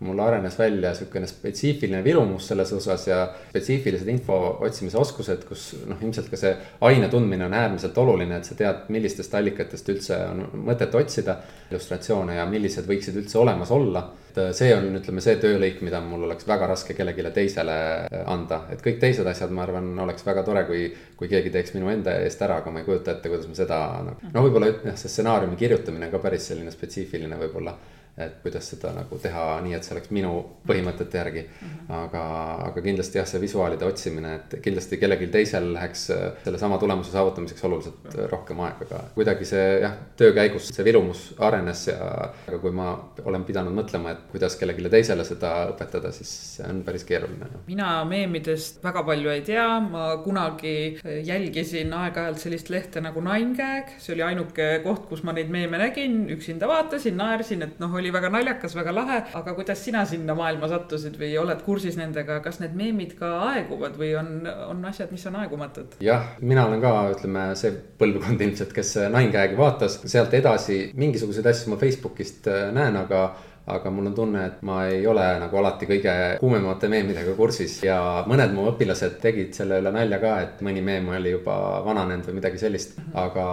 mul 0.00 0.18
arenes 0.20 0.58
välja 0.58 0.94
sihukene 0.94 1.26
spetsiifiline 1.26 2.02
vilumus 2.04 2.48
selles 2.48 2.72
osas 2.72 3.06
ja 3.08 3.22
spetsiifilised 3.48 4.08
info 4.12 4.36
otsimise 4.60 4.98
oskused, 5.00 5.46
kus 5.48 5.70
noh, 5.88 6.00
ilmselt 6.02 6.28
ka 6.30 6.40
see 6.40 6.52
aine 6.88 7.08
tundmine 7.12 7.46
on 7.46 7.56
äärmiselt 7.56 7.98
oluline, 7.98 8.36
et 8.36 8.48
sa 8.48 8.56
tead, 8.58 8.84
millistest 8.92 9.34
allikatest 9.34 9.88
üldse 9.94 10.20
on 10.28 10.44
mõtet 10.68 10.94
otsida 11.00 11.38
illustratsioone 11.70 12.36
ja 12.36 12.44
millised 12.50 12.86
võiksid 12.88 13.16
üldse 13.22 13.40
olemas 13.40 13.72
olla. 13.72 14.04
et 14.36 14.38
äh, 14.42 14.52
see 14.52 14.68
on, 14.76 14.90
ütleme, 14.98 15.22
see 15.24 15.38
töölõik, 15.40 15.80
mida 15.80 16.00
mul 16.04 16.26
oleks 16.28 16.44
väga 16.48 16.66
raske 16.68 16.94
kellelegi 16.94 17.24
teisele 17.32 17.76
äh, 18.04 18.24
anda, 18.28 18.66
et 18.70 18.84
kõik 18.84 19.00
teised 19.00 19.26
asjad, 19.26 19.50
ma 19.50 19.64
arvan, 19.64 19.94
oleks 20.04 20.26
väga 20.26 20.44
tore, 20.44 20.66
kui, 20.68 20.90
kui 21.16 21.28
keegi 21.32 21.50
teeks 21.54 21.72
minu 21.78 21.88
enda 21.88 22.18
eest 22.20 22.42
ära, 22.44 22.60
aga 22.60 22.70
ma 22.70 22.82
ei 22.82 22.88
kujuta 22.88 23.16
ette, 23.16 23.32
kuidas 23.32 23.48
ma 23.48 23.56
seda 23.56 23.80
noh, 24.04 24.20
no 24.34 24.44
võib-olla 24.44 24.68
jah, 24.74 24.98
see 25.00 25.08
stsenaariumi 25.08 25.56
kirjutamine 25.56 26.10
on 26.10 26.18
ka 26.18 26.20
päris 26.28 26.50
selline 26.52 26.74
spetsiifiline 26.74 27.40
võib-olla 27.46 27.78
et 28.16 28.38
kuidas 28.42 28.70
seda 28.72 28.92
nagu 28.96 29.18
teha 29.22 29.44
nii, 29.64 29.74
et 29.76 29.84
see 29.84 29.94
oleks 29.96 30.12
minu 30.14 30.32
põhimõtete 30.68 31.20
järgi 31.20 31.42
mm. 31.44 31.68
-hmm. 31.68 31.94
aga, 31.98 32.22
aga 32.70 32.84
kindlasti 32.84 33.20
jah, 33.20 33.28
see 33.28 33.40
visuaalide 33.40 33.84
otsimine, 33.84 34.34
et 34.40 34.56
kindlasti 34.64 34.98
kellelgi 35.02 35.28
teisel 35.32 35.72
läheks 35.74 36.08
äh, 36.14 36.24
sellesama 36.44 36.78
tulemuse 36.78 37.12
saavutamiseks 37.12 37.64
oluliselt 37.64 38.04
mm 38.04 38.10
-hmm. 38.10 38.30
rohkem 38.32 38.60
aega, 38.60 38.88
aga 38.90 39.02
kuidagi 39.14 39.44
see 39.44 39.66
jah, 39.84 39.96
töö 40.16 40.32
käigus 40.32 40.68
see 40.68 40.84
vilumus 40.84 41.34
arenes 41.38 41.86
ja. 41.86 42.30
aga 42.48 42.58
kui 42.58 42.70
ma 42.70 42.88
olen 43.24 43.44
pidanud 43.44 43.74
mõtlema, 43.82 44.12
et 44.12 44.26
kuidas 44.32 44.56
kellelegi 44.56 44.90
teisele 44.90 45.24
seda 45.24 45.52
õpetada, 45.72 46.12
siis 46.12 46.32
see 46.56 46.70
on 46.70 46.82
päris 46.84 47.04
keeruline 47.04 47.46
mina 47.66 48.04
meemidest 48.08 48.82
väga 48.84 49.02
palju 49.06 49.30
ei 49.32 49.42
tea, 49.46 49.66
ma 49.80 50.06
kunagi 50.24 50.74
jälgisin 51.26 51.92
aeg-ajalt 51.96 52.42
sellist 52.42 52.70
lehte 52.72 53.02
nagu 53.04 53.22
Nine 53.24 53.56
Gag, 53.58 53.96
see 54.02 54.14
oli 54.14 54.24
ainuke 54.26 54.68
koht, 54.84 55.06
kus 55.10 55.24
ma 55.26 55.34
neid 55.36 55.50
meeme 55.52 55.80
nägin, 55.80 56.18
üksinda 56.32 56.68
vaatasin, 56.70 57.16
naersin, 57.18 57.64
et 57.66 57.80
noh, 57.82 57.94
oli 57.94 58.05
oli 58.06 58.14
väga 58.14 58.30
naljakas, 58.30 58.74
väga 58.76 58.94
lahe, 58.94 59.18
aga 59.34 59.54
kuidas 59.56 59.82
sina 59.82 60.04
sinna 60.06 60.36
maailma 60.38 60.68
sattusid 60.70 61.16
või 61.18 61.32
oled 61.40 61.62
kursis 61.66 61.96
nendega, 61.98 62.38
kas 62.44 62.60
need 62.62 62.76
meemid 62.78 63.16
ka 63.18 63.32
aeguvad 63.50 63.98
või 63.98 64.12
on, 64.18 64.30
on 64.70 64.84
asjad, 64.86 65.10
mis 65.14 65.26
on 65.26 65.40
aegumatud? 65.42 65.98
jah, 66.04 66.36
mina 66.40 66.66
olen 66.68 66.82
ka, 66.84 66.92
ütleme, 67.16 67.48
see 67.58 67.74
põlvkond 67.98 68.46
ilmselt, 68.46 68.74
kes 68.76 68.94
Nine 69.10 69.32
Gag'i 69.34 69.58
vaatas, 69.58 69.98
sealt 70.06 70.34
edasi 70.38 70.92
mingisuguseid 70.94 71.50
asju 71.50 71.74
ma 71.74 71.80
Facebookist 71.80 72.46
äh, 72.52 72.68
näen, 72.76 72.98
aga 73.02 73.26
aga 73.66 73.90
mul 73.90 74.06
on 74.10 74.14
tunne, 74.14 74.42
et 74.46 74.62
ma 74.66 74.78
ei 74.86 75.00
ole 75.10 75.24
nagu 75.42 75.58
alati 75.58 75.88
kõige 75.88 76.14
kuumemate 76.38 76.90
meemidega 76.90 77.34
kursis 77.38 77.80
ja 77.82 77.98
mõned 78.30 78.54
mu 78.54 78.68
õpilased 78.70 79.18
tegid 79.22 79.56
selle 79.58 79.80
üle 79.82 79.90
nalja 79.94 80.20
ka, 80.22 80.34
et 80.44 80.62
mõni 80.66 80.84
meem 80.86 81.08
oli 81.10 81.34
juba 81.34 81.56
vananenud 81.86 82.28
või 82.30 82.38
midagi 82.38 82.62
sellist. 82.62 82.94
aga 83.14 83.46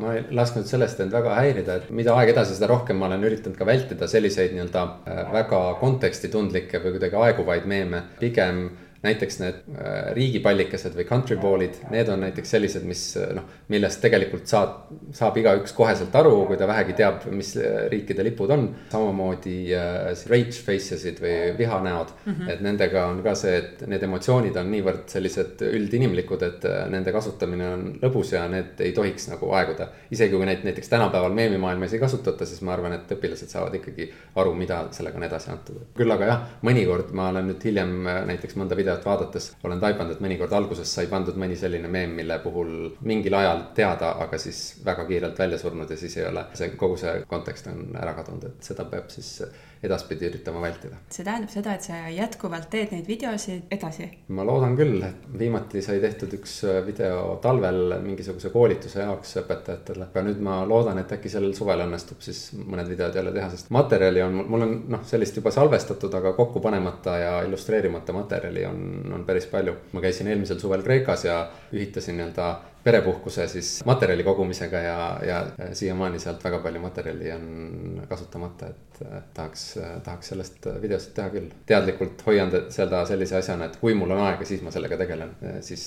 ma 0.00 0.16
ei 0.16 0.24
lasknud 0.34 0.66
sellest 0.66 1.00
end 1.04 1.14
väga 1.14 1.36
häirida, 1.38 1.78
et 1.78 1.90
mida 1.94 2.16
aeg 2.18 2.34
edasi, 2.34 2.56
seda 2.58 2.70
rohkem 2.72 2.98
ma 2.98 3.06
olen 3.10 3.28
üritanud 3.28 3.58
ka 3.58 3.68
vältida 3.68 4.08
selliseid 4.10 4.56
nii-öelda 4.56 4.86
äh, 5.06 5.24
väga 5.32 5.62
kontekstitundlikke 5.80 6.82
või 6.82 6.96
kuidagi 6.96 7.20
aeguvaid 7.26 7.68
meeme, 7.70 8.02
pigem 8.18 8.66
näiteks 9.02 9.38
need 9.40 9.56
äh, 9.74 10.12
riigipallikesed 10.14 10.94
või 10.94 11.06
country 11.08 11.36
ball'id, 11.40 11.78
need 11.90 12.10
on 12.12 12.22
näiteks 12.22 12.52
sellised, 12.54 12.84
mis 12.86 13.02
äh, 13.18 13.32
noh, 13.34 13.48
millest 13.72 13.98
tegelikult 14.02 14.46
saab, 14.50 14.92
saab 15.16 15.38
igaüks 15.40 15.74
koheselt 15.74 16.14
aru, 16.18 16.34
kui 16.46 16.58
ta 16.60 16.68
vähegi 16.70 16.94
teab, 17.00 17.26
mis 17.34 17.54
äh, 17.58 17.86
riikide 17.90 18.22
lipud 18.26 18.52
on. 18.54 18.68
samamoodi 18.92 19.56
äh, 19.74 20.12
rage 20.30 20.62
faces'id 20.66 21.18
või 21.22 21.34
vihanäod 21.58 22.12
mm, 22.14 22.32
-hmm. 22.32 22.52
et 22.54 22.62
nendega 22.62 23.06
on 23.10 23.22
ka 23.24 23.34
see, 23.38 23.56
et 23.58 23.82
need 23.90 24.06
emotsioonid 24.06 24.56
on 24.62 24.70
niivõrd 24.70 25.02
sellised 25.10 25.64
üldinimlikud, 25.66 26.46
et 26.46 26.68
nende 26.90 27.12
kasutamine 27.12 27.68
on 27.74 27.84
lõbus 28.02 28.32
ja 28.36 28.46
need 28.48 28.80
ei 28.80 28.92
tohiks 28.92 29.28
nagu 29.32 29.50
aeguda. 29.58 29.88
isegi 30.10 30.36
kui 30.36 30.46
neid 30.46 30.62
näiteks 30.64 30.88
tänapäeval 30.88 31.34
meemimaailmas 31.34 31.92
ei 31.92 31.98
kasutata, 31.98 32.46
siis 32.46 32.62
ma 32.62 32.72
arvan, 32.76 32.92
et 32.92 33.10
õpilased 33.16 33.50
saavad 33.50 33.74
ikkagi 33.74 34.12
aru, 34.36 34.54
mida 34.54 34.84
sellega 34.90 35.18
on 35.18 35.26
edasi 35.26 35.50
antud. 35.50 35.82
küll 35.96 36.10
aga 36.10 36.30
jah, 36.30 36.48
mõnikord 36.62 37.10
ma 37.12 37.28
olen 37.34 37.50
nüüd 37.50 37.64
hiljem 37.64 37.98
näiteks 38.30 38.56
mõnda 38.56 38.76
videot 38.78 38.91
videot 38.92 39.06
vaadates 39.06 39.48
olen 39.64 39.80
taibanud, 39.80 40.14
et 40.14 40.22
mõnikord 40.22 40.52
alguses 40.56 40.92
sai 40.94 41.08
pandud 41.10 41.36
mõni 41.40 41.56
selline 41.58 41.88
meem, 41.88 42.14
mille 42.16 42.38
puhul 42.42 42.72
mingil 43.08 43.34
ajal 43.38 43.66
teada, 43.76 44.14
aga 44.24 44.38
siis 44.38 44.82
väga 44.84 45.06
kiirelt 45.08 45.38
välja 45.38 45.58
surnud 45.58 45.90
ja 45.90 45.96
siis 45.96 46.16
ei 46.18 46.26
ole. 46.28 46.44
See, 46.54 46.72
kogu 46.76 46.96
see 47.00 47.22
kontekst 47.28 47.68
on 47.72 47.96
ära 47.98 48.14
kadunud, 48.18 48.50
et 48.50 48.72
seda 48.72 48.86
peab 48.88 49.10
siis 49.12 49.40
edaspidi 49.82 50.28
üritama 50.28 50.62
vältida. 50.62 50.96
see 51.10 51.24
tähendab 51.26 51.50
seda, 51.50 51.74
et 51.74 51.86
sa 51.86 51.98
jätkuvalt 52.12 52.68
teed 52.70 52.92
neid 52.94 53.08
videosid 53.08 53.72
edasi? 53.74 54.08
ma 54.36 54.44
loodan 54.46 54.76
küll, 54.78 55.02
et 55.06 55.26
viimati 55.38 55.82
sai 55.82 56.00
tehtud 56.02 56.36
üks 56.38 56.54
video 56.86 57.36
talvel 57.42 57.96
mingisuguse 58.04 58.52
koolituse 58.54 59.02
jaoks 59.02 59.36
õpetajatele. 59.42 60.08
aga 60.10 60.24
nüüd 60.28 60.42
ma 60.44 60.60
loodan, 60.68 61.02
et 61.02 61.12
äkki 61.16 61.32
sellel 61.32 61.54
suvel 61.58 61.84
õnnestub 61.86 62.22
siis 62.24 62.44
mõned 62.58 62.88
videod 62.92 63.18
jälle 63.18 63.34
teha, 63.34 63.50
sest 63.50 63.72
materjali 63.74 64.22
on, 64.22 64.42
mul 64.48 64.66
on 64.68 64.76
noh, 64.96 65.06
sellist 65.08 65.36
juba 65.40 65.50
salvestatud, 65.54 66.14
aga 66.20 66.34
kokku 66.38 66.62
panemata 66.62 67.18
ja 67.18 67.32
illustreerimata 67.46 68.14
materjali 68.16 68.66
on, 68.68 68.84
on 69.18 69.26
päris 69.26 69.48
palju. 69.50 69.76
ma 69.92 70.04
käisin 70.04 70.30
eelmisel 70.30 70.60
suvel 70.62 70.82
Kreekas 70.86 71.26
ja 71.26 71.42
ühitasin 71.72 72.18
nii-öelda 72.20 72.52
perepuhkuse 72.84 73.46
siis 73.48 73.68
materjali 73.86 74.24
kogumisega 74.26 74.78
ja, 74.84 74.96
ja 75.26 75.38
siiamaani 75.72 76.18
sealt 76.22 76.44
väga 76.44 76.58
palju 76.64 76.80
materjali 76.82 77.30
on 77.32 78.02
kasutamata, 78.08 78.72
et 78.72 79.02
tahaks, 79.34 79.66
tahaks 80.04 80.32
sellest 80.32 80.66
videost 80.82 81.14
teha 81.14 81.30
küll. 81.34 81.52
teadlikult 81.66 82.26
hoian 82.26 82.50
seda 82.74 83.04
sellise 83.08 83.38
asjana, 83.38 83.70
et 83.70 83.78
kui 83.80 83.94
mul 83.98 84.16
on 84.16 84.24
aega, 84.26 84.48
siis 84.48 84.64
ma 84.66 84.74
sellega 84.74 84.98
tegelen, 85.04 85.36
siis 85.60 85.86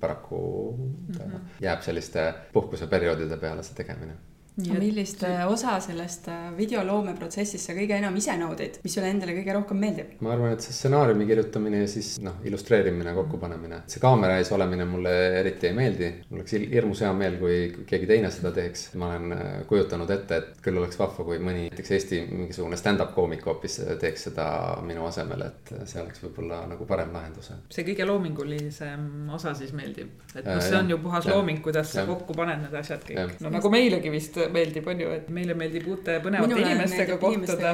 paraku 0.00 0.38
mm 0.78 1.18
-hmm. 1.18 1.52
jääb 1.60 1.82
selliste 1.82 2.32
puhkuseperioodide 2.52 3.36
peale 3.36 3.62
see 3.62 3.74
tegemine 3.82 4.16
millist 4.56 5.22
äh, 5.22 5.52
osa 5.52 5.76
sellest 5.84 6.28
äh, 6.32 6.48
videoloomeprotsessist 6.56 7.68
sa 7.68 7.74
kõige 7.76 7.98
enam 7.98 8.14
ise 8.16 8.32
naudid, 8.40 8.78
mis 8.84 8.94
sulle 8.96 9.10
endale 9.12 9.34
kõige 9.36 9.52
rohkem 9.56 9.80
meeldib? 9.80 10.14
ma 10.24 10.32
arvan, 10.32 10.54
et 10.56 10.64
see 10.64 10.72
stsenaariumi 10.72 11.26
kirjutamine 11.28 11.82
ja 11.82 11.88
siis 11.90 12.14
noh, 12.24 12.38
illustreerimine, 12.48 13.12
kokkupanemine. 13.18 13.82
see 13.92 14.00
kaamera 14.00 14.38
ees 14.40 14.52
olemine 14.56 14.86
mulle 14.88 15.12
eriti 15.42 15.68
ei 15.68 15.76
meeldi. 15.76 16.10
mul 16.30 16.40
oleks 16.40 16.56
hirmus 16.72 17.02
hea 17.04 17.12
meel, 17.16 17.36
kui 17.42 17.58
keegi 17.90 18.08
teine 18.08 18.30
seda 18.32 18.52
teeks. 18.56 18.86
ma 18.96 19.10
olen 19.10 19.36
äh, 19.36 19.50
kujutanud 19.68 20.14
ette, 20.16 20.40
et 20.40 20.64
küll 20.64 20.80
oleks 20.80 21.00
vahva, 21.00 21.28
kui 21.28 21.40
mõni 21.42 21.66
näiteks 21.66 21.92
Eesti 21.98 22.22
mingisugune 22.30 22.80
stand-up 22.80 23.12
koomik 23.16 23.44
hoopis 23.46 23.80
teeks 24.00 24.28
seda 24.30 24.48
minu 24.86 25.04
asemel, 25.10 25.46
et 25.50 25.74
see 25.84 26.00
oleks 26.00 26.24
võib-olla 26.24 26.62
nagu 26.70 26.88
parem 26.88 27.12
lahendus. 27.12 27.52
see 27.76 27.84
kõige 27.90 28.08
loomingulisem 28.08 29.28
osa 29.36 29.52
siis 29.58 29.76
meeldib, 29.76 30.16
et 30.32 30.48
noh, 30.48 30.64
see 30.64 30.80
on 30.80 30.90
ju 30.94 31.00
puhas 31.04 31.28
ja, 31.28 31.36
looming, 31.36 31.60
kuidas 31.64 31.92
ja. 31.92 32.00
sa 32.00 32.08
kokku 32.08 32.32
paned 32.36 32.64
need 32.64 32.80
asjad 32.80 33.04
kõik. 33.04 33.36
no 33.44 33.52
nagu 33.52 33.72
meilegi 33.72 34.16
vist 34.16 34.40
meeldib, 34.52 34.86
on 34.90 35.00
ju, 35.00 35.10
et 35.16 35.28
meile 35.34 35.54
meeldib 35.58 35.86
uute 35.90 36.16
põnevate 36.24 36.50
Minule 36.50 36.70
inimestega 36.70 37.18
kohtuda. 37.22 37.72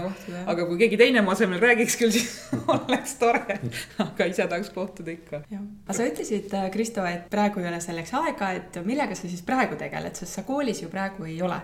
aga 0.53 0.67
kui 0.69 0.81
keegi 0.81 0.99
teine 1.01 1.23
mu 1.25 1.33
asemel 1.35 1.61
räägiks 1.63 1.97
küll, 2.01 2.15
siis 2.17 2.53
oleks 2.73 3.17
tore. 3.21 3.59
aga 4.05 4.29
ise 4.31 4.47
tahaks 4.51 4.73
kohtuda 4.75 5.15
ikka. 5.15 5.43
aga 5.53 5.97
sa 5.99 6.09
ütlesid, 6.09 6.53
äh, 6.59 6.69
Kristo, 6.75 7.05
et 7.09 7.29
praegu 7.33 7.63
ei 7.63 7.71
ole 7.71 7.81
selleks 7.85 8.15
aega, 8.21 8.53
et 8.59 8.81
millega 8.87 9.17
sa 9.19 9.29
siis 9.29 9.45
praegu 9.47 9.79
tegeled, 9.81 10.19
sest 10.19 10.41
sa 10.41 10.47
koolis 10.49 10.83
ju 10.85 10.91
praegu 10.93 11.29
ei 11.29 11.39
ole. 11.43 11.61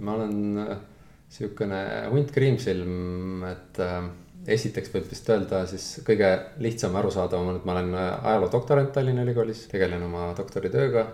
ma 0.00 0.16
olen 0.18 0.62
äh, 0.66 0.76
sihukene 1.32 1.82
hunt 2.12 2.32
kriimsilm, 2.34 3.44
et 3.50 3.82
äh, 3.82 3.98
esiteks 4.52 4.90
võib 4.94 5.10
vist 5.10 5.28
öelda 5.30 5.64
siis 5.70 5.90
kõige 6.06 6.30
lihtsam 6.62 6.96
arusaadavam 6.98 7.52
on, 7.52 7.60
et 7.60 7.68
ma 7.68 7.76
olen 7.76 7.92
ajaloo 7.98 8.50
doktorant 8.52 8.94
Tallinna 8.94 9.26
Ülikoolis, 9.26 9.68
tegelen 9.70 10.02
oma 10.08 10.32
doktoritööga 10.38 11.06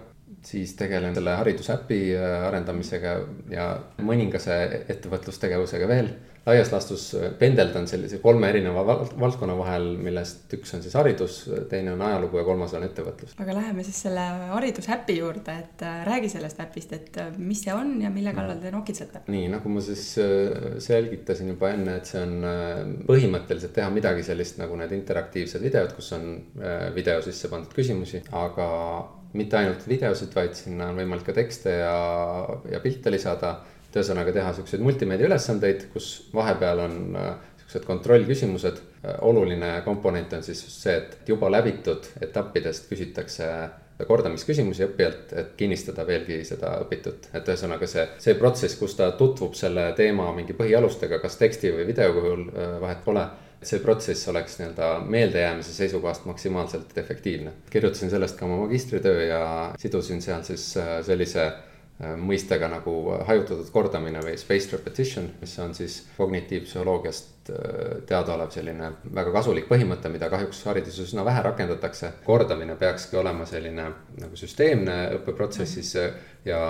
siis 0.47 0.75
tegelen 0.79 1.15
selle 1.15 1.35
haridusäpi 1.41 2.01
äh, 2.17 2.47
arendamisega 2.49 3.15
ja 3.51 3.69
mõningase 4.05 4.59
ettevõtlustegevusega 4.89 5.89
veel. 5.91 6.11
laias 6.49 6.71
laastus 6.73 7.11
äh, 7.19 7.33
pendeldan 7.39 7.89
sellise 7.91 8.21
kolme 8.23 8.49
erineva 8.49 8.85
valdkonna 8.87 9.57
vahel, 9.59 9.91
millest 10.01 10.55
üks 10.55 10.73
on 10.77 10.85
siis 10.85 10.95
haridus, 10.97 11.41
teine 11.69 11.93
on 11.93 12.05
ajalugu 12.07 12.39
ja 12.39 12.45
kolmas 12.47 12.73
on 12.79 12.87
ettevõtlus. 12.87 13.35
aga 13.43 13.59
läheme 13.59 13.85
siis 13.85 14.01
selle 14.07 14.25
haridusäpi 14.55 15.19
juurde, 15.19 15.59
et 15.65 15.85
äh, 15.85 16.01
räägi 16.07 16.31
sellest 16.37 16.63
äpist, 16.65 16.95
et 16.97 17.21
mis 17.37 17.65
see 17.67 17.75
on 17.75 17.97
ja 18.03 18.11
mille 18.15 18.33
kallal 18.37 18.63
te 18.63 18.73
nokitsete? 18.73 19.27
nii, 19.27 19.51
nagu 19.57 19.75
ma 19.75 19.85
siis 19.85 20.07
selgitasin 20.87 21.53
juba 21.55 21.75
enne, 21.75 21.99
et 21.99 22.09
see 22.09 22.23
on 22.23 23.05
põhimõtteliselt 23.11 23.75
teha 23.77 23.91
midagi 23.93 24.25
sellist 24.31 24.63
nagu 24.63 24.79
need 24.79 24.95
interaktiivsed 25.03 25.63
videod, 25.67 25.93
kus 25.99 26.15
on 26.17 26.31
video 26.95 27.21
sisse 27.27 27.51
pandud 27.51 27.75
küsimusi, 27.75 28.23
aga 28.33 28.69
mitte 29.37 29.59
ainult 29.59 29.85
videosid, 29.89 30.33
vaid 30.35 30.55
sinna 30.57 30.89
on 30.93 31.01
võimalik 31.01 31.27
ka 31.29 31.35
tekste 31.37 31.75
ja, 31.81 31.97
ja 32.73 32.81
pilte 32.85 33.13
lisada. 33.13 33.59
et 33.89 33.97
ühesõnaga 33.97 34.33
teha 34.37 34.53
siukseid 34.53 34.83
multimeedia 34.85 35.27
ülesandeid, 35.31 35.87
kus 35.93 36.29
vahepeal 36.35 36.83
on 36.85 36.97
äh, 37.17 37.29
siuksed 37.63 37.87
kontrollküsimused. 37.89 38.81
Äh, 39.05 39.17
oluline 39.25 39.83
komponent 39.85 40.33
on 40.33 40.43
siis 40.43 40.65
just 40.65 40.83
see, 40.85 40.97
et 40.97 41.29
juba 41.29 41.51
läbitud 41.53 42.09
etappidest 42.21 42.89
küsitakse 42.91 43.49
kordamisküsimusi 44.07 44.85
õppijalt, 44.87 45.33
et 45.41 45.55
kinnistada 45.59 46.05
veelgi 46.07 46.43
seda 46.47 46.77
õpitut. 46.85 47.31
et 47.35 47.49
ühesõnaga 47.49 47.87
see, 47.87 48.05
see 48.23 48.35
protsess, 48.39 48.79
kus 48.79 48.95
ta 48.95 49.11
tutvub 49.19 49.57
selle 49.59 49.93
teema 49.97 50.31
mingi 50.37 50.55
põhialustega, 50.55 51.19
kas 51.19 51.37
teksti 51.37 51.73
või 51.75 51.87
video 51.89 52.13
kujul, 52.15 52.49
äh, 52.53 52.81
vahet 52.81 53.05
pole 53.05 53.27
see 53.63 53.81
protsess 53.83 54.29
oleks 54.29 54.59
nii-öelda 54.59 54.89
meeldejäämise 55.07 55.73
seisukohast 55.75 56.25
maksimaalselt 56.25 56.99
efektiivne. 56.99 57.53
kirjutasin 57.71 58.11
sellest 58.11 58.39
ka 58.39 58.47
oma 58.47 58.57
magistritöö 58.57 59.25
ja 59.25 59.75
sidusin 59.79 60.23
seal 60.23 60.43
siis 60.43 60.77
äh, 60.77 61.01
sellise 61.07 61.47
äh, 61.47 62.15
mõistega 62.17 62.69
nagu 62.71 62.95
hajutatud 63.27 63.71
kordamine 63.75 64.23
või 64.23 64.37
spaced 64.39 64.77
repetition, 64.77 65.31
mis 65.41 65.59
on 65.59 65.75
siis 65.75 65.99
kognitiivpsühholoogiast 66.17 67.51
äh, 67.51 67.59
teadaolev 68.07 68.55
selline 68.55 68.93
väga 69.15 69.35
kasulik 69.41 69.67
põhimõte, 69.71 70.13
mida 70.15 70.31
kahjuks 70.31 70.63
hariduses 70.71 71.11
üsna 71.11 71.25
vähe 71.27 71.43
rakendatakse. 71.43 72.13
kordamine 72.25 72.77
peakski 72.77 73.17
olema 73.17 73.47
selline 73.47 73.91
nagu 74.21 74.37
süsteemne 74.37 75.01
õppeprotsessis 75.19 75.95
ja 76.45 76.63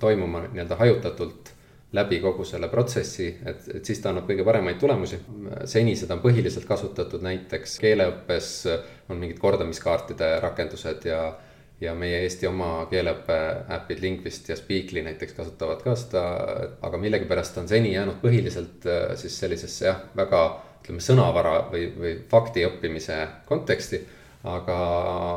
toimuma 0.00 0.44
nii-öelda 0.50 0.76
hajutatult 0.76 1.56
läbi 1.92 2.20
kogu 2.20 2.44
selle 2.48 2.68
protsessi, 2.72 3.28
et, 3.46 3.66
et 3.76 3.84
siis 3.84 4.00
ta 4.00 4.10
annab 4.10 4.28
kõige 4.28 4.44
paremaid 4.46 4.78
tulemusi. 4.80 5.18
seni 5.68 5.94
seda 5.96 6.16
on 6.16 6.22
põhiliselt 6.24 6.64
kasutatud 6.68 7.24
näiteks 7.24 7.78
keeleõppes, 7.82 8.52
on 9.12 9.20
mingid 9.20 9.40
kordamiskaartide 9.42 10.30
rakendused 10.40 11.04
ja, 11.08 11.20
ja 11.80 11.94
meie 11.98 12.22
Eesti 12.24 12.48
oma 12.48 12.86
keeleõppe 12.90 13.36
äpid 13.76 14.00
Lingvist 14.00 14.48
ja 14.48 14.56
Speakly 14.56 15.04
näiteks 15.04 15.36
kasutavad 15.36 15.84
ka 15.84 15.96
seda, 15.98 16.24
aga 16.80 17.00
millegipärast 17.04 17.60
on 17.60 17.68
seni 17.68 17.92
jäänud 17.92 18.22
põhiliselt 18.24 18.88
äh, 18.88 19.12
siis 19.20 19.36
sellisesse 19.44 19.90
jah, 19.90 20.00
väga 20.16 20.42
ütleme, 20.82 21.04
sõnavara 21.04 21.56
või, 21.70 21.86
või 21.98 22.16
fakti 22.30 22.64
õppimise 22.66 23.20
konteksti 23.46 24.00
aga 24.48 24.76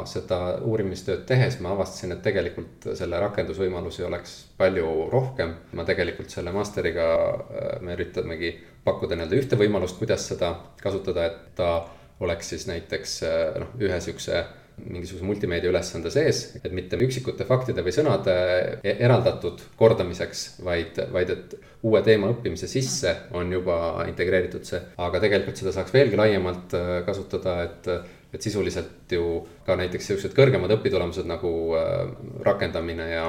seda 0.10 0.40
uurimistööd 0.66 1.26
tehes 1.30 1.60
ma 1.62 1.76
avastasin, 1.76 2.16
et 2.16 2.24
tegelikult 2.26 2.88
selle 2.98 3.20
rakendusvõimalusi 3.22 4.06
oleks 4.08 4.36
palju 4.58 5.10
rohkem. 5.12 5.54
ma 5.74 5.86
tegelikult 5.86 6.34
selle 6.34 6.54
master'iga, 6.56 7.06
äh, 7.06 7.80
me 7.82 7.94
üritamegi 7.94 8.56
pakkuda 8.86 9.16
nii-öelda 9.16 9.42
ühte 9.42 9.60
võimalust, 9.62 10.00
kuidas 10.02 10.28
seda 10.28 10.56
kasutada, 10.82 11.26
et 11.26 11.56
ta 11.56 11.72
oleks 12.20 12.50
siis 12.50 12.68
näiteks 12.68 13.18
äh, 13.24 13.42
noh, 13.62 13.74
ühe 13.80 14.02
sihukese 14.02 14.46
mingisuguse 14.76 15.24
multimeedia 15.24 15.70
ülesande 15.72 16.12
sees, 16.12 16.42
et 16.60 16.74
mitte 16.76 16.98
üksikute 17.00 17.46
faktide 17.48 17.84
või 17.86 17.94
sõnade 17.96 18.34
e-, 18.82 18.98
eraldatud 19.06 19.62
kordamiseks, 19.80 20.46
vaid, 20.68 21.00
vaid 21.14 21.32
et 21.32 21.56
uue 21.86 22.02
teema 22.04 22.28
õppimise 22.34 22.68
sisse 22.68 23.14
on 23.38 23.54
juba 23.54 23.78
integreeritud 24.10 24.68
see. 24.68 24.82
aga 24.98 25.22
tegelikult 25.24 25.62
seda 25.62 25.72
saaks 25.76 25.94
veelgi 25.96 26.20
laiemalt 26.20 26.76
äh, 26.76 26.92
kasutada, 27.08 27.58
et 27.70 27.92
et 28.36 28.46
sisuliselt 28.46 29.12
ju 29.12 29.42
ka 29.66 29.78
näiteks 29.80 30.12
siuksed 30.12 30.36
kõrgemad 30.38 30.74
õpitulemused 30.78 31.28
nagu 31.30 31.52
äh, 31.80 32.02
rakendamine 32.46 33.10
ja, 33.12 33.28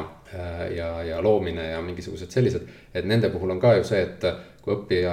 ja, 0.77 0.91
ja 1.07 1.23
loomine 1.23 1.71
ja 1.71 1.81
mingisugused 1.83 2.31
sellised. 2.35 2.69
et 2.95 3.05
nende 3.05 3.31
puhul 3.31 3.51
on 3.55 3.61
ka 3.61 3.77
ju 3.77 3.85
see, 3.87 4.03
et 4.03 4.25
kui 4.67 4.75
õppija, 4.75 5.13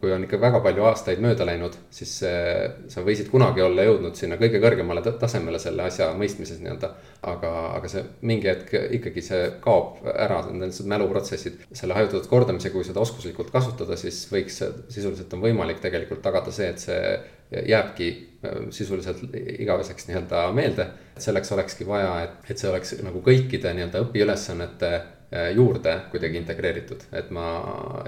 kui 0.00 0.12
on 0.14 0.24
ikka 0.24 0.38
väga 0.40 0.62
palju 0.64 0.86
aastaid 0.88 1.20
mööda 1.20 1.44
läinud, 1.44 1.74
siis 1.92 2.14
sa 2.22 3.02
võisid 3.04 3.28
kunagi 3.28 3.60
olla 3.60 3.84
jõudnud 3.84 4.16
sinna 4.16 4.38
kõige 4.40 4.56
kõrgemale 4.62 5.02
tasemele 5.04 5.60
selle 5.60 5.84
asja 5.84 6.08
mõistmises 6.16 6.62
nii-öelda. 6.62 6.94
aga, 7.26 7.50
aga 7.76 7.88
see 7.92 8.04
mingi 8.22 8.48
hetk 8.48 8.72
ikkagi 8.96 9.22
see 9.24 9.50
kaob 9.60 10.00
ära, 10.14 10.40
need 10.48 10.80
mäluprotsessid. 10.92 11.66
selle 11.72 11.98
hajutatud 11.98 12.30
kordamisega, 12.30 12.72
kui 12.72 12.88
seda 12.88 13.02
oskuslikult 13.04 13.52
kasutada, 13.52 13.96
siis 14.00 14.22
võiks, 14.32 14.62
sisuliselt 14.88 15.32
on 15.34 15.44
võimalik 15.44 15.82
tegelikult 15.84 16.22
tagada 16.24 16.54
see, 16.54 16.70
et 16.72 16.80
see 16.80 17.00
jääbki 17.68 18.08
äh, 18.44 18.70
sisuliselt 18.70 19.20
igaveseks 19.58 20.08
nii-öelda 20.08 20.46
meelde. 20.56 20.88
Selleks 21.18 21.52
olekski 21.52 21.86
vaja, 21.86 22.12
et, 22.24 22.50
et 22.50 22.60
see 22.60 22.70
oleks 22.70 22.96
nagu 23.04 23.20
kõikide 23.24 23.72
nii-öelda 23.76 24.02
õpiülesannete 24.06 24.90
äh, 24.94 25.50
juurde 25.56 25.96
kuidagi 26.12 26.40
integreeritud, 26.42 27.06
et 27.16 27.30
ma 27.34 27.46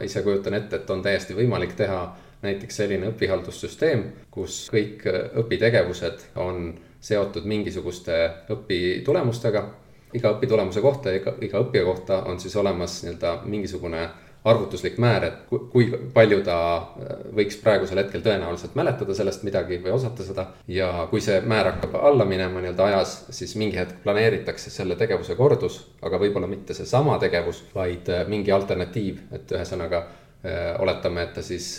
ise 0.04 0.22
kujutan 0.26 0.58
ette, 0.58 0.82
et 0.82 0.90
on 0.90 1.02
täiesti 1.04 1.36
võimalik 1.38 1.76
teha 1.78 2.02
näiteks 2.42 2.82
selline 2.82 3.10
õpihaldussüsteem, 3.12 4.04
kus 4.34 4.66
kõik 4.72 5.06
äh, 5.08 5.26
õpitegevused 5.42 6.30
on 6.36 6.72
seotud 7.00 7.46
mingisuguste 7.46 8.16
õpitulemustega. 8.50 9.68
iga 10.16 10.30
õpitulemuse 10.32 10.80
kohta, 10.80 11.12
iga, 11.12 11.34
iga 11.44 11.60
õppija 11.60 11.84
kohta 11.84 12.22
on 12.30 12.40
siis 12.40 12.56
olemas 12.56 13.02
nii-öelda 13.04 13.42
mingisugune 13.44 14.08
arvutuslik 14.44 14.98
määr, 15.02 15.24
et 15.24 15.56
kui 15.72 15.88
palju 16.14 16.40
ta 16.46 16.58
äh, 16.76 17.16
võiks 17.38 17.58
praegusel 17.62 18.02
hetkel 18.02 18.22
tõenäoliselt 18.24 18.76
mäletada 18.78 19.16
sellest 19.16 19.42
midagi 19.46 19.80
või 19.82 19.94
osata 19.96 20.26
seda. 20.26 20.46
ja 20.68 21.06
kui 21.10 21.20
see 21.24 21.40
määr 21.40 21.72
hakkab 21.72 21.98
alla 22.00 22.24
minema 22.28 22.62
nii-öelda 22.62 22.86
ajas, 22.90 23.16
siis 23.34 23.56
mingi 23.60 23.78
hetk 23.80 24.02
planeeritakse 24.04 24.70
selle 24.70 24.96
tegevuse 24.96 25.36
kordus, 25.38 25.80
aga 26.02 26.20
võib-olla 26.22 26.50
mitte 26.50 26.74
seesama 26.74 27.18
tegevus, 27.18 27.64
vaid 27.74 28.08
äh, 28.14 28.24
mingi 28.28 28.54
alternatiiv, 28.54 29.26
et 29.32 29.58
ühesõnaga 29.58 30.04
äh, 30.04 30.74
oletame, 30.78 31.26
et 31.26 31.36
ta 31.38 31.42
siis 31.42 31.76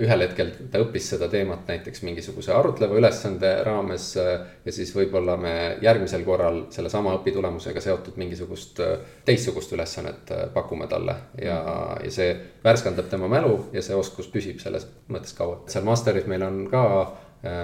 ühel 0.00 0.24
hetkel 0.24 0.52
ta 0.72 0.80
õppis 0.82 1.08
seda 1.14 1.28
teemat 1.32 1.68
näiteks 1.68 2.02
mingisuguse 2.06 2.52
arutleva 2.54 2.96
ülesande 2.98 3.52
raames 3.66 4.08
ja 4.16 4.74
siis 4.74 4.92
võib-olla 4.96 5.36
me 5.40 5.54
järgmisel 5.84 6.24
korral 6.26 6.64
sellesama 6.74 7.16
õpitulemusega 7.18 7.82
seotud 7.84 8.16
mingisugust 8.20 8.80
teistsugust 9.26 9.72
ülesannet 9.76 10.32
pakume 10.54 10.88
talle 10.90 11.16
ja, 11.42 11.58
ja 12.04 12.12
see 12.12 12.32
värskendab 12.64 13.10
tema 13.12 13.30
mälu 13.32 13.58
ja 13.72 13.82
see 13.82 13.96
oskus 13.98 14.30
püsib 14.32 14.62
selles 14.62 14.86
mõttes 15.12 15.36
kaua. 15.36 15.62
seal 15.72 15.86
master'is 15.86 16.28
meil 16.30 16.46
on 16.46 16.64
ka 16.72 16.84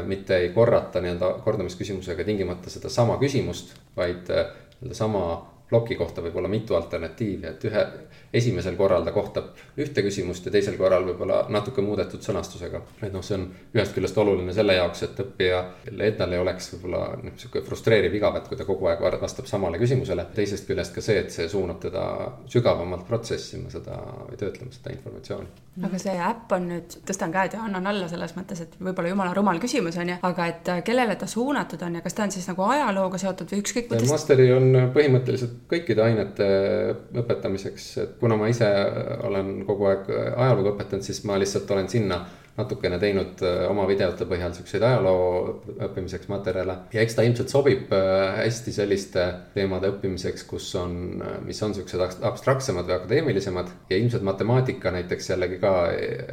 mitte 0.07 0.37
ei 0.37 0.49
korrata 0.51 1.01
nii-öelda 1.01 1.37
kordamisküsimusega 1.45 2.25
tingimata 2.27 2.71
sedasama 2.71 3.19
küsimust, 3.21 3.77
vaid 3.97 4.27
nii-öelda 4.27 4.95
sama 4.95 5.23
ploki 5.69 5.97
kohta 5.97 6.23
võib 6.25 6.37
olla 6.41 6.49
mitu 6.49 6.75
alternatiivi, 6.75 7.47
et 7.47 7.65
ühe, 7.69 7.85
esimesel 8.33 8.77
korral 8.77 9.05
ta 9.05 9.13
kohtab 9.13 9.51
ühte 9.81 10.03
küsimust 10.05 10.47
ja 10.49 10.53
teisel 10.53 10.77
korral 10.81 11.05
võib-olla 11.05 11.43
natuke 11.53 11.83
muudetud 11.85 12.25
sõnastusega. 12.25 12.81
et 13.03 13.13
noh, 13.13 13.25
see 13.25 13.37
on 13.37 13.47
ühest 13.77 13.95
küljest 13.97 14.19
oluline 14.19 14.53
selle 14.57 14.79
jaoks, 14.79 15.03
et 15.05 15.21
õppijale 15.25 16.09
endal 16.09 16.33
ei 16.33 16.43
oleks 16.43 16.73
võib-olla 16.75 17.03
noh, 17.23 17.37
sihuke 17.37 17.63
frustreeriv 17.67 18.17
igav, 18.17 18.37
et 18.41 18.49
kui 18.49 18.57
ta 18.57 18.67
kogu 18.69 18.89
aeg 18.89 19.05
vastab 19.21 19.49
samale 19.51 19.81
küsimusele. 19.81 20.27
teisest 20.35 20.67
küljest 20.69 20.95
ka 20.95 21.05
see, 21.05 21.19
et 21.25 21.33
see 21.35 21.49
suunab 21.49 21.81
teda 21.85 22.05
sügavamalt 22.49 23.07
protsessima 23.09 23.71
seda 23.71 24.01
või 24.29 24.41
töötlema 24.41 24.73
seda 24.73 24.95
informatsiooni. 24.97 25.49
aga 25.85 26.01
see 26.01 26.17
äpp 26.31 26.57
on 26.57 26.69
nüüd, 26.73 26.99
tõstan 27.09 27.33
käed 27.33 27.57
ja 27.59 27.63
annan 27.69 27.87
alla 27.93 28.09
selles 28.09 28.35
mõttes, 28.37 28.65
et 28.65 28.81
võib-olla 28.81 29.13
jumala 29.13 29.37
rumal 29.37 29.61
küsimus 29.61 30.01
on 30.01 30.15
ju, 30.15 30.19
aga 30.23 30.49
et 30.53 30.73
kellele 30.85 31.17
ta 31.17 31.29
suunatud 31.29 31.83
on 31.85 32.01
ja 32.01 32.05
kas 32.05 32.17
ta 32.17 32.25
on 32.25 32.33
siis 32.33 32.49
nagu 32.49 32.65
ajalooga 32.73 33.21
seotud 33.21 33.53
või 33.53 33.63
ükskõik 33.63 33.89
kuidas? 33.93 34.11
Masteri 34.11 34.51
on 34.53 34.73
põhimõtteliselt 34.95 35.58
kõikide 35.71 36.05
ainete 36.05 36.49
õpetamiseks, 37.23 37.87
et 38.03 38.19
kuna 38.21 38.37
ma 38.37 38.51
ise 38.53 38.69
olen 39.29 39.65
kogu 39.69 39.89
aeg 39.91 40.11
ajalugu 40.13 40.75
õpetanud, 40.75 41.07
siis 41.07 41.25
ma 41.29 41.39
lihtsalt 41.41 41.71
olen 41.75 41.89
sinna 41.93 42.23
natukene 42.59 42.99
teinud 42.99 43.43
äh, 43.47 43.63
oma 43.71 43.85
videote 43.89 44.27
põhjal 44.29 44.55
siukseid 44.57 44.83
ajaloo 44.83 45.27
õppimiseks 45.87 46.29
materjale. 46.31 46.75
ja 46.95 47.05
eks 47.05 47.15
ta 47.15 47.25
ilmselt 47.27 47.53
sobib 47.53 47.93
äh, 47.95 48.41
hästi 48.41 48.75
selliste 48.75 49.27
teemade 49.55 49.93
õppimiseks, 49.93 50.47
kus 50.49 50.67
on, 50.81 50.97
äh, 51.23 51.37
mis 51.47 51.63
on 51.63 51.77
siuksed 51.77 52.03
abstraktsemad 52.27 52.89
või 52.89 52.97
akadeemilisemad. 52.99 53.71
ja 53.91 54.01
ilmselt 54.01 54.27
matemaatika 54.27 54.93
näiteks 54.95 55.31
jällegi 55.31 55.61
ka 55.63 55.75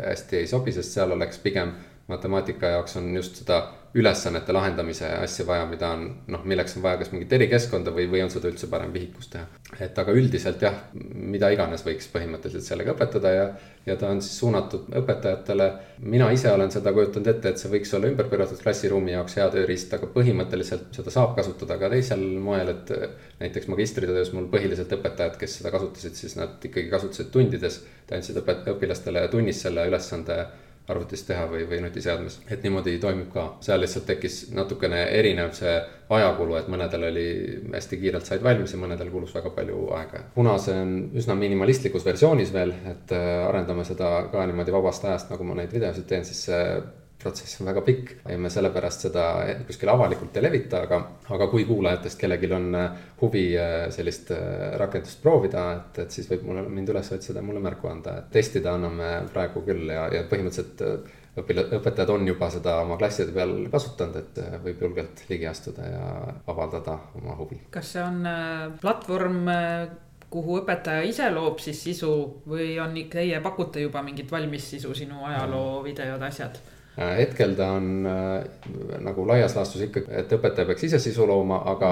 hästi 0.10 0.42
ei 0.42 0.50
sobi, 0.50 0.74
sest 0.76 0.98
seal 0.98 1.14
oleks 1.14 1.42
pigem 1.44 1.76
matemaatika 2.10 2.74
jaoks 2.76 2.98
on 2.98 3.14
just 3.16 3.44
seda 3.44 3.62
ülesannete 3.96 4.54
lahendamise 4.54 5.08
asja 5.22 5.46
vaja, 5.48 5.66
mida 5.70 5.90
on 5.96 6.04
noh, 6.32 6.42
milleks 6.48 6.76
on 6.76 6.84
vaja 6.84 7.00
kas 7.00 7.14
mingit 7.14 7.32
erikeskkonda 7.38 7.94
või, 7.96 8.10
või 8.12 8.24
on 8.26 8.32
seda 8.34 8.50
üldse 8.52 8.68
parem 8.72 8.92
vihikus 8.94 9.30
teha. 9.32 9.46
et 9.80 10.00
aga 10.02 10.12
üldiselt 10.16 10.62
jah, 10.62 10.76
mida 10.94 11.50
iganes 11.54 11.86
võiks 11.86 12.10
põhimõtteliselt 12.12 12.66
sellega 12.68 12.92
õpetada 12.92 13.32
ja, 13.32 13.46
ja 13.88 13.96
ta 14.00 14.10
on 14.12 14.20
siis 14.24 14.36
suunatud 14.42 14.90
õpetajatele. 15.00 15.70
mina 16.16 16.28
ise 16.36 16.52
olen 16.52 16.74
seda 16.76 16.92
kujutanud 16.96 17.32
ette, 17.32 17.54
et 17.54 17.62
see 17.62 17.72
võiks 17.72 17.96
olla 17.96 18.12
ümberpööratud 18.12 18.60
klassiruumi 18.66 19.16
jaoks 19.16 19.40
hea 19.40 19.48
tööriist, 19.56 19.96
aga 19.96 20.12
põhimõtteliselt 20.18 20.92
seda 21.00 21.16
saab 21.16 21.36
kasutada 21.40 21.80
ka 21.80 21.92
teisel 21.96 22.28
moel, 22.50 22.74
et 22.76 22.94
näiteks 23.40 23.72
magistritöös 23.72 24.34
mul 24.36 24.52
põhiliselt 24.52 24.92
õpetajad, 25.00 25.40
kes 25.40 25.62
seda 25.62 25.72
kasutasid, 25.72 26.20
siis 26.20 26.36
nad 26.36 26.60
ikkagi 26.60 26.92
kasutasid 26.92 27.32
tundides, 27.32 27.80
andsid 28.12 28.44
õpet-, 28.44 28.68
õpilastele 28.76 29.28
tunnis 29.32 29.64
selle 29.64 29.88
ülesande 29.88 30.44
arvutis 30.88 31.24
teha 31.26 31.46
või, 31.50 31.64
või 31.70 31.80
nutiseadmes. 31.82 32.40
et 32.50 32.64
niimoodi 32.64 32.98
toimub 33.02 33.32
ka, 33.34 33.46
seal 33.66 33.82
lihtsalt 33.82 34.06
tekkis 34.10 34.40
natukene 34.54 35.02
erinev 35.20 35.54
see 35.58 35.74
ajakulu, 36.16 36.58
et 36.60 36.68
mõnedel 36.70 37.08
oli 37.08 37.28
hästi 37.74 37.98
kiirelt 38.02 38.30
said 38.30 38.44
valmis 38.46 38.76
ja 38.76 38.82
mõnedel 38.82 39.10
kulus 39.14 39.34
väga 39.36 39.50
palju 39.56 39.88
aega. 39.98 40.26
kuna 40.36 40.58
see 40.62 40.76
on 40.82 40.94
üsna 41.18 41.38
minimalistlikus 41.40 42.06
versioonis 42.06 42.54
veel, 42.54 42.74
et 42.92 43.16
äh, 43.16 43.48
arendame 43.48 43.86
seda 43.88 44.12
ka 44.32 44.46
niimoodi 44.46 44.76
vabast 44.76 45.06
ajast, 45.06 45.34
nagu 45.34 45.48
ma 45.48 45.58
neid 45.62 45.74
videosid 45.74 46.06
teen, 46.10 46.26
siis 46.26 46.46
see 46.50 46.62
protsess 47.22 47.62
on 47.62 47.70
väga 47.70 47.82
pikk 47.86 48.12
ja 48.30 48.38
me 48.38 48.52
sellepärast 48.52 49.08
seda 49.08 49.26
kuskil 49.68 49.90
avalikult 49.92 50.36
ei 50.38 50.46
levita, 50.46 50.84
aga, 50.86 51.00
aga 51.36 51.48
kui 51.52 51.66
kuulajatest 51.68 52.20
kellelgi 52.22 52.52
on 52.54 52.70
äh, 52.78 53.04
huvi 53.22 53.46
äh, 53.60 53.76
sellist 53.96 54.32
äh, 54.36 54.76
rakendust 54.80 55.22
proovida, 55.24 55.66
et, 55.80 56.02
et 56.06 56.16
siis 56.16 56.30
võib 56.32 56.46
mulle, 56.50 56.66
mind 56.70 56.94
üles 56.94 57.12
otsida 57.16 57.42
ja 57.42 57.46
mulle 57.46 57.64
märku 57.64 57.90
anda, 57.92 58.20
et 58.22 58.32
testida 58.36 58.76
anname 58.76 59.12
praegu 59.34 59.64
küll 59.66 59.90
ja, 59.96 60.08
ja 60.14 60.26
põhimõtteliselt 60.30 60.84
õpila-, 61.42 61.68
õpetajad 61.80 62.14
on 62.14 62.30
juba 62.30 62.52
seda 62.54 62.80
oma 62.84 63.00
klasside 63.02 63.36
peal 63.36 63.58
kasutanud, 63.74 64.22
et 64.22 64.64
võib 64.68 64.88
julgelt 64.88 65.26
ligi 65.32 65.50
astuda 65.50 65.90
ja 65.90 66.08
avaldada 66.52 67.00
oma 67.22 67.38
huvi. 67.40 67.62
kas 67.74 67.96
see 67.96 68.04
on 68.04 68.22
platvorm, 68.82 69.50
kuhu 70.36 70.60
õpetaja 70.62 71.04
ise 71.08 71.28
loob 71.32 71.62
siis 71.64 71.80
sisu 71.88 72.12
või 72.50 72.74
on 72.82 72.96
teie 73.12 73.40
pakute 73.44 73.84
juba 73.84 74.02
mingit 74.04 74.32
valmis 74.32 74.70
sisu, 74.76 74.94
sinu 74.98 75.24
ajaloo 75.32 75.84
videod, 75.86 76.22
asjad? 76.28 76.60
Hetkel 76.98 77.56
ta 77.56 77.74
on 77.76 78.06
äh, 78.08 78.44
nagu 79.04 79.26
laias 79.28 79.56
laastus 79.58 79.82
ikkagi, 79.90 80.14
et 80.16 80.32
õpetaja 80.32 80.68
peaks 80.70 80.86
ise 80.88 81.00
sisu 81.04 81.28
looma, 81.28 81.60
aga, 81.68 81.90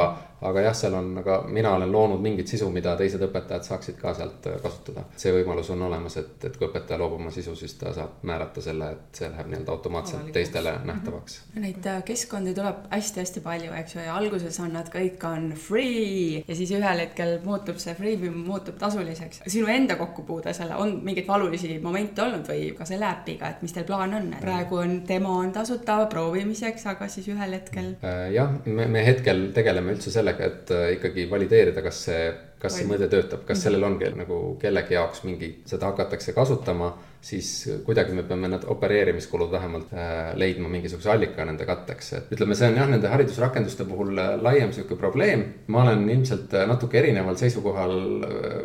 aga 0.49 0.65
jah, 0.67 0.75
seal 0.77 0.97
on, 0.97 1.09
aga 1.21 1.39
mina 1.47 1.73
olen 1.77 1.91
loonud 1.91 2.21
mingit 2.23 2.47
sisu, 2.47 2.69
mida 2.73 2.95
teised 2.99 3.21
õpetajad 3.27 3.67
saaksid 3.67 3.97
ka 3.99 4.13
sealt 4.17 4.47
äh, 4.49 4.59
kasutada. 4.63 5.05
see 5.17 5.33
võimalus 5.35 5.71
on 5.73 5.81
olemas, 5.87 6.17
et, 6.21 6.37
et 6.45 6.57
kui 6.57 6.67
õpetaja 6.67 6.99
loob 7.01 7.17
oma 7.17 7.31
sisu, 7.33 7.55
siis 7.59 7.75
ta 7.79 7.93
saab 7.95 8.23
määrata 8.29 8.61
selle, 8.61 8.91
et 8.95 9.21
see 9.21 9.29
läheb 9.31 9.51
nii-öelda 9.51 9.71
automaatselt 9.71 10.21
Avalikuks. 10.21 10.37
teistele 10.39 10.71
-hmm. 10.71 10.87
nähtavaks. 10.91 11.39
Neid 11.55 11.89
kokkondi 12.07 12.53
tuleb 12.53 12.85
hästi-hästi 12.91 13.43
palju, 13.43 13.73
eks 13.79 13.95
ju, 13.95 14.01
ja 14.01 14.15
alguses 14.15 14.59
on 14.59 14.73
nad 14.73 14.89
kõik 14.93 15.23
on 15.27 15.51
free 15.67 16.43
ja 16.47 16.55
siis 16.55 16.71
ühel 16.71 17.03
hetkel 17.05 17.39
muutub 17.43 17.77
see 17.77 17.95
freemium 17.95 18.37
muutub 18.47 18.77
tasuliseks. 18.77 19.41
sinu 19.47 19.67
enda 19.67 19.95
kokkupuude 19.95 20.53
selle, 20.53 20.75
on 20.75 20.99
mingeid 21.03 21.27
valulisi 21.27 21.79
momente 21.83 22.21
olnud 22.21 22.47
või 22.47 22.71
ka 22.77 22.85
selle 22.85 23.05
äpiga, 23.05 23.49
et 23.49 23.61
mis 23.61 23.73
teil 23.73 23.85
plaan 23.85 24.13
on, 24.13 24.33
et 24.33 24.41
praegu 24.41 24.75
on 24.75 24.93
on, 24.93 25.07
demo 25.07 25.29
on 25.37 25.51
tasuta 25.51 26.05
proovimiseks, 26.09 26.85
aga 26.91 27.07
siis 27.11 27.27
ühel 27.31 27.55
hetkel. 27.57 27.93
Äh, 28.03 28.31
jah, 28.35 28.51
me, 28.65 28.87
me 28.91 29.03
hetkel 29.05 29.45
tegeleme 29.55 29.93
üldse 29.95 30.11
sellega, 30.13 30.32
et 30.41 30.71
äh, 30.73 30.89
ikkagi 30.97 31.27
valideerida, 31.31 31.83
kas 31.85 32.03
see, 32.07 32.27
kas 32.59 32.79
see 32.79 32.89
mõte 32.89 33.09
töötab, 33.11 33.45
kas 33.47 33.57
mhm. 33.57 33.63
sellel 33.63 33.87
on 33.89 33.97
nagu 34.19 34.43
kellegi 34.61 34.97
jaoks 34.97 35.23
mingi, 35.27 35.55
seda 35.69 35.91
hakatakse 35.91 36.33
kasutama 36.33 36.93
siis 37.23 37.49
kuidagi 37.85 38.11
me 38.11 38.23
peame 38.27 38.49
need 38.51 38.65
opereerimiskulud 38.67 39.51
vähemalt 39.51 39.93
äh, 39.95 40.33
leidma 40.35 40.67
mingisuguse 40.67 41.11
allika 41.13 41.45
nende 41.47 41.63
katteks, 41.67 42.09
et 42.17 42.33
ütleme, 42.35 42.55
see 42.59 42.67
on 42.67 42.79
jah, 42.81 42.89
nende 42.91 43.07
haridusrakenduste 43.11 43.85
puhul 43.87 44.11
laiem 44.43 44.73
sihuke 44.75 44.97
probleem. 44.99 45.45
ma 45.67 45.85
olen 45.85 46.03
ilmselt 46.09 46.51
natuke 46.67 46.99
erineval 46.99 47.39
seisukohal 47.39 47.95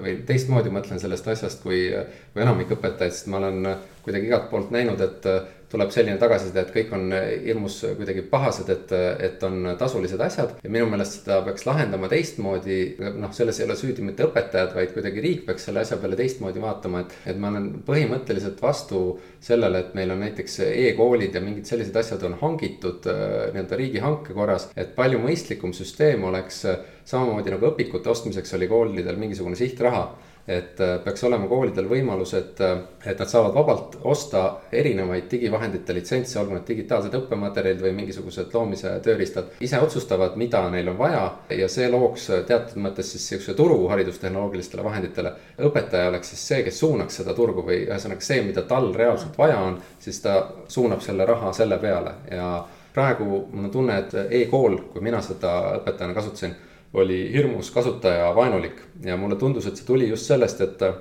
või 0.02 0.16
teistmoodi 0.26 0.74
mõtlen 0.74 0.98
sellest 0.98 1.30
asjast 1.30 1.62
kui, 1.62 1.84
kui 2.32 2.42
enamik 2.42 2.74
õpetajaid, 2.74 3.14
sest 3.14 3.30
ma 3.30 3.38
olen 3.38 3.70
kuidagi 4.02 4.26
igalt 4.26 4.50
poolt 4.50 4.74
näinud, 4.74 5.06
et 5.06 5.30
tuleb 5.68 5.90
selline 5.92 6.16
tagasiside, 6.20 6.62
et 6.62 6.72
kõik 6.72 6.92
on 6.96 7.12
hirmus 7.44 7.80
kuidagi 7.98 8.22
pahased, 8.30 8.70
et, 8.72 8.92
et 9.26 9.42
on 9.44 9.72
tasulised 9.78 10.20
asjad. 10.24 10.54
ja 10.64 10.70
minu 10.72 10.88
meelest 10.90 11.18
seda 11.20 11.40
peaks 11.46 11.66
lahendama 11.68 12.08
teistmoodi, 12.08 12.78
noh, 13.20 13.32
selles 13.36 13.60
ei 13.60 13.66
ole 13.66 13.76
süüdi 13.76 14.04
mitte 14.04 14.24
õpetajad, 14.26 14.72
vaid 14.76 14.94
kuidagi 14.96 15.24
riik 15.24 15.44
peaks 15.48 15.68
selle 15.68 15.84
asja 15.84 15.98
peale 16.00 16.16
teistmoodi 16.18 16.62
vaatama, 16.62 17.04
et, 17.04 17.16
et 17.32 17.40
ma 17.40 17.52
olen 17.52 17.68
põhimõtteliselt 17.86 18.62
vastu 18.64 19.02
sellele, 19.44 19.84
et 19.84 19.98
meil 19.98 20.14
on 20.14 20.24
näiteks 20.24 20.60
e-koolid 20.68 21.36
ja 21.36 21.44
mingid 21.44 21.68
sellised 21.68 21.96
asjad 22.00 22.24
on 22.28 22.38
hangitud 22.40 23.08
äh, 23.12 23.50
nii-öelda 23.52 23.80
riigihanke 23.82 24.36
korras. 24.36 24.70
et 24.76 24.94
palju 24.96 25.20
mõistlikum 25.20 25.74
süsteem 25.76 26.24
oleks 26.24 26.64
samamoodi 27.08 27.52
nagu 27.52 27.70
õpikute 27.70 28.10
ostmiseks 28.12 28.56
oli 28.56 28.68
koolidel 28.70 29.20
mingisugune 29.20 29.56
sihtraha 29.56 30.08
et 30.49 30.80
äh, 30.80 30.94
peaks 31.05 31.24
olema 31.28 31.46
koolidel 31.49 31.88
võimalus, 31.90 32.32
et, 32.38 32.61
äh, 32.64 32.78
et 33.05 33.18
nad 33.20 33.28
saavad 33.28 33.53
vabalt 33.55 33.99
osta 34.09 34.44
erinevaid 34.72 35.26
digivahendite 35.30 35.92
litsentse, 35.96 36.38
olgu 36.40 36.57
need 36.57 36.64
digitaalsed 36.70 37.14
õppematerjalid 37.18 37.82
või 37.84 37.92
mingisugused 37.99 38.55
loomise 38.57 38.94
tööriistad. 39.05 39.53
ise 39.61 39.80
otsustavad, 39.84 40.38
mida 40.40 40.62
neil 40.72 40.88
on 40.88 40.99
vaja 40.99 41.24
ja 41.59 41.68
see 41.68 41.90
looks 41.92 42.30
teatud 42.49 42.80
mõttes 42.80 43.12
siis 43.12 43.28
sihukese 43.28 43.55
turu 43.55 43.88
haridustehnoloogilistele 43.92 44.84
vahenditele. 44.84 45.32
õpetaja 45.68 46.09
oleks 46.09 46.32
siis 46.32 46.46
see, 46.49 46.62
kes 46.64 46.80
suunaks 46.80 47.20
seda 47.20 47.34
turgu 47.34 47.66
või 47.66 47.82
ühesõnaga 47.84 48.24
see, 48.24 48.40
mida 48.42 48.62
tal 48.62 48.94
reaalselt 48.94 49.36
vaja 49.38 49.61
on, 49.61 49.76
siis 50.01 50.20
ta 50.24 50.40
suunab 50.68 51.05
selle 51.05 51.26
raha 51.28 51.53
selle 51.53 51.78
peale 51.78 52.14
ja 52.30 52.64
praegu 52.94 53.24
mul 53.53 53.68
on 53.68 53.70
tunne, 53.70 53.99
et 53.99 54.14
e-kool, 54.40 54.78
kui 54.92 55.05
mina 55.05 55.20
seda 55.22 55.53
õpetajana 55.78 56.16
kasutasin 56.16 56.57
oli 56.95 57.32
hirmus 57.32 57.70
kasutajavaenulik 57.70 58.80
ja 59.05 59.16
mulle 59.16 59.36
tundus, 59.36 59.66
et 59.66 59.76
see 59.76 59.86
tuli 59.86 60.09
just 60.09 60.26
sellest, 60.26 60.61
et 60.64 60.82
äh, 60.82 60.95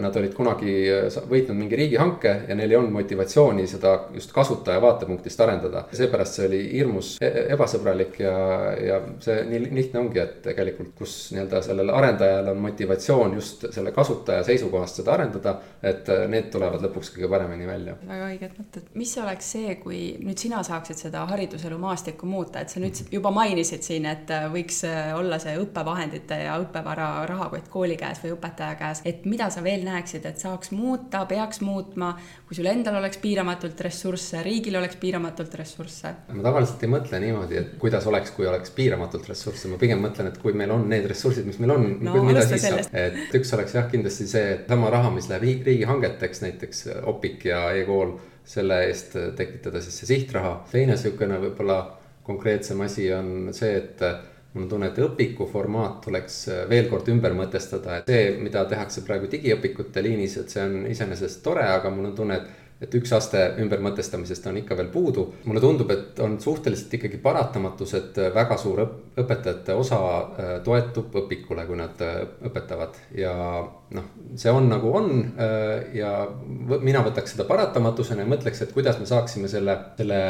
nad 0.00 0.14
olid 0.16 0.32
kunagi 0.36 0.72
äh, 0.88 1.16
võitnud 1.28 1.58
mingi 1.58 1.76
riigihanke 1.76 2.32
ja 2.48 2.54
neil 2.56 2.70
ei 2.70 2.78
olnud 2.78 2.94
motivatsiooni 2.94 3.66
seda 3.68 3.96
just 4.14 4.32
kasutaja 4.32 4.80
vaatepunktist 4.80 5.40
arendada. 5.44 5.84
seepärast 5.92 6.38
see 6.38 6.46
oli 6.48 6.60
hirmus 6.72 7.10
e-, 7.20 7.32
ebasõbralik 7.56 8.20
ja, 8.22 8.36
ja 8.78 9.00
see 9.20 9.42
nii 9.50 9.66
lihtne 9.66 10.00
ongi, 10.04 10.22
et 10.22 10.38
tegelikult, 10.46 10.94
kus 11.02 11.16
nii-öelda 11.34 11.60
sellel 11.66 11.92
arendajal 11.92 12.52
on 12.54 12.62
motivatsioon 12.68 13.36
just 13.36 13.66
selle 13.74 13.92
kasutaja 13.92 14.46
seisukohast 14.46 15.02
seda 15.02 15.16
arendada, 15.18 15.56
et 15.82 16.08
äh, 16.08 16.24
need 16.32 16.48
tulevad 16.54 16.86
lõpuks 16.86 17.12
kõige 17.16 17.28
paremini 17.34 17.68
välja. 17.68 17.98
väga 18.06 18.30
õiged 18.30 18.56
mõtted, 18.62 18.88
mis 19.02 19.16
oleks 19.20 19.52
see, 19.58 19.76
kui 19.82 20.00
nüüd 20.22 20.40
sina 20.40 20.62
saaksid 20.64 21.02
seda 21.02 21.26
hariduselu 21.34 21.82
maastikku 21.82 22.30
muuta, 22.30 22.62
et 22.62 22.72
sa 22.72 22.80
nüüd 22.80 23.04
juba 23.12 23.34
mainisid 23.34 23.84
siin, 23.84 24.08
et 24.08 24.32
võiks 24.54 24.80
olla 25.18 25.31
olla 25.32 25.40
see 25.40 25.54
õppevahendite 25.56 26.36
ja 26.44 26.56
õppevara 26.60 27.06
rahakott 27.28 27.68
kooli 27.72 27.96
käes 28.00 28.20
või 28.22 28.34
õpetaja 28.34 28.76
käes, 28.76 29.00
et 29.08 29.24
mida 29.28 29.48
sa 29.52 29.62
veel 29.64 29.84
näeksid, 29.86 30.26
et 30.28 30.40
saaks 30.42 30.72
muuta, 30.76 31.24
peaks 31.28 31.62
muutma, 31.64 32.12
kui 32.48 32.58
sul 32.58 32.68
endal 32.68 32.98
oleks 33.00 33.20
piiramatult 33.22 33.80
ressursse, 33.86 34.42
riigil 34.44 34.76
oleks 34.80 34.98
piiramatult 35.00 35.54
ressursse? 35.60 36.12
ma 36.32 36.44
tavaliselt 36.44 36.84
ei 36.84 36.92
mõtle 36.92 37.20
niimoodi, 37.22 37.58
et 37.60 37.70
kuidas 37.80 38.06
oleks, 38.10 38.34
kui 38.36 38.48
oleks 38.48 38.74
piiramatult 38.76 39.30
ressursse, 39.32 39.70
ma 39.72 39.80
pigem 39.80 40.02
mõtlen, 40.04 40.28
et 40.32 40.40
kui 40.42 40.52
meil 40.58 40.74
on 40.74 40.84
need 40.90 41.08
ressursid, 41.08 41.48
mis 41.48 41.60
meil 41.62 41.72
on 41.76 41.88
no,, 42.04 42.18
mida 42.26 42.44
siis 42.48 42.66
saab. 42.66 42.92
et 42.92 43.38
üks 43.38 43.54
oleks 43.56 43.78
jah, 43.78 43.88
kindlasti 43.92 44.28
see, 44.28 44.58
et 44.58 44.68
sama 44.68 44.92
raha, 44.92 45.14
mis 45.14 45.30
läheb 45.32 45.64
riigihangeteks, 45.70 46.44
näiteks 46.44 46.84
Opik 47.08 47.46
ja 47.48 47.64
e-kool 47.78 48.18
selle 48.44 48.82
eest 48.88 49.14
tekitada 49.38 49.80
siis 49.80 49.96
see 50.02 50.12
sihtraha. 50.12 50.54
teine 50.70 50.96
niisugune 50.96 51.38
võib-olla 51.40 51.78
konkreetsem 52.26 52.80
asi 52.84 53.08
on 53.14 53.50
see, 53.54 53.76
et 53.78 54.02
mul 54.54 54.64
on 54.64 54.68
tunne, 54.68 54.88
et 54.92 54.98
õpiku 55.00 55.46
formaat 55.48 56.00
tuleks 56.04 56.38
veel 56.68 56.90
kord 56.90 57.08
ümber 57.08 57.32
mõtestada, 57.36 58.00
et 58.00 58.10
see, 58.12 58.34
mida 58.42 58.64
tehakse 58.68 59.04
praegu 59.06 59.30
digiõpikute 59.32 60.02
liinis, 60.04 60.36
et 60.40 60.52
see 60.52 60.64
on 60.64 60.90
iseenesest 60.90 61.42
tore, 61.44 61.64
aga 61.64 61.90
mul 61.90 62.10
on 62.10 62.18
tunne, 62.18 62.36
et 62.36 62.61
et 62.82 62.94
üks 62.98 63.12
aste 63.14 63.40
ümbermõtestamisest 63.62 64.48
on 64.50 64.58
ikka 64.62 64.76
veel 64.78 64.88
puudu. 64.92 65.28
mulle 65.44 65.60
tundub, 65.62 65.90
et 65.94 66.18
on 66.24 66.38
suhteliselt 66.40 66.94
ikkagi 66.98 67.20
paratamatus, 67.22 67.94
et 67.94 68.18
väga 68.34 68.56
suur 68.58 68.82
õpetajate 68.82 69.76
osa 69.78 69.98
äh, 70.00 70.50
toetub 70.64 71.14
õpikule, 71.22 71.66
kui 71.68 71.78
nad 71.78 72.02
äh, 72.02 72.22
õpetavad 72.48 72.98
ja 73.16 73.34
noh, 73.92 74.08
see 74.40 74.50
on 74.50 74.68
nagu 74.72 74.92
on 74.98 75.10
äh, 75.36 75.94
ja 75.98 76.12
mina 76.82 77.04
võtaks 77.06 77.36
seda 77.36 77.46
paratamatusena 77.48 78.24
ja 78.24 78.30
mõtleks, 78.32 78.64
et 78.64 78.72
kuidas 78.74 78.98
me 78.98 79.06
saaksime 79.06 79.50
selle, 79.52 79.76
selle, 79.98 80.20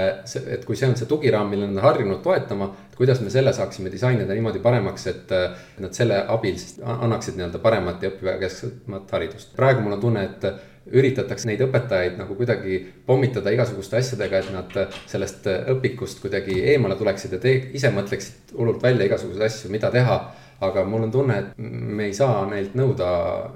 et 0.57 0.67
kui 0.69 0.77
see 0.77 0.91
on 0.91 0.99
see 0.99 1.09
tugiraam, 1.09 1.49
mille 1.53 1.71
nad 1.71 1.79
on 1.81 1.87
harjunud 1.89 2.21
toetama, 2.25 2.73
kuidas 2.99 3.23
me 3.23 3.33
selle 3.33 3.55
saaksime 3.57 3.93
disainida 3.93 4.35
niimoodi 4.35 4.61
paremaks, 4.63 5.07
et 5.09 5.33
nad 5.81 5.95
selle 5.97 6.19
abil 6.35 6.59
siis 6.61 6.83
annaksid 6.85 7.39
nii-öelda 7.39 7.63
paremat 7.63 8.05
ja 8.05 8.13
õppijakesksemat 8.13 9.17
haridust. 9.17 9.57
praegu 9.57 9.81
mul 9.85 9.97
on 9.97 10.05
tunne, 10.05 10.27
et 10.29 10.72
üritatakse 10.91 11.49
neid 11.49 11.62
õpetajaid 11.66 12.18
nagu 12.18 12.35
kuidagi 12.39 12.80
pommitada 13.07 13.53
igasuguste 13.55 14.01
asjadega, 14.01 14.43
et 14.43 14.53
nad 14.55 14.78
sellest 15.07 15.47
õpikust 15.74 16.22
kuidagi 16.24 16.62
eemale 16.74 16.97
tuleksid 16.99 17.37
ja 17.37 17.43
te 17.43 17.55
ise 17.76 17.93
mõtleksid 17.95 18.57
hullult 18.59 18.83
välja 18.83 19.07
igasuguseid 19.07 19.47
asju, 19.49 19.70
mida 19.72 19.93
teha 19.95 20.18
aga 20.62 20.85
mul 20.87 21.09
on 21.09 21.11
tunne, 21.11 21.39
et 21.39 21.59
me 21.59 22.07
ei 22.07 22.14
saa 22.14 22.45
neilt 22.51 22.76
nõuda 22.78 23.09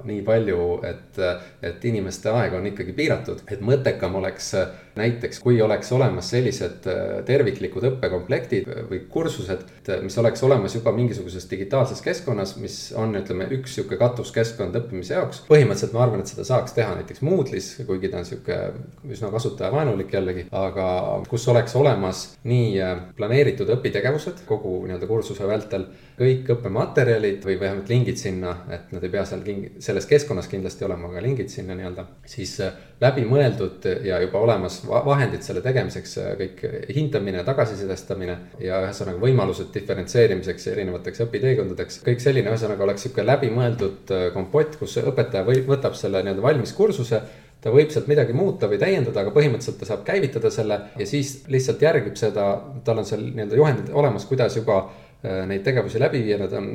nii 0.07 0.23
palju, 0.27 0.63
et, 0.87 1.19
et 1.63 1.85
inimeste 1.87 2.31
aeg 2.33 2.57
on 2.57 2.67
ikkagi 2.67 2.95
piiratud. 2.97 3.45
et 3.47 3.63
mõttekam 3.63 4.17
oleks 4.19 4.51
näiteks, 4.97 5.39
kui 5.43 5.61
oleks 5.61 5.91
olemas 5.95 6.29
sellised 6.33 6.87
terviklikud 7.27 7.85
õppekomplektid 7.91 8.69
või 8.89 9.01
kursused, 9.11 9.65
mis 10.03 10.17
oleks 10.21 10.43
olemas 10.43 10.75
juba 10.75 10.93
mingisuguses 10.95 11.47
digitaalses 11.51 12.01
keskkonnas, 12.05 12.55
mis 12.61 12.77
on, 12.97 13.15
ütleme, 13.19 13.49
üks 13.57 13.77
sihuke 13.77 13.99
katuskeskkond 13.99 14.75
õppimise 14.81 15.17
jaoks. 15.17 15.43
põhimõtteliselt 15.49 15.95
ma 15.95 16.03
arvan, 16.05 16.23
et 16.23 16.33
seda 16.33 16.45
saaks 16.47 16.75
teha 16.77 16.95
näiteks 16.99 17.23
Moodle'is, 17.25 17.69
kuigi 17.87 18.11
ta 18.11 18.21
on 18.21 18.27
sihuke 18.27 18.59
üsna 19.07 19.31
kasutajavaenulik 19.33 20.13
jällegi, 20.13 20.47
aga 20.51 20.89
kus 21.29 21.47
oleks 21.53 21.75
olemas 21.79 22.25
nii 22.47 22.81
planeeritud 23.17 23.69
õpitegevused 23.77 24.43
kogu 24.49 24.79
nii-öelda 24.85 25.09
kursuse 25.09 25.47
vältel 25.47 25.87
kõik 26.17 26.49
õppematerjalid 26.55 27.43
või 27.45 27.59
vähemalt 27.61 27.89
lingid 27.91 28.17
sinna, 28.17 28.55
et 28.73 28.91
nad 28.93 29.03
ei 29.05 29.11
pea 29.13 29.23
seal 29.27 29.43
king-, 29.45 29.77
selles 29.83 30.07
keskkonnas 30.09 30.49
kindlasti 30.49 30.85
olema, 30.87 31.11
aga 31.11 31.21
lingid 31.21 31.51
sinna 31.53 31.77
nii-öelda. 31.77 32.07
siis 32.25 32.55
äh, 32.65 32.73
läbimõeldud 33.01 33.85
ja 34.07 34.17
juba 34.23 34.41
olemas 34.41 34.79
vahendid 34.89 35.43
selle 35.45 35.61
tegemiseks, 35.65 36.17
äh, 36.21 36.29
kõik 36.41 36.63
hindamine, 36.95 37.43
tagasisidestamine 37.47 38.37
ja 38.63 38.81
ühesõnaga 38.85 39.21
võimalused 39.21 39.73
diferentseerimiseks 39.73 40.69
erinevateks 40.73 41.25
õpiteekondadeks. 41.27 42.01
kõik 42.05 42.23
selline 42.23 42.51
ühesõnaga 42.51 42.87
oleks 42.87 43.07
sihuke 43.07 43.25
läbimõeldud 43.25 44.13
äh, 44.15 44.29
kompott, 44.35 44.79
kus 44.79 44.97
õpetaja 45.03 45.45
või 45.47 45.63
võtab 45.67 45.97
selle 45.99 46.23
nii-öelda 46.23 46.45
valmis 46.45 46.73
kursuse 46.77 47.21
ta 47.61 47.71
võib 47.73 47.89
sealt 47.89 48.07
midagi 48.07 48.33
muuta 48.37 48.67
või 48.69 48.77
täiendada, 48.77 49.23
aga 49.23 49.31
põhimõtteliselt 49.33 49.79
ta 49.81 49.87
saab 49.89 50.03
käivitada 50.05 50.51
selle 50.53 50.77
ja 50.97 51.07
siis 51.09 51.39
lihtsalt 51.49 51.81
järgib 51.81 52.15
seda, 52.15 52.51
tal 52.85 53.01
on 53.01 53.07
seal 53.09 53.23
nii-öelda 53.31 53.57
juhendid 53.57 53.89
olemas, 53.97 54.27
kuidas 54.29 54.55
juba 54.59 54.83
Äh, 54.85 55.06
neid 55.23 55.63
tegevusi 55.65 55.99
läbi 55.99 56.21
viia, 56.25 56.37
nad 56.37 56.51
on 56.53 56.67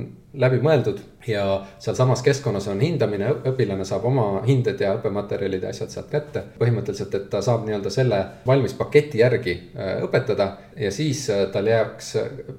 läbimõeldud 0.43 0.99
ja 1.31 1.45
sealsamas 1.79 2.25
keskkonnas 2.27 2.67
on 2.73 2.81
hindamine, 2.83 3.29
õpilane 3.53 3.87
saab 3.87 4.09
oma 4.11 4.27
hinded 4.47 4.81
ja 4.83 4.97
õppematerjalid 4.97 5.63
ja 5.63 5.71
asjad 5.71 5.95
sealt 5.95 6.11
kätte. 6.11 6.43
põhimõtteliselt, 6.59 7.15
et 7.15 7.31
ta 7.31 7.43
saab 7.43 7.65
nii-öelda 7.67 7.91
selle 7.95 8.19
valmis 8.47 8.75
paketi 8.75 9.23
järgi 9.23 9.55
äh, 9.55 10.03
õpetada 10.03 10.51
ja 10.77 10.91
siis 10.91 11.29
äh, 11.31 11.47
tal 11.55 11.71
jääks 11.71 12.17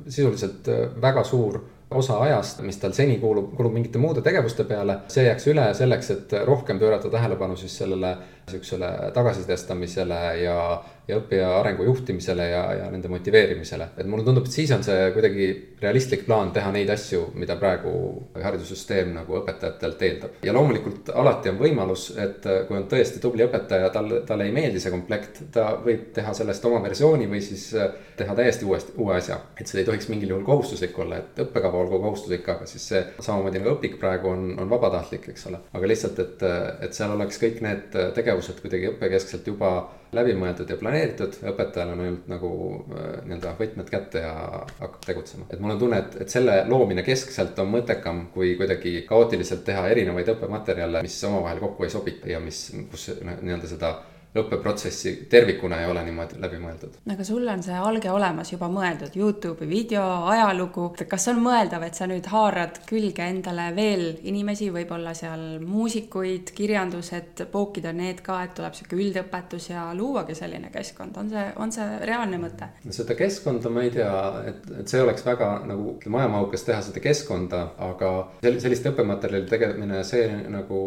sisuliselt 0.08 0.72
väga 1.02 1.24
suur 1.28 1.60
osa 1.94 2.18
ajast, 2.20 2.62
mis 2.62 2.78
tal 2.82 2.94
seni 2.94 3.18
kuulub, 3.22 3.52
kulub 3.58 3.74
mingite 3.74 4.02
muude 4.02 4.24
tegevuste 4.26 4.66
peale, 4.70 5.00
see 5.12 5.26
jääks 5.28 5.48
üle 5.52 5.68
selleks, 5.78 6.10
et 6.16 6.36
rohkem 6.48 6.80
pöörata 6.82 7.12
tähelepanu 7.14 7.58
siis 7.60 7.76
sellele 7.78 8.16
sihukesele 8.50 8.90
tagasisidestamisele 9.14 10.20
ja, 10.44 10.58
ja 11.08 11.18
õppija 11.20 11.50
arengu 11.60 11.84
juhtimisele 11.84 12.46
ja, 12.48 12.62
ja 12.80 12.90
nende 12.92 13.10
motiveerimisele. 13.12 13.90
et 13.98 14.08
mulle 14.08 14.24
tundub, 14.24 14.46
et 14.48 14.56
siis 14.56 14.72
on 14.72 14.84
see 14.86 15.10
kuidagi 15.16 15.48
realistlik 15.82 16.24
plaan 16.28 16.54
teha 16.56 16.72
neid 16.72 16.90
asju, 16.94 17.26
mida 17.40 17.58
praegu 17.60 17.92
haridussüsteem 18.40 19.12
nagu 19.18 19.36
õpetajatelt 19.42 20.06
eeldab. 20.08 20.38
ja 20.48 20.54
loomulikult 20.56 21.12
alati 21.14 21.52
on 21.52 21.60
võimalus, 21.60 22.06
et 22.24 22.48
kui 22.68 22.78
on 22.80 22.88
tõesti 22.92 23.20
tubli 23.24 23.44
õpetaja, 23.44 23.90
tal, 23.94 24.20
talle 24.28 24.48
ei 24.48 24.56
meeldi 24.56 24.80
see 24.80 24.94
komplekt, 24.94 25.42
ta 25.52 25.74
võib 25.84 26.12
teha 26.16 26.34
sellest 26.38 26.66
oma 26.70 26.80
versiooni 26.86 27.28
või 27.32 27.42
siis 27.44 27.66
teha 28.18 28.36
täiesti 28.38 28.66
uuesti, 28.70 28.96
uue 29.04 29.18
asja. 29.18 29.42
et 29.60 29.68
see 29.68 29.82
ei 29.82 29.90
tohiks 29.90 30.08
mingil 30.12 30.32
juhul 30.36 30.46
kohustuslik 30.48 30.98
olla, 31.04 31.20
et 31.20 31.44
õppekava 31.44 31.82
olgu 31.84 32.00
kohustuslik, 32.00 32.48
aga 32.48 32.70
siis 32.70 32.88
see 32.94 33.04
samamoodi 33.20 33.60
nagu 33.60 33.76
õpik 33.76 34.00
praegu 34.00 34.32
on, 34.32 34.54
on 34.62 34.72
vabatahtlik, 34.72 35.28
eks 35.34 35.50
ole. 35.52 35.60
aga 35.74 35.92
lihtsalt, 35.92 36.24
et, 36.24 36.48
et 36.88 36.96
seal 36.96 37.12
oleks 37.18 37.42
kõik 37.44 37.60
need 37.66 38.00
tegevused 38.16 38.64
kuidagi 38.64 38.94
õppekeskselt 38.94 39.52
juba 39.52 39.74
läbi 40.16 40.36
mõeldud 40.38 40.70
ja 40.70 40.78
planeeritud, 40.80 41.38
õpetajal 41.52 41.94
on 41.94 42.04
ainult 42.06 42.30
nagu 42.32 42.52
äh, 42.94 43.10
nii-öelda 43.26 43.54
võtmed 43.60 43.92
kätte 43.92 44.24
ja 44.24 44.34
hakkab 44.80 45.02
tegutsema. 45.06 45.48
et 45.50 45.60
mul 45.60 45.76
on 45.76 45.82
tunne, 45.82 46.00
et, 46.04 46.18
et 46.26 46.34
selle 46.34 46.60
loomine 46.70 47.04
keskselt 47.06 47.60
on 47.64 47.72
mõttekam, 47.74 48.26
kui 48.34 48.56
kuidagi 48.60 49.02
kaootiliselt 49.10 49.66
teha 49.68 49.88
erinevaid 49.92 50.34
õppematerjale, 50.36 51.04
mis 51.06 51.20
omavahel 51.30 51.62
kokku 51.64 51.88
ei 51.88 51.94
sobi 51.94 52.18
ja 52.30 52.42
mis, 52.44 52.66
kus 52.92 53.10
nii-öelda 53.22 53.70
seda 53.70 53.96
õppeprotsessi 54.34 55.14
tervikuna 55.30 55.82
ei 55.82 55.90
ole 55.90 56.04
niimoodi 56.08 56.40
läbi 56.42 56.58
mõeldud. 56.62 56.98
aga 57.14 57.26
sul 57.28 57.48
on 57.48 57.62
see 57.64 57.78
alge 57.78 58.10
olemas 58.12 58.50
juba 58.52 58.70
mõeldud, 58.72 59.14
Youtube'i 59.18 59.70
video, 59.70 60.04
ajalugu, 60.34 60.88
kas 61.10 61.28
on 61.30 61.42
mõeldav, 61.44 61.86
et 61.86 61.98
sa 62.00 62.08
nüüd 62.10 62.26
haarad 62.32 62.80
külge 62.90 63.28
endale 63.30 63.70
veel 63.76 64.06
inimesi, 64.24 64.72
võib-olla 64.74 65.14
seal 65.18 65.60
muusikuid, 65.62 66.54
kirjandused, 66.58 67.46
pookida 67.54 67.94
need 67.94 68.24
ka, 68.26 68.40
et 68.48 68.56
tuleb 68.58 68.78
sihuke 68.78 68.98
üldõpetus 68.98 69.70
ja 69.70 69.86
luuagi 69.98 70.36
selline 70.38 70.74
keskkond, 70.74 71.18
on 71.22 71.30
see, 71.34 71.46
on 71.62 71.76
see 71.76 71.88
reaalne 72.08 72.42
mõte? 72.42 72.72
seda 72.94 73.18
keskkonda 73.18 73.70
ma 73.74 73.86
ei 73.86 73.94
tea, 73.94 74.14
et, 74.50 74.66
et 74.82 74.90
see 74.90 75.02
oleks 75.04 75.26
väga 75.26 75.52
nagu 75.70 75.94
ütleme, 75.98 76.24
ajamahukas 76.24 76.66
teha 76.66 76.82
seda 76.86 77.04
keskkonda, 77.04 77.62
aga 77.86 78.12
selliste 78.42 78.90
õppematerjalide 78.90 79.50
tegemine, 79.54 80.02
see 80.08 80.26
nagu 80.50 80.82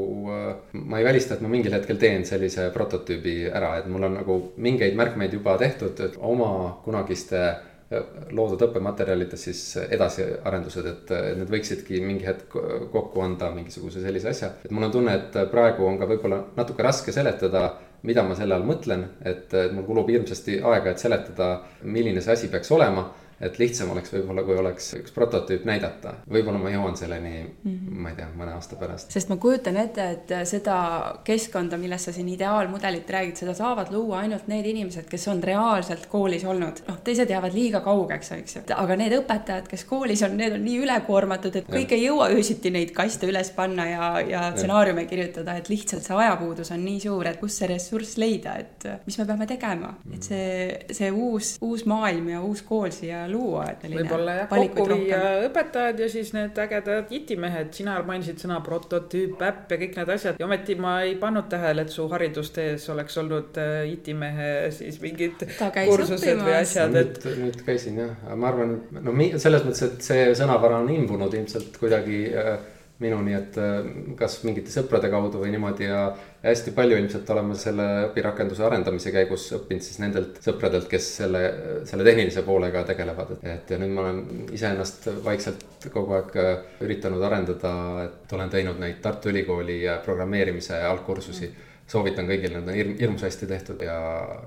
ma 0.73 0.99
ei 1.01 1.07
välista, 1.07 1.37
et 1.37 1.45
ma 1.45 1.51
mingil 1.53 1.75
hetkel 1.77 1.99
teen 2.01 2.27
sellise 2.27 2.69
prototüübi 2.75 3.36
ära, 3.47 3.77
et 3.81 3.89
mul 3.91 4.09
on 4.09 4.19
nagu 4.21 4.37
mingeid 4.63 4.97
märkmeid 4.99 5.35
juba 5.37 5.57
tehtud, 5.61 6.01
et 6.05 6.19
oma 6.19 6.51
kunagiste 6.85 7.41
äh, 7.43 8.05
loodud 8.37 8.63
õppematerjalide 8.69 9.39
siis 9.41 9.63
edasiarendused, 9.85 10.89
et 10.93 11.13
need 11.41 11.53
võiksidki 11.53 12.01
mingi 12.05 12.27
hetk 12.27 12.57
kokku 12.93 13.23
anda 13.25 13.51
mingisuguse 13.55 14.03
sellise 14.05 14.33
asja. 14.33 14.55
et 14.65 14.73
mul 14.75 14.89
on 14.89 14.97
tunne, 14.99 15.19
et 15.21 15.39
praegu 15.53 15.87
on 15.87 15.99
ka 16.01 16.09
võib-olla 16.11 16.43
natuke 16.57 16.87
raske 16.87 17.15
seletada, 17.15 17.69
mida 18.07 18.23
ma 18.23 18.35
selle 18.39 18.55
all 18.55 18.67
mõtlen, 18.67 19.05
et 19.25 19.55
mul 19.75 19.87
kulub 19.87 20.11
hirmsasti 20.11 20.61
aega, 20.61 20.93
et 20.93 21.03
seletada, 21.03 21.53
milline 21.83 22.23
see 22.23 22.35
asi 22.35 22.51
peaks 22.53 22.71
olema 22.75 23.09
et 23.41 23.59
lihtsam 23.61 23.91
oleks 23.93 24.13
võib-olla, 24.15 24.43
kui 24.47 24.57
oleks 24.57 24.89
üks 24.97 25.13
prototüüp 25.13 25.67
näidata. 25.69 26.15
võib-olla 26.33 26.61
ma 26.61 26.71
jõuan 26.73 26.97
selleni 26.97 27.33
mm, 27.43 27.73
-hmm. 27.73 27.99
ma 28.03 28.13
ei 28.13 28.17
tea, 28.17 28.29
mõne 28.37 28.55
aasta 28.57 28.79
pärast. 28.81 29.11
sest 29.13 29.29
ma 29.29 29.37
kujutan 29.37 29.77
ette, 29.77 30.07
et 30.17 30.33
seda 30.49 30.77
keskkonda, 31.25 31.77
millest 31.77 32.09
sa 32.09 32.15
siin 32.17 32.29
ideaalmudelit 32.33 33.11
räägid, 33.11 33.37
seda 33.37 33.55
saavad 33.55 33.93
luua 33.93 34.23
ainult 34.25 34.49
need 34.49 34.67
inimesed, 34.73 35.09
kes 35.11 35.29
on 35.29 35.43
reaalselt 35.43 36.07
koolis 36.13 36.45
olnud. 36.45 36.81
noh, 36.89 37.01
teised 37.05 37.31
jäävad 37.31 37.55
liiga 37.55 37.81
kaugeks, 37.85 38.33
eks 38.39 38.57
ju. 38.57 38.63
aga 38.77 38.97
need 38.97 39.19
õpetajad, 39.19 39.69
kes 39.69 39.85
koolis 39.85 40.23
on, 40.23 40.37
need 40.37 40.57
on 40.57 40.65
nii 40.65 40.81
ülekoormatud, 40.87 41.61
et 41.61 41.69
kõik 41.69 41.93
ja. 41.93 42.01
ei 42.01 42.07
jõua 42.09 42.31
öösiti 42.33 42.73
neid 42.73 42.95
kaste 42.97 43.29
üles 43.29 43.51
panna 43.51 43.89
ja, 43.91 44.11
ja 44.25 44.47
stsenaariume 44.57 45.05
kirjutada, 45.11 45.59
et 45.61 45.69
lihtsalt 45.69 46.09
see 46.09 46.17
ajapuudus 46.17 46.73
on 46.73 46.85
nii 46.85 47.01
suur, 47.05 47.29
et 47.29 47.41
kust 47.41 47.61
see 47.61 47.69
ressurss 47.69 48.17
leida, 48.17 48.57
et 48.65 48.89
mis 49.05 49.19
me 49.19 49.29
peame 49.29 49.47
tegema, 49.47 49.93
et 50.15 50.25
see, 50.25 50.49
see 50.91 51.13
uus, 51.13 51.57
uus 51.61 51.85
maailm 51.85 52.33
ja 52.33 52.41
uus 52.41 52.65
kool 52.65 52.89
siia 52.95 53.26
luua, 53.31 53.67
et 53.73 53.87
võib-olla 53.91 54.37
jah, 54.41 54.49
kokku 54.51 54.87
viia 54.91 55.21
õpetajad 55.47 56.03
ja 56.03 56.09
siis 56.13 56.33
need 56.37 56.59
ägedad 56.63 57.13
itimehed, 57.17 57.73
sina 57.77 57.97
mainisid 58.07 58.41
sõna 58.43 58.61
prototüüp, 58.67 59.41
äpp 59.47 59.75
ja 59.75 59.81
kõik 59.83 59.99
need 60.01 60.13
asjad. 60.17 60.41
Ja 60.41 60.49
ometi 60.49 60.79
ma 60.81 60.99
ei 61.07 61.17
pannud 61.21 61.49
tähele, 61.53 61.87
et 61.87 61.95
su 61.95 62.07
haridustees 62.13 62.87
oleks 62.95 63.19
olnud 63.23 63.61
äh, 63.63 63.75
itimehe 63.93 64.53
siis 64.75 65.01
mingid 65.03 65.47
kursused 65.59 66.43
või 66.43 66.57
asjad, 66.61 66.97
et. 67.03 67.21
nüüd, 67.43 67.61
käisin 67.67 68.01
jah, 68.03 68.15
ma 68.37 68.53
arvan, 68.53 68.79
no 69.01 69.17
selles 69.41 69.67
mõttes, 69.67 69.85
et 69.87 70.09
see 70.11 70.31
sõnavara 70.39 70.81
on 70.83 70.91
imbunud 70.95 71.35
ilmselt 71.37 71.79
kuidagi 71.81 72.25
äh, 72.33 72.57
minuni, 73.03 73.35
et 73.37 73.57
äh, 73.61 73.89
kas 74.17 74.39
mingite 74.47 74.73
sõprade 74.73 75.11
kaudu 75.13 75.43
või 75.43 75.51
niimoodi 75.53 75.85
ja 75.85 76.01
hästi 76.43 76.73
palju 76.77 76.97
ilmselt 76.97 77.29
oleme 77.35 77.57
selle 77.59 77.87
õpirakenduse 78.07 78.65
arendamise 78.65 79.13
käigus 79.13 79.45
õppinud 79.59 79.85
siis 79.85 80.01
nendelt 80.01 80.41
sõpradelt, 80.45 80.89
kes 80.89 81.11
selle, 81.19 81.43
selle 81.89 82.07
tehnilise 82.09 82.45
poolega 82.47 82.87
tegelevad, 82.89 83.37
et 83.43 83.71
ja 83.71 83.81
nüüd 83.83 83.93
ma 83.93 84.07
olen 84.07 84.51
iseennast 84.57 85.11
vaikselt 85.27 85.89
kogu 85.93 86.17
aeg 86.17 86.37
äh, 86.41 86.53
üritanud 86.87 87.23
arendada, 87.29 87.77
et 88.09 88.37
olen 88.39 88.53
teinud 88.53 88.81
neid 88.81 89.03
Tartu 89.05 89.33
Ülikooli 89.35 89.83
programmeerimise 90.05 90.81
algkursusi. 90.89 91.53
mm 91.53 91.76
soovitan 91.87 92.27
kõigil, 92.27 92.51
need 92.51 92.67
on 92.67 92.75
hirm, 92.75 92.95
hirmus 92.99 93.23
hästi 93.23 93.47
tehtud 93.47 93.83
ja 93.87 93.97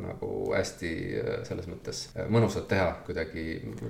nagu 0.03 0.29
hästi 0.51 0.89
äh, 1.21 1.29
selles 1.47 1.69
mõttes 1.71 2.01
äh, 2.11 2.27
mõnusad 2.31 2.65
teha 2.67 2.89
kuidagi, 3.05 3.45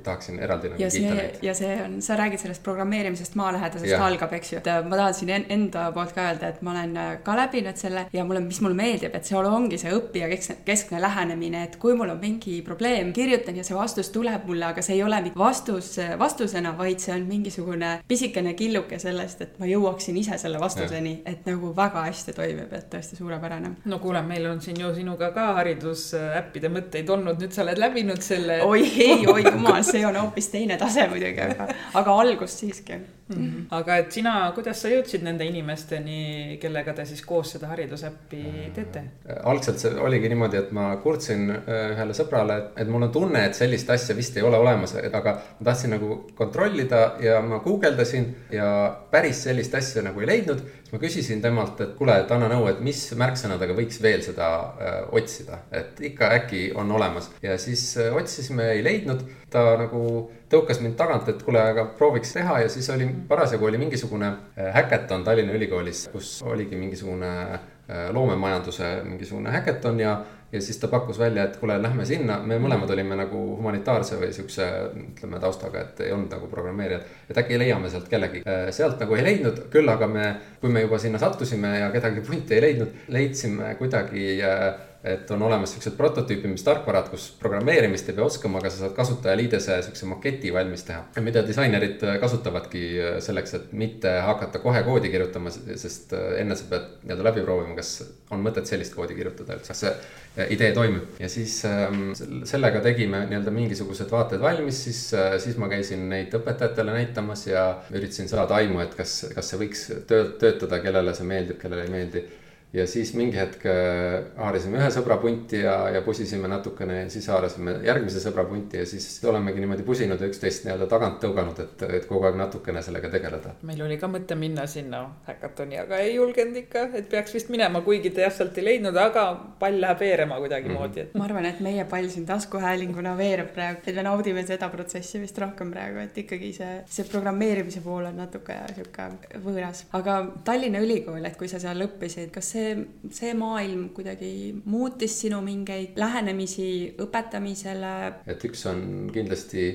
tahaksin 0.06 0.38
eraldi 0.44 0.70
nagu 0.70 0.84
ja 0.84 0.90
kiita 0.94 1.16
neid. 1.18 1.40
ja 1.46 1.56
see 1.58 1.72
on, 1.82 1.96
sa 2.06 2.18
räägid 2.20 2.44
sellest 2.44 2.62
programmeerimisest 2.66 3.38
maalähedasest 3.40 4.06
algab, 4.06 4.36
eks 4.38 4.54
ju, 4.54 4.60
et 4.62 4.70
äh, 4.70 4.84
ma 4.86 5.00
tahan 5.00 5.18
siin 5.18 5.34
enda 5.40 5.88
poolt 5.96 6.14
ka 6.14 6.28
öelda, 6.28 6.52
et 6.54 6.62
ma 6.66 6.76
olen 6.76 6.94
ka 7.26 7.38
läbinud 7.40 7.82
selle 7.82 8.06
ja 8.14 8.26
mulle, 8.28 8.44
mis 8.46 8.62
mulle 8.62 8.78
meeldib, 8.78 9.18
et 9.18 9.26
seal 9.26 9.50
ongi 9.50 9.82
see 9.82 9.96
õppija 9.98 10.30
keskne 10.68 11.02
lähenemine, 11.02 11.66
et 11.72 11.80
kui 11.82 11.98
mul 11.98 12.14
on 12.14 12.22
mingi 12.22 12.60
probleem, 12.66 13.10
kirjutan 13.18 13.58
ja 13.58 13.66
see 13.66 13.78
vastus 13.78 14.14
tuleb 14.14 14.46
mulle, 14.50 14.70
aga 14.70 14.86
see 14.86 15.00
ei 15.00 15.04
ole 15.04 15.24
vastus 15.34 15.96
vastusena, 16.22 16.76
vaid 16.78 17.02
see 17.02 17.16
on 17.18 17.26
mingisugune 17.26 17.96
pisikene 18.08 18.54
killuke 18.60 19.02
sellest, 19.02 19.42
et 19.42 19.58
ma 19.58 19.66
jõuaksin 19.70 20.22
ise 20.22 20.38
selle 20.38 20.62
vastuseni, 20.62 21.18
et 21.26 21.50
nagu 21.50 21.74
väga 21.76 22.06
hästi 22.06 22.38
toimib, 22.38 22.78
et 22.78 22.90
tõesti 22.94 23.18
suurepärane 23.18 23.39
suurepärane. 23.40 23.76
no 23.86 24.00
kuule, 24.00 24.22
meil 24.22 24.46
on 24.46 24.62
siin 24.62 24.80
ju 24.80 24.94
sinuga 24.96 25.32
ka 25.32 25.54
haridusäppide 25.60 26.70
mõtteid 26.70 27.10
olnud, 27.10 27.40
nüüd 27.40 27.54
sa 27.54 27.64
oled 27.64 27.80
läbinud 27.80 28.22
selle. 28.22 28.62
oi 28.64 28.84
ei, 28.84 29.28
oi 29.28 29.44
jumal, 29.52 29.82
see 29.84 30.06
on 30.06 30.16
hoopis 30.16 30.52
teine 30.52 30.78
tase 30.78 31.08
muidugi, 31.10 31.42
aga, 31.42 31.70
aga 31.94 32.20
algus 32.24 32.60
siiski 32.60 33.00
mm. 33.30 33.36
-hmm. 33.36 33.66
aga 33.72 33.98
et 33.98 34.12
sina, 34.12 34.34
kuidas 34.56 34.82
sa 34.82 34.90
jõudsid 34.92 35.24
nende 35.24 35.46
inimesteni, 35.46 36.58
kellega 36.62 36.94
te 36.94 37.06
siis 37.06 37.22
koos 37.26 37.54
seda 37.56 37.68
haridusäppi 37.72 38.44
teete? 38.76 39.04
algselt 39.44 39.80
see 39.80 39.94
oligi 40.08 40.30
niimoodi, 40.30 40.58
et 40.58 40.72
ma 40.72 40.90
kurtsin 41.04 41.50
äh, 41.52 41.92
ühele 41.94 42.16
sõbrale, 42.18 42.58
et, 42.76 42.88
mul 42.88 43.08
on 43.08 43.12
tunne, 43.12 43.46
et 43.46 43.56
sellist 43.56 43.90
asja 43.90 44.16
vist 44.16 44.38
ei 44.38 44.44
ole 44.44 44.58
olemas, 44.58 44.96
aga 44.96 45.36
ma 45.60 45.70
tahtsin 45.72 45.96
nagu 45.96 46.20
kontrollida 46.36 47.04
ja 47.24 47.42
ma 47.42 47.60
guugeldasin 47.64 48.30
ja 48.52 48.70
päris 49.12 49.44
sellist 49.44 49.76
asja 49.76 50.04
nagu 50.06 50.20
ei 50.20 50.28
leidnud. 50.28 50.60
siis 50.60 50.94
ma 50.94 51.00
küsisin 51.00 51.42
temalt, 51.42 51.82
et 51.82 51.96
kuule, 51.96 52.16
et 52.20 52.32
anna 52.32 52.48
nõu, 52.50 52.68
et 52.70 52.80
mis 52.82 53.02
märksõnadega 53.14 53.76
võiks 53.78 54.02
veel 54.02 54.24
seda 54.26 54.48
öö, 54.80 54.88
äh, 54.88 55.14
otsida, 55.22 55.60
et 55.72 56.02
ikka 56.02 56.32
äkki 56.40 56.72
on 56.76 56.92
olemas 56.92 57.30
ja 57.42 57.58
siis 57.58 57.98
öö, 57.98 58.10
äh, 58.10 58.16
otsisime, 58.16 58.72
ei 58.72 58.84
leidnud 58.84 59.22
ta 59.50 59.78
nagu 59.78 60.32
tõukas 60.50 60.82
mind 60.82 60.98
tagant, 61.00 61.30
et 61.30 61.44
kuule, 61.46 61.62
aga 61.74 61.86
prooviks 61.98 62.34
teha 62.34 62.64
ja 62.64 62.70
siis 62.72 62.90
oli, 62.94 63.08
parasjagu 63.30 63.70
oli 63.70 63.82
mingisugune 63.82 64.32
häkaton 64.58 65.22
äh, 65.22 65.26
Tallinna 65.26 65.54
Ülikoolis, 65.58 66.08
kus 66.14 66.40
oligi 66.46 66.78
mingisugune 66.80 67.30
äh, 67.54 68.10
loomemajanduse 68.16 68.90
mingisugune 69.06 69.54
häkaton 69.54 70.00
ja, 70.02 70.16
ja 70.52 70.62
siis 70.62 70.78
ta 70.82 70.90
pakkus 70.90 71.20
välja, 71.20 71.46
et 71.46 71.58
kuule, 71.62 71.78
lähme 71.82 72.06
sinna, 72.06 72.40
me 72.42 72.58
mõlemad 72.62 72.90
olime 72.96 73.18
nagu 73.20 73.44
humanitaarse 73.60 74.18
või 74.22 74.32
siukse, 74.34 74.68
ütleme 75.04 75.42
taustaga, 75.44 75.86
et 75.86 76.04
ei 76.08 76.14
olnud 76.16 76.34
nagu 76.34 76.50
programmeerijad. 76.50 77.06
et 77.30 77.42
äkki 77.44 77.60
leiame 77.62 77.90
sealt 77.90 78.10
kellegi, 78.10 78.44
äh, 78.46 78.68
sealt 78.76 79.00
nagu 79.04 79.18
ei 79.18 79.26
leidnud, 79.26 79.66
küll 79.74 79.90
aga 79.90 80.10
me, 80.10 80.30
kui 80.62 80.74
me 80.74 80.86
juba 80.86 81.00
sinna 81.00 81.22
sattusime 81.22 81.78
ja 81.80 81.92
kedagi 81.94 82.26
punti 82.26 82.58
ei 82.58 82.66
leidnud, 82.68 83.02
leidsime 83.08 83.76
kuidagi 83.78 84.40
äh, 84.42 84.70
et 85.04 85.32
on 85.32 85.42
olemas 85.48 85.72
siuksed 85.72 85.94
prototüüpimistarkvarad, 85.96 87.08
kus 87.14 87.30
programmeerimist 87.40 88.10
ei 88.12 88.16
pea 88.18 88.26
oskama, 88.26 88.60
aga 88.60 88.72
sa 88.72 88.82
saad 88.82 88.96
kasutajaliidese 88.98 89.78
siukse 89.86 90.08
maketi 90.10 90.52
valmis 90.54 90.84
teha. 90.84 91.06
mida 91.24 91.44
disainerid 91.48 92.04
äh, 92.04 92.18
kasutavadki 92.20 92.82
äh, 93.00 93.20
selleks, 93.24 93.54
et 93.56 93.70
mitte 93.72 94.12
hakata 94.26 94.60
kohe 94.60 94.82
koodi 94.84 95.12
kirjutama, 95.14 95.54
sest 95.54 96.12
äh, 96.18 96.42
enne 96.42 96.58
sa 96.60 96.68
pead 96.72 96.90
nii-öelda 97.04 97.28
läbi 97.30 97.44
proovima, 97.48 97.78
kas 97.78 97.94
on 98.36 98.44
mõtet 98.44 98.68
sellist 98.68 98.98
koodi 98.98 99.16
kirjutada 99.16 99.56
üldse, 99.56 99.72
kas 99.72 99.86
see 99.86 100.50
idee 100.52 100.74
toimib. 100.76 101.16
ja 101.20 101.30
siis 101.32 101.56
ähm, 101.68 102.12
sellega 102.48 102.84
tegime 102.84 103.24
nii-öelda 103.30 103.56
mingisugused 103.56 104.12
vaated 104.12 104.44
valmis, 104.44 104.84
siis, 104.84 105.00
siis 105.40 105.56
ma 105.60 105.72
käisin 105.72 106.10
neid 106.12 106.36
õpetajatele 106.36 106.98
näitamas 107.00 107.48
ja 107.48 107.64
üritasin 107.96 108.28
saada 108.28 108.60
aimu, 108.60 108.84
et 108.84 109.00
kas, 109.00 109.22
kas 109.36 109.52
see 109.52 109.64
võiks 109.64 109.88
töötada, 110.12 110.84
kellele 110.84 111.16
see 111.16 111.32
meeldib, 111.32 111.60
kellele 111.64 111.88
ei 111.88 111.96
meeldi 111.96 112.28
ja 112.74 112.86
siis 112.88 113.14
mingi 113.18 113.38
hetk 113.38 113.64
äh, 113.66 114.28
haarisime 114.38 114.78
ühe 114.78 114.90
sõbra 114.94 115.16
punti 115.22 115.64
ja, 115.64 115.74
ja 115.90 116.04
pusisime 116.06 116.48
natukene 116.52 117.00
ja 117.00 117.08
siis 117.10 117.26
haarasime 117.32 117.80
järgmise 117.86 118.22
sõbra 118.22 118.44
punti 118.46 118.78
ja 118.78 118.86
siis 118.86 119.08
olemegi 119.26 119.64
niimoodi 119.64 119.86
pusinud 119.88 120.22
ja 120.22 120.30
üksteist 120.30 120.68
nii-öelda 120.68 120.86
tagant 120.92 121.18
tõuganud, 121.24 121.58
et, 121.64 121.82
et 121.98 122.06
kogu 122.10 122.28
aeg 122.30 122.38
natukene 122.38 122.84
sellega 122.86 123.10
tegeleda. 123.10 123.56
meil 123.66 123.82
oli 123.88 123.98
ka 123.98 124.10
mõte 124.12 124.38
minna 124.38 124.68
sinna 124.70 125.02
häkatoni, 125.26 125.80
aga 125.82 125.98
ei 126.04 126.14
julgenud 126.14 126.60
ikka, 126.62 126.84
et 127.00 127.10
peaks 127.10 127.34
vist 127.34 127.50
minema, 127.50 127.82
kuigi 127.86 128.12
te 128.14 128.22
jah 128.28 128.36
sealt 128.36 128.62
ei 128.62 128.68
leidnud, 128.68 129.02
aga 129.02 129.26
pall 129.60 129.82
läheb 129.82 130.06
veerema 130.06 130.38
kuidagimoodi 130.44 131.04
et.... 131.08 131.18
ma 131.18 131.26
arvan, 131.26 131.50
et 131.50 131.66
meie 131.66 131.88
pall 131.90 132.12
siin 132.14 132.30
taskuhäälinguna 132.30 133.16
veereb 133.18 133.50
praegu, 133.58 133.82
et 133.82 133.98
me 133.98 134.06
naudime 134.06 134.46
seda 134.46 134.70
protsessi 134.70 135.24
vist 135.24 135.42
rohkem 135.42 135.74
praegu, 135.74 136.04
et 136.06 136.22
ikkagi 136.22 136.54
see, 136.62 136.78
see 136.86 137.10
programmeerimise 137.10 137.82
pool 137.82 138.12
on 138.12 138.22
natuke 138.22 138.62
sihuke 138.78 139.10
võõras. 139.42 139.88
aga 139.98 140.22
Tallinna 140.46 140.86
Ülikool, 140.86 141.26
et 141.26 141.38
kui 141.40 141.50
sa 141.50 141.58
seal 141.62 141.82
õppisid, 141.90 142.30
kas 142.36 142.54
see 142.54 142.59
see, 142.60 142.88
see 143.16 143.34
maailm 143.38 143.90
kuidagi 143.96 144.32
muutis 144.66 145.20
sinu 145.24 145.42
mingeid 145.46 145.98
lähenemisi 146.00 146.70
õpetamisele? 147.06 147.94
et 148.28 148.46
üks 148.50 148.66
on 148.70 148.84
kindlasti 149.14 149.70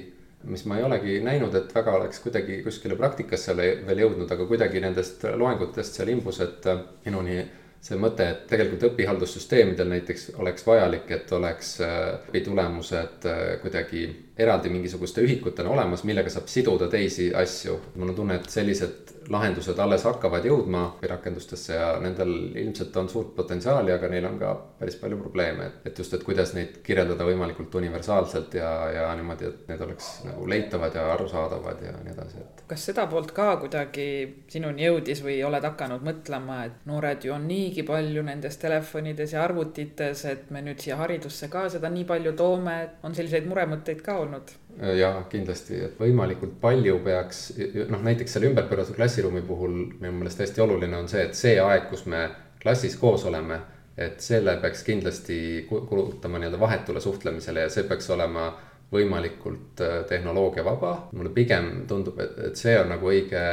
mis 0.45 0.65
ma 0.69 0.77
ei 0.79 0.85
olegi 0.85 1.19
näinud, 1.25 1.55
et 1.57 1.71
väga 1.75 1.95
oleks 1.99 2.21
kuidagi 2.21 2.61
kuskile 2.65 2.97
praktikasse 3.01 3.55
veel 3.57 4.03
jõudnud, 4.05 4.31
aga 4.31 4.47
kuidagi 4.49 4.83
nendest 4.85 5.25
loengutest 5.41 5.97
seal 5.97 6.11
imbus, 6.13 6.41
et 6.45 6.69
minuni 7.07 7.39
see 7.85 7.99
mõte, 8.01 8.27
et 8.29 8.45
tegelikult 8.49 8.87
õpihaldussüsteemidel 8.91 9.91
näiteks 9.93 10.31
oleks 10.41 10.67
vajalik, 10.67 11.11
et 11.17 11.33
oleks 11.37 11.75
õpitulemused 11.85 13.27
äh, 13.29 13.43
kuidagi 13.63 14.07
eraldi 14.39 14.71
mingisuguste 14.73 15.23
ühikutena 15.23 15.71
olemas, 15.71 16.03
millega 16.05 16.31
saab 16.31 16.49
siduda 16.51 16.89
teisi 16.91 17.31
asju. 17.35 17.79
mul 17.95 18.09
on 18.09 18.15
tunne, 18.15 18.35
et 18.41 18.51
sellised 18.51 19.15
lahendused 19.31 19.79
alles 19.79 20.05
hakkavad 20.05 20.45
jõudma 20.45 20.83
rakendustesse 21.09 21.75
ja 21.75 21.93
nendel 22.03 22.33
ilmselt 22.61 22.97
on 22.97 23.09
suurt 23.09 23.35
potentsiaali, 23.37 23.93
aga 23.95 24.09
neil 24.13 24.27
on 24.29 24.39
ka 24.39 24.53
päris 24.79 24.97
palju 25.01 25.19
probleeme, 25.21 25.69
et, 25.69 25.87
et 25.91 25.99
just, 25.99 26.15
et 26.15 26.25
kuidas 26.27 26.55
neid 26.57 26.81
kirjeldada 26.85 27.25
võimalikult 27.27 27.75
universaalselt 27.81 28.57
ja, 28.59 28.71
ja 28.93 29.07
niimoodi, 29.17 29.49
et 29.49 29.71
need 29.71 29.85
oleks 29.87 30.11
nagu 30.27 30.49
leitavad 30.51 30.99
ja 30.99 31.07
arusaadavad 31.15 31.85
ja 31.87 31.95
nii 32.03 32.13
edasi, 32.13 32.43
et. 32.43 32.65
kas 32.69 32.89
seda 32.91 33.07
poolt 33.11 33.33
ka 33.37 33.55
kuidagi 33.63 34.09
sinuni 34.51 34.85
jõudis 34.89 35.23
või 35.25 35.39
oled 35.47 35.65
hakanud 35.65 36.05
mõtlema, 36.05 36.61
et 36.69 36.85
noored 36.91 37.25
ju 37.25 37.37
on 37.37 37.47
niigi 37.49 37.87
palju 37.87 38.27
nendes 38.27 38.59
telefonides 38.61 39.37
ja 39.37 39.45
arvutites, 39.47 40.25
et 40.29 40.51
me 40.55 40.65
nüüd 40.65 40.83
siia 40.83 40.99
haridusse 41.01 41.49
ka 41.53 41.69
seda 41.73 41.89
nii 41.93 42.05
palju 42.09 42.35
toome, 42.37 42.77
on 43.07 43.17
selliseid 43.17 43.49
muremõtteid 43.49 44.05
ka 44.05 44.19
olnud? 44.25 44.55
ja 44.99 45.11
kindlasti, 45.31 45.79
et 45.87 46.01
võimalikult 46.01 46.57
palju 46.61 46.97
peaks, 47.05 47.45
noh 47.93 48.03
näiteks 48.03 48.35
selle 48.35 48.51
ümberpööratud 48.51 48.97
klassiruumi 48.97 49.45
puhul 49.47 49.77
minu 50.01 50.17
meelest 50.17 50.43
hästi 50.43 50.65
oluline 50.65 50.99
on 50.99 51.09
see, 51.11 51.23
et 51.29 51.39
see 51.39 51.55
aeg, 51.63 51.87
kus 51.93 52.07
me 52.11 52.27
klassis 52.63 52.97
koos 52.99 53.27
oleme, 53.31 53.61
et 53.97 54.19
selle 54.25 54.57
peaks 54.63 54.83
kindlasti 54.83 55.39
kulutama 55.69 56.41
nii-öelda 56.41 56.61
vahetule 56.61 57.01
suhtlemisele 57.01 57.69
ja 57.69 57.71
see 57.71 57.87
peaks 57.87 58.11
olema 58.11 58.49
võimalikult 58.95 59.81
äh, 59.83 60.01
tehnoloogiavaba. 60.09 60.97
mulle 61.13 61.31
pigem 61.35 61.87
tundub, 61.89 62.19
et, 62.21 62.35
et 62.51 62.59
see 62.59 62.75
on 62.81 62.91
nagu 62.95 63.09
õige 63.11 63.45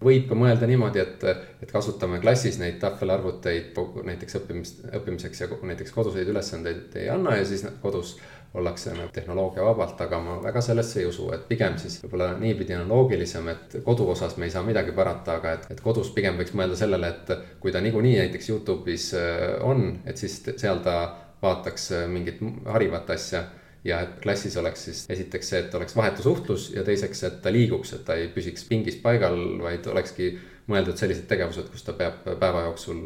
võib 0.00 0.28
ka 0.30 0.36
mõelda 0.38 0.68
niimoodi, 0.68 1.02
et, 1.02 1.24
et 1.62 1.72
kasutame 1.72 2.20
klassis 2.22 2.56
neid 2.60 2.78
tahvelarvuteid 2.80 3.76
näiteks 4.06 4.38
õppimist, 4.40 4.82
õppimiseks 4.96 5.42
ja 5.42 5.48
näiteks 5.72 5.92
koduseid 5.92 6.28
ülesandeid 6.32 6.96
ei 6.96 7.10
anna 7.12 7.36
ja 7.36 7.44
siis 7.48 7.66
kodus 7.82 8.16
ollakse 8.54 8.90
nagu 8.96 9.12
tehnoloogia 9.14 9.62
vabalt, 9.64 10.00
aga 10.02 10.18
ma 10.22 10.36
väga 10.42 10.60
sellesse 10.64 11.00
ei 11.00 11.06
usu, 11.06 11.28
et 11.34 11.46
pigem 11.48 11.76
siis 11.78 12.00
võib-olla 12.02 12.32
niipidi 12.38 12.74
on 12.74 12.88
loogilisem, 12.90 13.46
et 13.52 13.76
kodu 13.86 14.08
osas 14.10 14.34
me 14.36 14.48
ei 14.48 14.54
saa 14.54 14.64
midagi 14.66 14.94
parata, 14.96 15.36
aga 15.38 15.54
et, 15.58 15.68
et 15.76 15.82
kodus 15.84 16.10
pigem 16.16 16.38
võiks 16.40 16.56
mõelda 16.58 16.78
sellele, 16.80 17.12
et 17.14 17.60
kui 17.62 17.70
ta 17.70 17.82
niikuinii 17.84 18.16
näiteks 18.24 18.50
Youtube'is 18.50 19.12
äh, 19.18 19.54
on, 19.66 20.00
et 20.04 20.18
siis 20.18 20.40
seal 20.50 20.82
ta 20.82 20.96
vaataks 21.42 21.90
äh, 21.94 22.06
mingit 22.10 22.42
harivat 22.66 23.14
asja 23.14 23.44
ja 23.84 24.02
et 24.04 24.18
klassis 24.22 24.56
oleks 24.60 24.82
siis 24.88 25.04
esiteks 25.14 25.52
see, 25.52 25.62
et 25.64 25.74
oleks 25.74 25.94
vahetu 25.96 26.26
suhtlus 26.26 26.70
ja 26.74 26.84
teiseks, 26.84 27.22
et 27.28 27.38
ta 27.44 27.52
liiguks, 27.54 27.94
et 27.96 28.04
ta 28.04 28.18
ei 28.18 28.28
püsiks 28.34 28.66
pingis 28.68 28.98
paigal, 29.00 29.38
vaid 29.62 29.86
olekski 29.88 30.34
mõeldud 30.70 30.98
sellised 31.00 31.26
tegevused, 31.30 31.68
kus 31.72 31.84
ta 31.86 31.94
peab 31.98 32.22
päeva 32.40 32.64
jooksul 32.68 33.02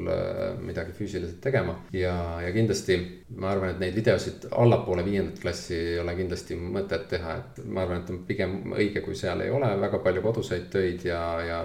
midagi 0.63 0.95
füüsiliselt 0.99 1.41
tegema. 1.45 1.77
ja, 1.97 2.15
ja 2.45 2.53
kindlasti 2.55 2.99
ma 3.41 3.51
arvan, 3.55 3.75
et 3.75 3.83
neid 3.83 3.99
videosid 3.99 4.49
allapoole 4.53 5.05
viiendat 5.07 5.41
klassi 5.43 5.77
ei 5.79 5.99
ole 6.03 6.15
kindlasti 6.19 6.59
mõtet 6.61 7.09
teha, 7.11 7.37
et 7.41 7.61
ma 7.65 7.85
arvan, 7.85 8.03
et 8.03 8.15
on 8.15 8.23
pigem 8.29 8.57
õige, 8.77 9.03
kui 9.05 9.17
seal 9.19 9.45
ei 9.45 9.53
ole 9.55 9.71
väga 9.81 10.01
palju 10.05 10.25
koduseid 10.25 10.71
töid 10.73 11.05
ja, 11.09 11.21
ja 11.45 11.61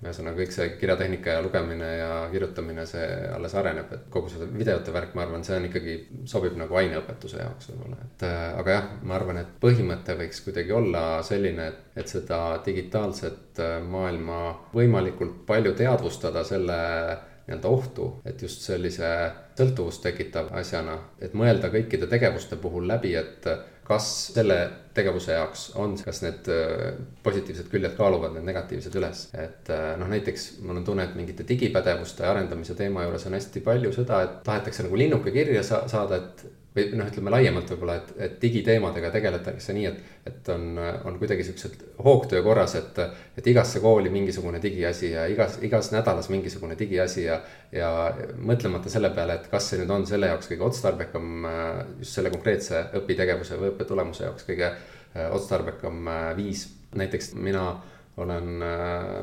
ühesõnaga 0.00 0.40
kõik 0.40 0.54
see 0.54 0.68
kirjatehnika 0.80 1.36
ja 1.36 1.42
lugemine 1.44 1.88
ja 1.98 2.10
kirjutamine, 2.32 2.86
see 2.88 3.06
alles 3.34 3.54
areneb, 3.58 3.90
et 3.92 4.06
kogu 4.12 4.30
see 4.32 4.48
videote 4.54 4.94
värk, 4.94 5.14
ma 5.16 5.26
arvan, 5.26 5.44
see 5.44 5.58
on 5.58 5.66
ikkagi, 5.68 5.96
sobib 6.30 6.56
nagu 6.60 6.78
aineõpetuse 6.80 7.42
jaoks 7.42 7.70
võib-olla, 7.72 8.00
et 8.06 8.24
äh, 8.28 8.44
aga 8.62 8.76
jah, 8.76 8.86
ma 9.04 9.16
arvan, 9.18 9.42
et 9.42 9.50
põhimõte 9.60 10.16
võiks 10.22 10.40
kuidagi 10.46 10.76
olla 10.76 11.04
selline, 11.26 11.66
et, 11.72 11.82
et 12.00 12.12
seda 12.12 12.40
digitaalset 12.64 13.60
äh, 13.60 13.76
maailma 13.84 14.40
võimalikult 14.76 15.42
palju 15.48 15.74
teadvustada 15.78 16.44
selle 16.48 16.78
nii-öelda 17.50 17.68
ohtu, 17.68 18.06
et 18.24 18.42
just 18.42 18.62
sellise 18.62 19.08
sõltuvust 19.58 20.04
tekitav 20.04 20.52
asjana, 20.56 20.96
et 21.20 21.34
mõelda 21.36 21.68
kõikide 21.72 22.08
tegevuste 22.08 22.56
puhul 22.56 22.86
läbi, 22.88 23.12
et 23.18 23.48
kas 23.90 24.06
selle 24.36 24.58
tegevuse 24.94 25.34
jaoks 25.34 25.64
on, 25.80 25.96
kas 26.04 26.22
need 26.24 26.48
äh, 26.52 26.94
positiivsed 27.24 27.70
küljed 27.72 27.96
kaaluvad 27.98 28.36
need 28.36 28.46
negatiivsed 28.46 28.96
üles. 29.00 29.26
et 29.34 29.70
äh, 29.74 29.92
noh, 30.00 30.10
näiteks 30.10 30.46
mul 30.62 30.80
on 30.80 30.86
tunne, 30.86 31.06
et 31.08 31.18
mingite 31.18 31.46
digipädevuste 31.48 32.26
arendamise 32.26 32.76
teema 32.78 33.06
juures 33.06 33.26
on 33.26 33.38
hästi 33.38 33.64
palju 33.66 33.92
seda, 33.96 34.22
et 34.26 34.40
tahetakse 34.46 34.86
nagu 34.86 34.98
linnuke 34.98 35.34
kirja 35.34 35.64
sa 35.66 35.82
saada, 35.90 36.20
et 36.22 36.59
või 36.76 36.84
noh, 36.94 37.08
ütleme 37.10 37.32
laiemalt 37.34 37.70
võib-olla, 37.72 37.96
et, 37.98 38.10
et 38.26 38.36
digiteemadega 38.42 39.10
tegeletakse 39.10 39.74
nii, 39.74 39.86
et, 39.90 40.12
et 40.30 40.50
on, 40.54 40.78
on 41.08 41.16
kuidagi 41.18 41.44
siuksed 41.48 41.82
hoogtöö 42.04 42.42
korras, 42.46 42.76
et, 42.78 43.00
et 43.38 43.50
igasse 43.50 43.82
kooli 43.82 44.12
mingisugune 44.14 44.60
digiasi 44.62 45.10
ja 45.10 45.26
igas, 45.30 45.58
igas 45.66 45.90
nädalas 45.94 46.30
mingisugune 46.30 46.78
digiasi 46.78 47.24
ja, 47.26 47.40
ja 47.74 47.90
mõtlemata 48.38 48.92
selle 48.92 49.10
peale, 49.16 49.40
et 49.40 49.50
kas 49.50 49.70
see 49.70 49.82
nüüd 49.82 49.90
on 49.96 50.06
selle 50.06 50.30
jaoks 50.30 50.50
kõige 50.52 50.68
otstarbekam 50.68 51.46
just 51.98 52.18
selle 52.18 52.30
konkreetse 52.30 52.84
õpitegevuse 53.00 53.58
või 53.58 53.72
õppetulemuse 53.74 54.28
jaoks 54.28 54.46
kõige 54.46 54.74
otstarbekam 55.34 56.06
viis. 56.38 56.68
näiteks 56.94 57.34
mina 57.34 57.64
olen 58.20 58.62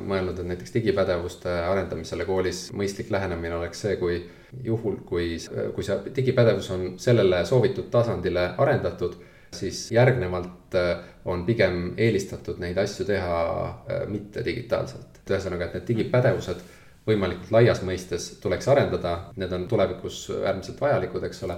mõelnud, 0.08 0.40
et 0.40 0.48
näiteks 0.52 0.74
digipädevuste 0.74 1.52
arendamisele 1.68 2.26
koolis 2.26 2.68
mõistlik 2.74 3.12
lähenemine 3.12 3.56
oleks 3.56 3.82
see, 3.86 3.96
kui 4.00 4.20
juhul, 4.64 5.02
kui, 5.06 5.36
kui 5.76 5.84
see 5.84 6.14
digipädevus 6.16 6.70
on 6.76 6.86
sellele 7.02 7.44
soovitud 7.46 7.90
tasandile 7.92 8.50
arendatud, 8.58 9.18
siis 9.54 9.92
järgnevalt 9.92 10.76
äh, 10.76 11.04
on 11.26 11.46
pigem 11.46 11.94
eelistatud 11.98 12.60
neid 12.60 12.78
asju 12.78 13.06
teha 13.08 13.38
äh, 13.68 14.04
mitte 14.08 14.44
digitaalselt. 14.46 15.22
ühesõnaga, 15.28 15.68
et 15.68 15.74
need 15.76 15.88
digipädevused 15.90 16.62
võimalikult 17.08 17.52
laias 17.52 17.82
mõistes 17.84 18.30
tuleks 18.44 18.68
arendada, 18.72 19.32
need 19.36 19.52
on 19.56 19.68
tulevikus 19.68 20.28
äärmiselt 20.38 20.82
vajalikud, 20.82 21.24
eks 21.28 21.44
ole. 21.48 21.58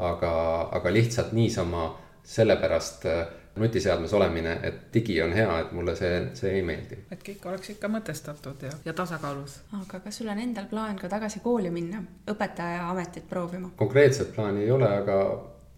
aga, 0.00 0.30
aga 0.72 0.92
lihtsalt 0.92 1.32
niisama 1.36 1.90
sellepärast 2.24 3.04
äh, 3.06 3.26
nutiseadmes 3.60 4.12
olemine, 4.16 4.56
et 4.66 4.80
digi 4.94 5.20
on 5.22 5.32
hea, 5.36 5.58
et 5.60 5.72
mulle 5.76 5.94
see, 5.98 6.16
see 6.38 6.56
ei 6.58 6.64
meeldi. 6.66 6.98
et 7.12 7.22
kõik 7.26 7.46
oleks 7.52 7.74
ikka 7.74 7.90
mõtestatud 7.92 8.66
ja, 8.66 8.72
ja 8.84 8.96
tasakaalus. 8.96 9.60
aga 9.80 10.02
kas 10.04 10.20
sul 10.20 10.32
on 10.32 10.42
endal 10.42 10.68
plaan 10.70 10.98
ka 11.00 11.08
tagasi 11.12 11.42
kooli 11.44 11.72
minna, 11.74 12.02
õpetaja 12.30 12.88
ametit 12.90 13.28
proovima? 13.30 13.72
konkreetset 13.80 14.34
plaani 14.34 14.64
ei 14.64 14.70
ole, 14.74 14.88
aga, 15.02 15.18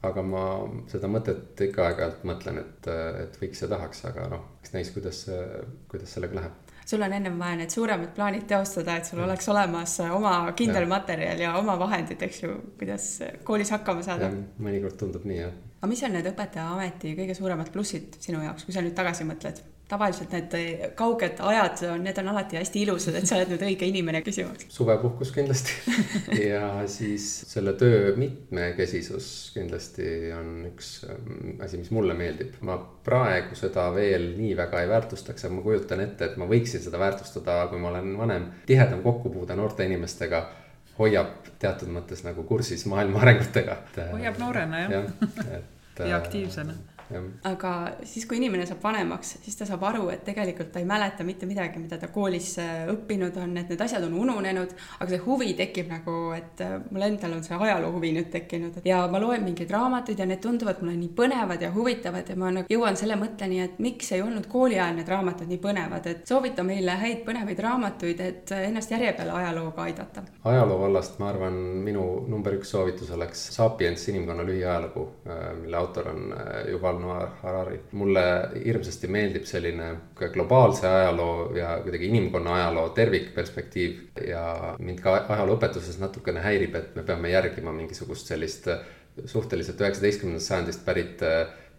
aga 0.09 0.27
ma 0.27 0.45
seda 0.93 1.11
mõtet 1.11 1.65
ikka 1.69 1.89
aeg-ajalt 1.89 2.27
mõtlen, 2.29 2.61
et, 2.63 2.91
et 3.27 3.41
võiks 3.43 3.65
ja 3.65 3.71
tahaks, 3.73 4.05
aga 4.11 4.29
noh, 4.33 4.47
eks 4.63 4.77
näis, 4.77 4.93
kuidas, 4.95 5.25
kuidas 5.91 6.15
sellega 6.19 6.41
läheb 6.41 6.61
sul 6.87 7.03
on 7.07 7.13
ennem 7.15 7.37
vaja 7.39 7.57
need 7.61 7.71
suuremad 7.71 8.11
plaanid 8.17 8.47
teostada, 8.51 8.97
et 8.99 9.07
sul 9.07 9.21
mm. 9.21 9.27
oleks 9.29 9.49
olemas 9.49 9.99
oma 10.11 10.33
kindel 10.59 10.83
ja. 10.83 10.91
materjal 10.91 11.45
ja 11.45 11.53
oma 11.61 11.77
vahendid, 11.79 12.23
eks 12.27 12.43
ju, 12.43 12.57
kuidas 12.79 13.07
koolis 13.47 13.71
hakkama 13.71 14.03
saada. 14.07 14.33
mõnikord 14.59 14.99
tundub 14.99 15.29
nii, 15.29 15.39
jah 15.45 15.61
aga 15.83 15.91
mis 15.91 16.03
on 16.07 16.13
need 16.15 16.31
õpetajaameti 16.31 17.17
kõige 17.19 17.35
suuremad 17.35 17.73
plussid 17.75 18.15
sinu 18.23 18.39
jaoks, 18.45 18.63
kui 18.63 18.75
sa 18.75 18.85
nüüd 18.85 18.95
tagasi 18.95 19.27
mõtled? 19.27 19.59
tavaliselt 19.93 20.31
need 20.33 20.55
kauged 20.97 21.41
ajad 21.45 21.83
need 22.01 22.17
on 22.23 22.31
alati 22.33 22.57
hästi 22.57 22.85
ilusad, 22.87 23.17
et 23.19 23.27
sa 23.29 23.37
oled 23.37 23.51
nüüd 23.53 23.65
õige 23.67 23.89
inimene 23.91 24.23
küsimaks. 24.25 24.71
suvepuhkus 24.73 25.35
kindlasti 25.35 25.75
ja 26.53 26.87
siis 26.89 27.27
selle 27.51 27.75
töö 27.81 28.15
mitmekesisus 28.17 29.27
kindlasti 29.57 30.07
on 30.33 30.55
üks 30.71 30.95
ähm, 31.11 31.59
asi, 31.61 31.83
mis 31.83 31.93
mulle 31.93 32.17
meeldib. 32.17 32.57
ma 32.65 32.79
praegu 32.79 33.59
seda 33.59 33.91
veel 33.93 34.31
nii 34.39 34.55
väga 34.63 34.81
ei 34.81 34.89
väärtustaks, 34.95 35.45
aga 35.45 35.59
ma 35.59 35.67
kujutan 35.67 36.07
ette, 36.07 36.31
et 36.31 36.41
ma 36.41 36.49
võiksin 36.49 36.87
seda 36.87 37.03
väärtustada, 37.03 37.59
kui 37.69 37.83
ma 37.83 37.93
olen 37.93 38.17
vanem, 38.17 38.49
tihedam 38.71 39.05
kokkupuude 39.05 39.59
noorte 39.59 39.85
inimestega 39.91 40.47
hoiab 40.99 41.51
teatud 41.59 41.93
mõttes 41.95 42.25
nagu 42.27 42.43
kursis 42.49 42.87
maailma 42.91 43.23
arengutega. 43.25 43.77
hoiab 44.13 44.39
noorena 44.39 44.81
jah 44.81 44.93
ja, 45.51 46.07
ja 46.07 46.17
aktiivsena 46.17 46.75
aga 47.49 47.73
siis, 48.05 48.27
kui 48.29 48.39
inimene 48.41 48.67
saab 48.69 48.83
vanemaks, 48.85 49.37
siis 49.45 49.57
ta 49.59 49.67
saab 49.69 49.83
aru, 49.89 50.09
et 50.15 50.25
tegelikult 50.27 50.73
ta 50.73 50.81
ei 50.81 50.89
mäleta 50.89 51.25
mitte 51.27 51.47
midagi, 51.49 51.81
mida 51.83 51.99
ta 52.01 52.09
koolis 52.13 52.55
äh, 52.63 52.87
õppinud 52.93 53.37
on, 53.43 53.57
et 53.61 53.73
need 53.73 53.85
asjad 53.85 54.05
on 54.07 54.15
ununenud, 54.25 54.75
aga 54.99 55.09
see 55.11 55.23
huvi 55.27 55.53
tekib 55.59 55.91
nagu, 55.93 56.17
et 56.37 56.63
äh, 56.65 56.79
mul 56.91 57.07
endal 57.07 57.37
on 57.37 57.45
see 57.47 57.59
ajaloo 57.59 57.93
huvi 57.97 58.13
nüüd 58.17 58.31
tekkinud. 58.33 58.81
Ja 58.89 59.03
ma 59.13 59.21
loen 59.23 59.45
mingeid 59.47 59.71
raamatuid 59.73 60.23
ja 60.23 60.27
need 60.29 60.43
tunduvad 60.45 60.83
mulle 60.83 60.97
nii 60.99 61.13
põnevad 61.19 61.63
ja 61.63 61.73
huvitavad 61.75 62.29
ja 62.29 62.37
ma 62.39 62.53
nagu 62.59 62.73
jõuan 62.73 62.99
selle 62.99 63.19
mõtteni, 63.21 63.61
et 63.65 63.79
miks 63.83 64.13
ei 64.17 64.23
olnud 64.25 64.49
kooli 64.53 64.79
ajal 64.79 64.97
need 64.99 65.13
raamatud 65.13 65.51
nii 65.51 65.61
põnevad, 65.63 66.09
et 66.11 66.27
soovita 66.29 66.65
meile 66.67 66.97
häid 67.03 67.25
põnevaid 67.27 67.63
raamatuid, 67.67 68.25
et 68.25 68.55
ennast 68.63 68.95
järje 68.95 69.13
peale 69.19 69.37
ajalooga 69.43 69.87
aidata. 69.89 70.25
ajaloo 70.53 70.81
vallast 70.87 71.19
ma 71.23 71.31
arvan, 71.33 71.59
minu 71.87 72.07
number 72.29 72.57
üks 72.59 72.73
soovitus 72.75 73.11
oleks 73.15 73.49
Sapiens, 73.57 74.09
inimkonna 74.09 74.47
lühiajalugu, 74.47 75.07
äh, 75.27 75.45
mille 75.61 75.77
autor 75.77 76.09
on 76.13 76.35
Yuval 76.71 77.02
Noir 77.03 77.29
Harari. 77.43 77.81
mulle 77.99 78.25
hirmsasti 78.65 79.11
meeldib 79.11 79.47
selline 79.49 79.89
ka 80.19 80.31
globaalse 80.35 80.89
ajaloo 80.89 81.53
ja 81.57 81.75
kuidagi 81.83 82.09
inimkonna 82.13 82.55
ajaloo 82.61 82.89
tervikperspektiiv 82.97 84.25
ja 84.29 84.75
mind 84.79 85.03
ka 85.05 85.19
ajalooõpetuses 85.37 85.99
natukene 86.03 86.45
häirib, 86.45 86.77
et 86.79 86.97
me 86.97 87.07
peame 87.07 87.35
järgima 87.35 87.75
mingisugust 87.75 88.31
sellist 88.33 88.71
suhteliselt 89.27 89.81
üheksateistkümnendast 89.81 90.49
sajandist 90.49 90.85
pärit 90.87 91.21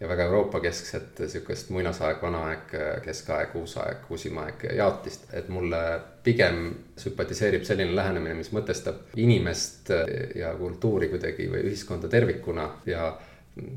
ja 0.00 0.08
väga 0.08 0.22
Euroopa 0.28 0.60
keskset 0.60 1.20
sihukest 1.26 1.70
muinasaeg, 1.70 2.22
vanaaeg, 2.22 2.72
keskaeg, 3.04 3.54
uusaeg, 3.58 4.08
uusimaaeg 4.10 4.66
jaotist. 4.76 5.28
et 5.32 5.48
mulle 5.48 5.80
pigem 6.22 6.74
sümpatiseerib 6.98 7.64
selline 7.64 7.96
lähenemine, 7.96 8.34
mis 8.34 8.52
mõtestab 8.52 9.14
inimest 9.16 9.90
ja 10.34 10.54
kultuuri 10.58 11.08
kuidagi 11.12 11.48
või 11.50 11.64
ühiskonda 11.70 12.08
tervikuna 12.08 12.68
ja 12.86 13.12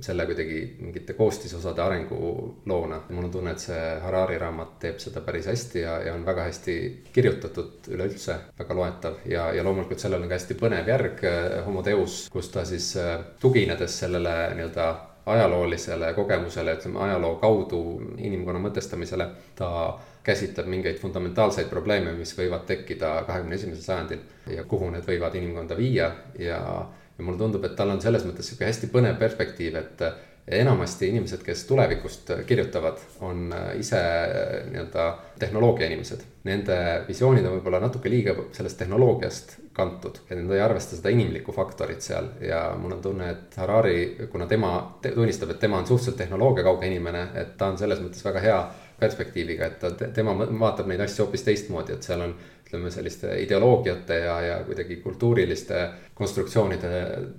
selle 0.01 0.25
kuidagi 0.25 0.61
mingite 0.79 1.13
koostisosade 1.13 1.81
arenguloona. 1.81 3.01
mul 3.09 3.23
on 3.23 3.31
tunne, 3.31 3.51
et 3.51 3.61
see 3.61 3.81
Harari 4.01 4.37
raamat 4.41 4.79
teeb 4.81 4.97
seda 5.01 5.21
päris 5.21 5.45
hästi 5.51 5.83
ja, 5.83 5.99
ja 6.07 6.13
on 6.17 6.25
väga 6.25 6.47
hästi 6.47 6.77
kirjutatud 7.13 7.91
üleüldse, 7.93 8.39
väga 8.59 8.77
loetav 8.79 9.19
ja, 9.29 9.51
ja 9.53 9.63
loomulikult 9.63 10.01
sellel 10.01 10.25
on 10.25 10.31
ka 10.31 10.39
hästi 10.39 10.57
põnev 10.57 10.89
järg, 10.89 11.21
eh, 11.29 11.59
Homo 11.65 11.85
Deus, 11.85 12.23
kus 12.33 12.49
ta 12.49 12.65
siis 12.65 12.95
eh, 12.97 13.13
tuginedes 13.39 13.99
sellele 14.01 14.35
nii-öelda 14.57 14.89
ajaloolisele 15.27 16.13
kogemusele, 16.13 16.77
ütleme 16.79 17.01
ajaloo 17.03 17.35
kaudu 17.41 17.81
inimkonna 18.17 18.61
mõtestamisele, 18.63 19.27
ta 19.55 19.69
käsitleb 20.23 20.67
mingeid 20.71 20.97
fundamentaalseid 20.99 21.67
probleeme, 21.71 22.13
mis 22.15 22.33
võivad 22.37 22.65
tekkida 22.67 23.11
kahekümne 23.27 23.55
esimesel 23.55 23.83
sajandil 23.83 24.55
ja 24.55 24.63
kuhu 24.63 24.89
need 24.91 25.05
võivad 25.07 25.35
inimkonda 25.39 25.77
viia 25.77 26.09
ja 26.39 26.61
ja 27.17 27.25
mulle 27.25 27.37
tundub, 27.37 27.65
et 27.65 27.75
tal 27.75 27.89
on 27.93 28.01
selles 28.01 28.25
mõttes 28.27 28.49
sihuke 28.49 28.67
hästi 28.67 28.89
põnev 28.93 29.17
perspektiiv, 29.19 29.77
et 29.79 30.03
enamasti 30.47 31.09
inimesed, 31.11 31.41
kes 31.43 31.65
tulevikust 31.67 32.31
kirjutavad, 32.47 33.01
on 33.19 33.51
ise 33.75 33.99
nii-öelda 34.69 35.07
tehnoloogia 35.39 35.89
inimesed. 35.89 36.23
Nende 36.47 36.77
visioonid 37.07 37.45
on 37.45 37.57
võib-olla 37.57 37.81
natuke 37.83 38.09
liiga 38.09 38.35
sellest 38.55 38.79
tehnoloogiast 38.79 39.57
kantud 39.75 40.21
ja 40.29 40.37
nad 40.39 40.53
ei 40.55 40.63
arvesta 40.63 40.95
seda 40.95 41.11
inimlikku 41.11 41.51
faktorit 41.51 42.01
seal 42.01 42.31
ja 42.41 42.61
mul 42.79 42.95
on 42.95 43.03
tunne, 43.03 43.29
et 43.33 43.59
Harari, 43.59 44.29
kuna 44.31 44.47
tema 44.47 44.71
tunnistab, 45.03 45.51
et 45.51 45.59
tema 45.59 45.81
on 45.81 45.87
suhteliselt 45.87 46.21
tehnoloogiakauge 46.23 46.87
inimene, 46.87 47.27
et 47.35 47.57
ta 47.59 47.73
on 47.73 47.77
selles 47.77 47.99
mõttes 48.01 48.23
väga 48.25 48.45
hea 48.47 48.59
perspektiiviga, 48.99 49.67
et 49.67 49.79
ta, 49.83 49.91
tema 50.15 50.33
vaatab 50.37 50.87
neid 50.89 51.03
asju 51.03 51.25
hoopis 51.25 51.43
teistmoodi, 51.45 51.93
et 51.93 52.07
seal 52.07 52.23
on 52.23 52.33
ütleme 52.67 52.89
selliste 52.91 53.35
ideoloogiate 53.43 54.23
ja, 54.23 54.39
ja 54.41 54.55
kuidagi 54.67 55.01
kultuuriliste 55.03 55.83
konstruktsioonide 56.17 56.89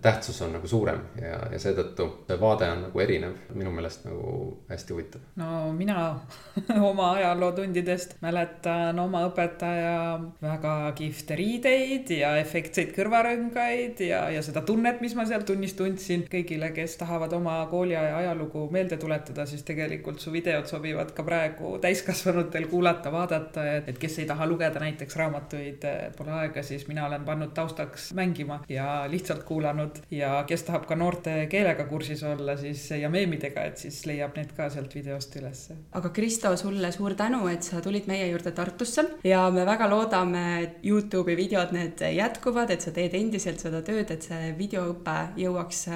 tähtsus 0.02 0.42
on 0.42 0.52
nagu 0.54 0.68
suurem 0.70 1.00
ja, 1.20 1.38
ja 1.52 1.58
seetõttu 1.58 2.06
see 2.28 2.36
vaade 2.40 2.68
on 2.70 2.84
nagu 2.86 3.00
erinev, 3.02 3.34
minu 3.58 3.72
meelest 3.74 4.04
nagu 4.06 4.28
hästi 4.68 4.94
huvitav. 4.94 5.24
no 5.40 5.72
mina 5.74 6.20
oma 6.90 7.10
ajalootundidest 7.16 8.14
mäletan 8.22 8.98
oma 9.02 9.24
õpetaja 9.26 9.96
väga 10.42 10.74
kihvte 10.98 11.38
riideid 11.40 12.12
ja 12.14 12.36
efektseid 12.38 12.92
kõrvarõngaid 12.94 14.04
ja, 14.06 14.22
ja 14.30 14.44
seda 14.46 14.62
tunnet, 14.66 15.02
mis 15.02 15.16
ma 15.18 15.26
seal 15.26 15.42
tunnis 15.48 15.74
tundsin. 15.78 16.24
kõigile, 16.30 16.70
kes 16.76 16.96
tahavad 17.02 17.34
oma 17.34 17.58
kooliaja 17.70 18.16
ajalugu 18.22 18.68
meelde 18.74 18.96
tuletada, 19.00 19.46
siis 19.46 19.66
tegelikult 19.66 20.22
su 20.22 20.32
videod 20.34 20.70
sobivad 20.70 21.10
ka 21.16 21.26
praegu 21.26 21.74
täiskasvanutel 21.82 22.68
kuulata, 22.70 23.12
vaadata, 23.12 23.66
et 23.90 23.98
kes 23.98 24.20
ei 24.22 24.30
taha 24.30 24.46
lugeda 24.46 24.86
näiteks 24.86 25.18
raamatuid 25.18 25.90
pole 26.16 26.34
aega, 26.38 26.62
siis 26.62 26.86
mina 26.88 27.06
olen 27.10 27.26
pannud 27.26 27.54
taustaks 27.58 28.12
mängima 28.14 28.62
ja 28.68 29.04
lihtsalt 29.10 29.44
kuulanud 29.48 30.02
ja 30.10 30.44
kes 30.46 30.62
tahab 30.66 30.86
ka 30.88 30.96
noorte 30.96 31.34
keelega 31.50 31.84
kursis 31.88 32.22
olla, 32.26 32.56
siis 32.56 32.90
ja 32.90 33.10
meemidega, 33.10 33.64
et 33.70 33.80
siis 33.80 34.00
leiab 34.06 34.36
need 34.36 34.52
ka 34.56 34.68
sealt 34.72 34.94
videost 34.94 35.36
ülesse. 35.40 35.76
aga 35.92 36.10
Kristo, 36.14 36.54
sulle 36.56 36.92
suur 36.92 37.14
tänu, 37.14 37.46
et 37.48 37.62
sa 37.62 37.80
tulid 37.84 38.08
meie 38.10 38.28
juurde 38.28 38.52
Tartusse 38.52 39.04
ja 39.24 39.46
me 39.54 39.64
väga 39.66 39.88
loodame, 39.90 40.44
et 40.62 40.84
Youtube'i 40.84 41.36
videod, 41.36 41.72
need 41.72 42.02
jätkuvad, 42.14 42.70
et 42.74 42.84
sa 42.84 42.92
teed 42.94 43.14
endiselt 43.14 43.62
seda 43.62 43.82
tööd, 43.86 44.10
et 44.10 44.28
see 44.28 44.52
videoõpe 44.58 45.16
jõuaks 45.40 45.86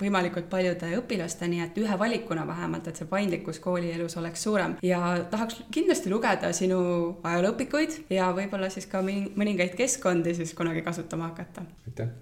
võimalikult 0.00 0.48
paljude 0.50 0.92
õpilasteni, 0.98 1.62
et 1.64 1.78
ühe 1.78 1.98
valikuna 1.98 2.46
vähemalt, 2.48 2.88
et 2.88 3.00
see 3.00 3.08
paindlikkus 3.10 3.60
koolielus 3.62 4.16
oleks 4.20 4.42
suurem 4.48 4.76
ja 4.82 5.02
tahaks 5.30 5.62
kindlasti 5.74 6.12
lugeda 6.12 6.52
sinu 6.56 6.80
ajalooõpikuid 7.22 8.02
ja 8.12 8.32
võib-olla 8.36 8.70
siis 8.72 8.88
ka 8.90 9.04
mõningaid 9.04 9.76
keskkondi 9.78 10.34
siis 10.40 10.54
kunagi 10.56 10.84
kasutama 10.86 11.32
hakata. 11.32 11.66
aitäh! 11.86 12.21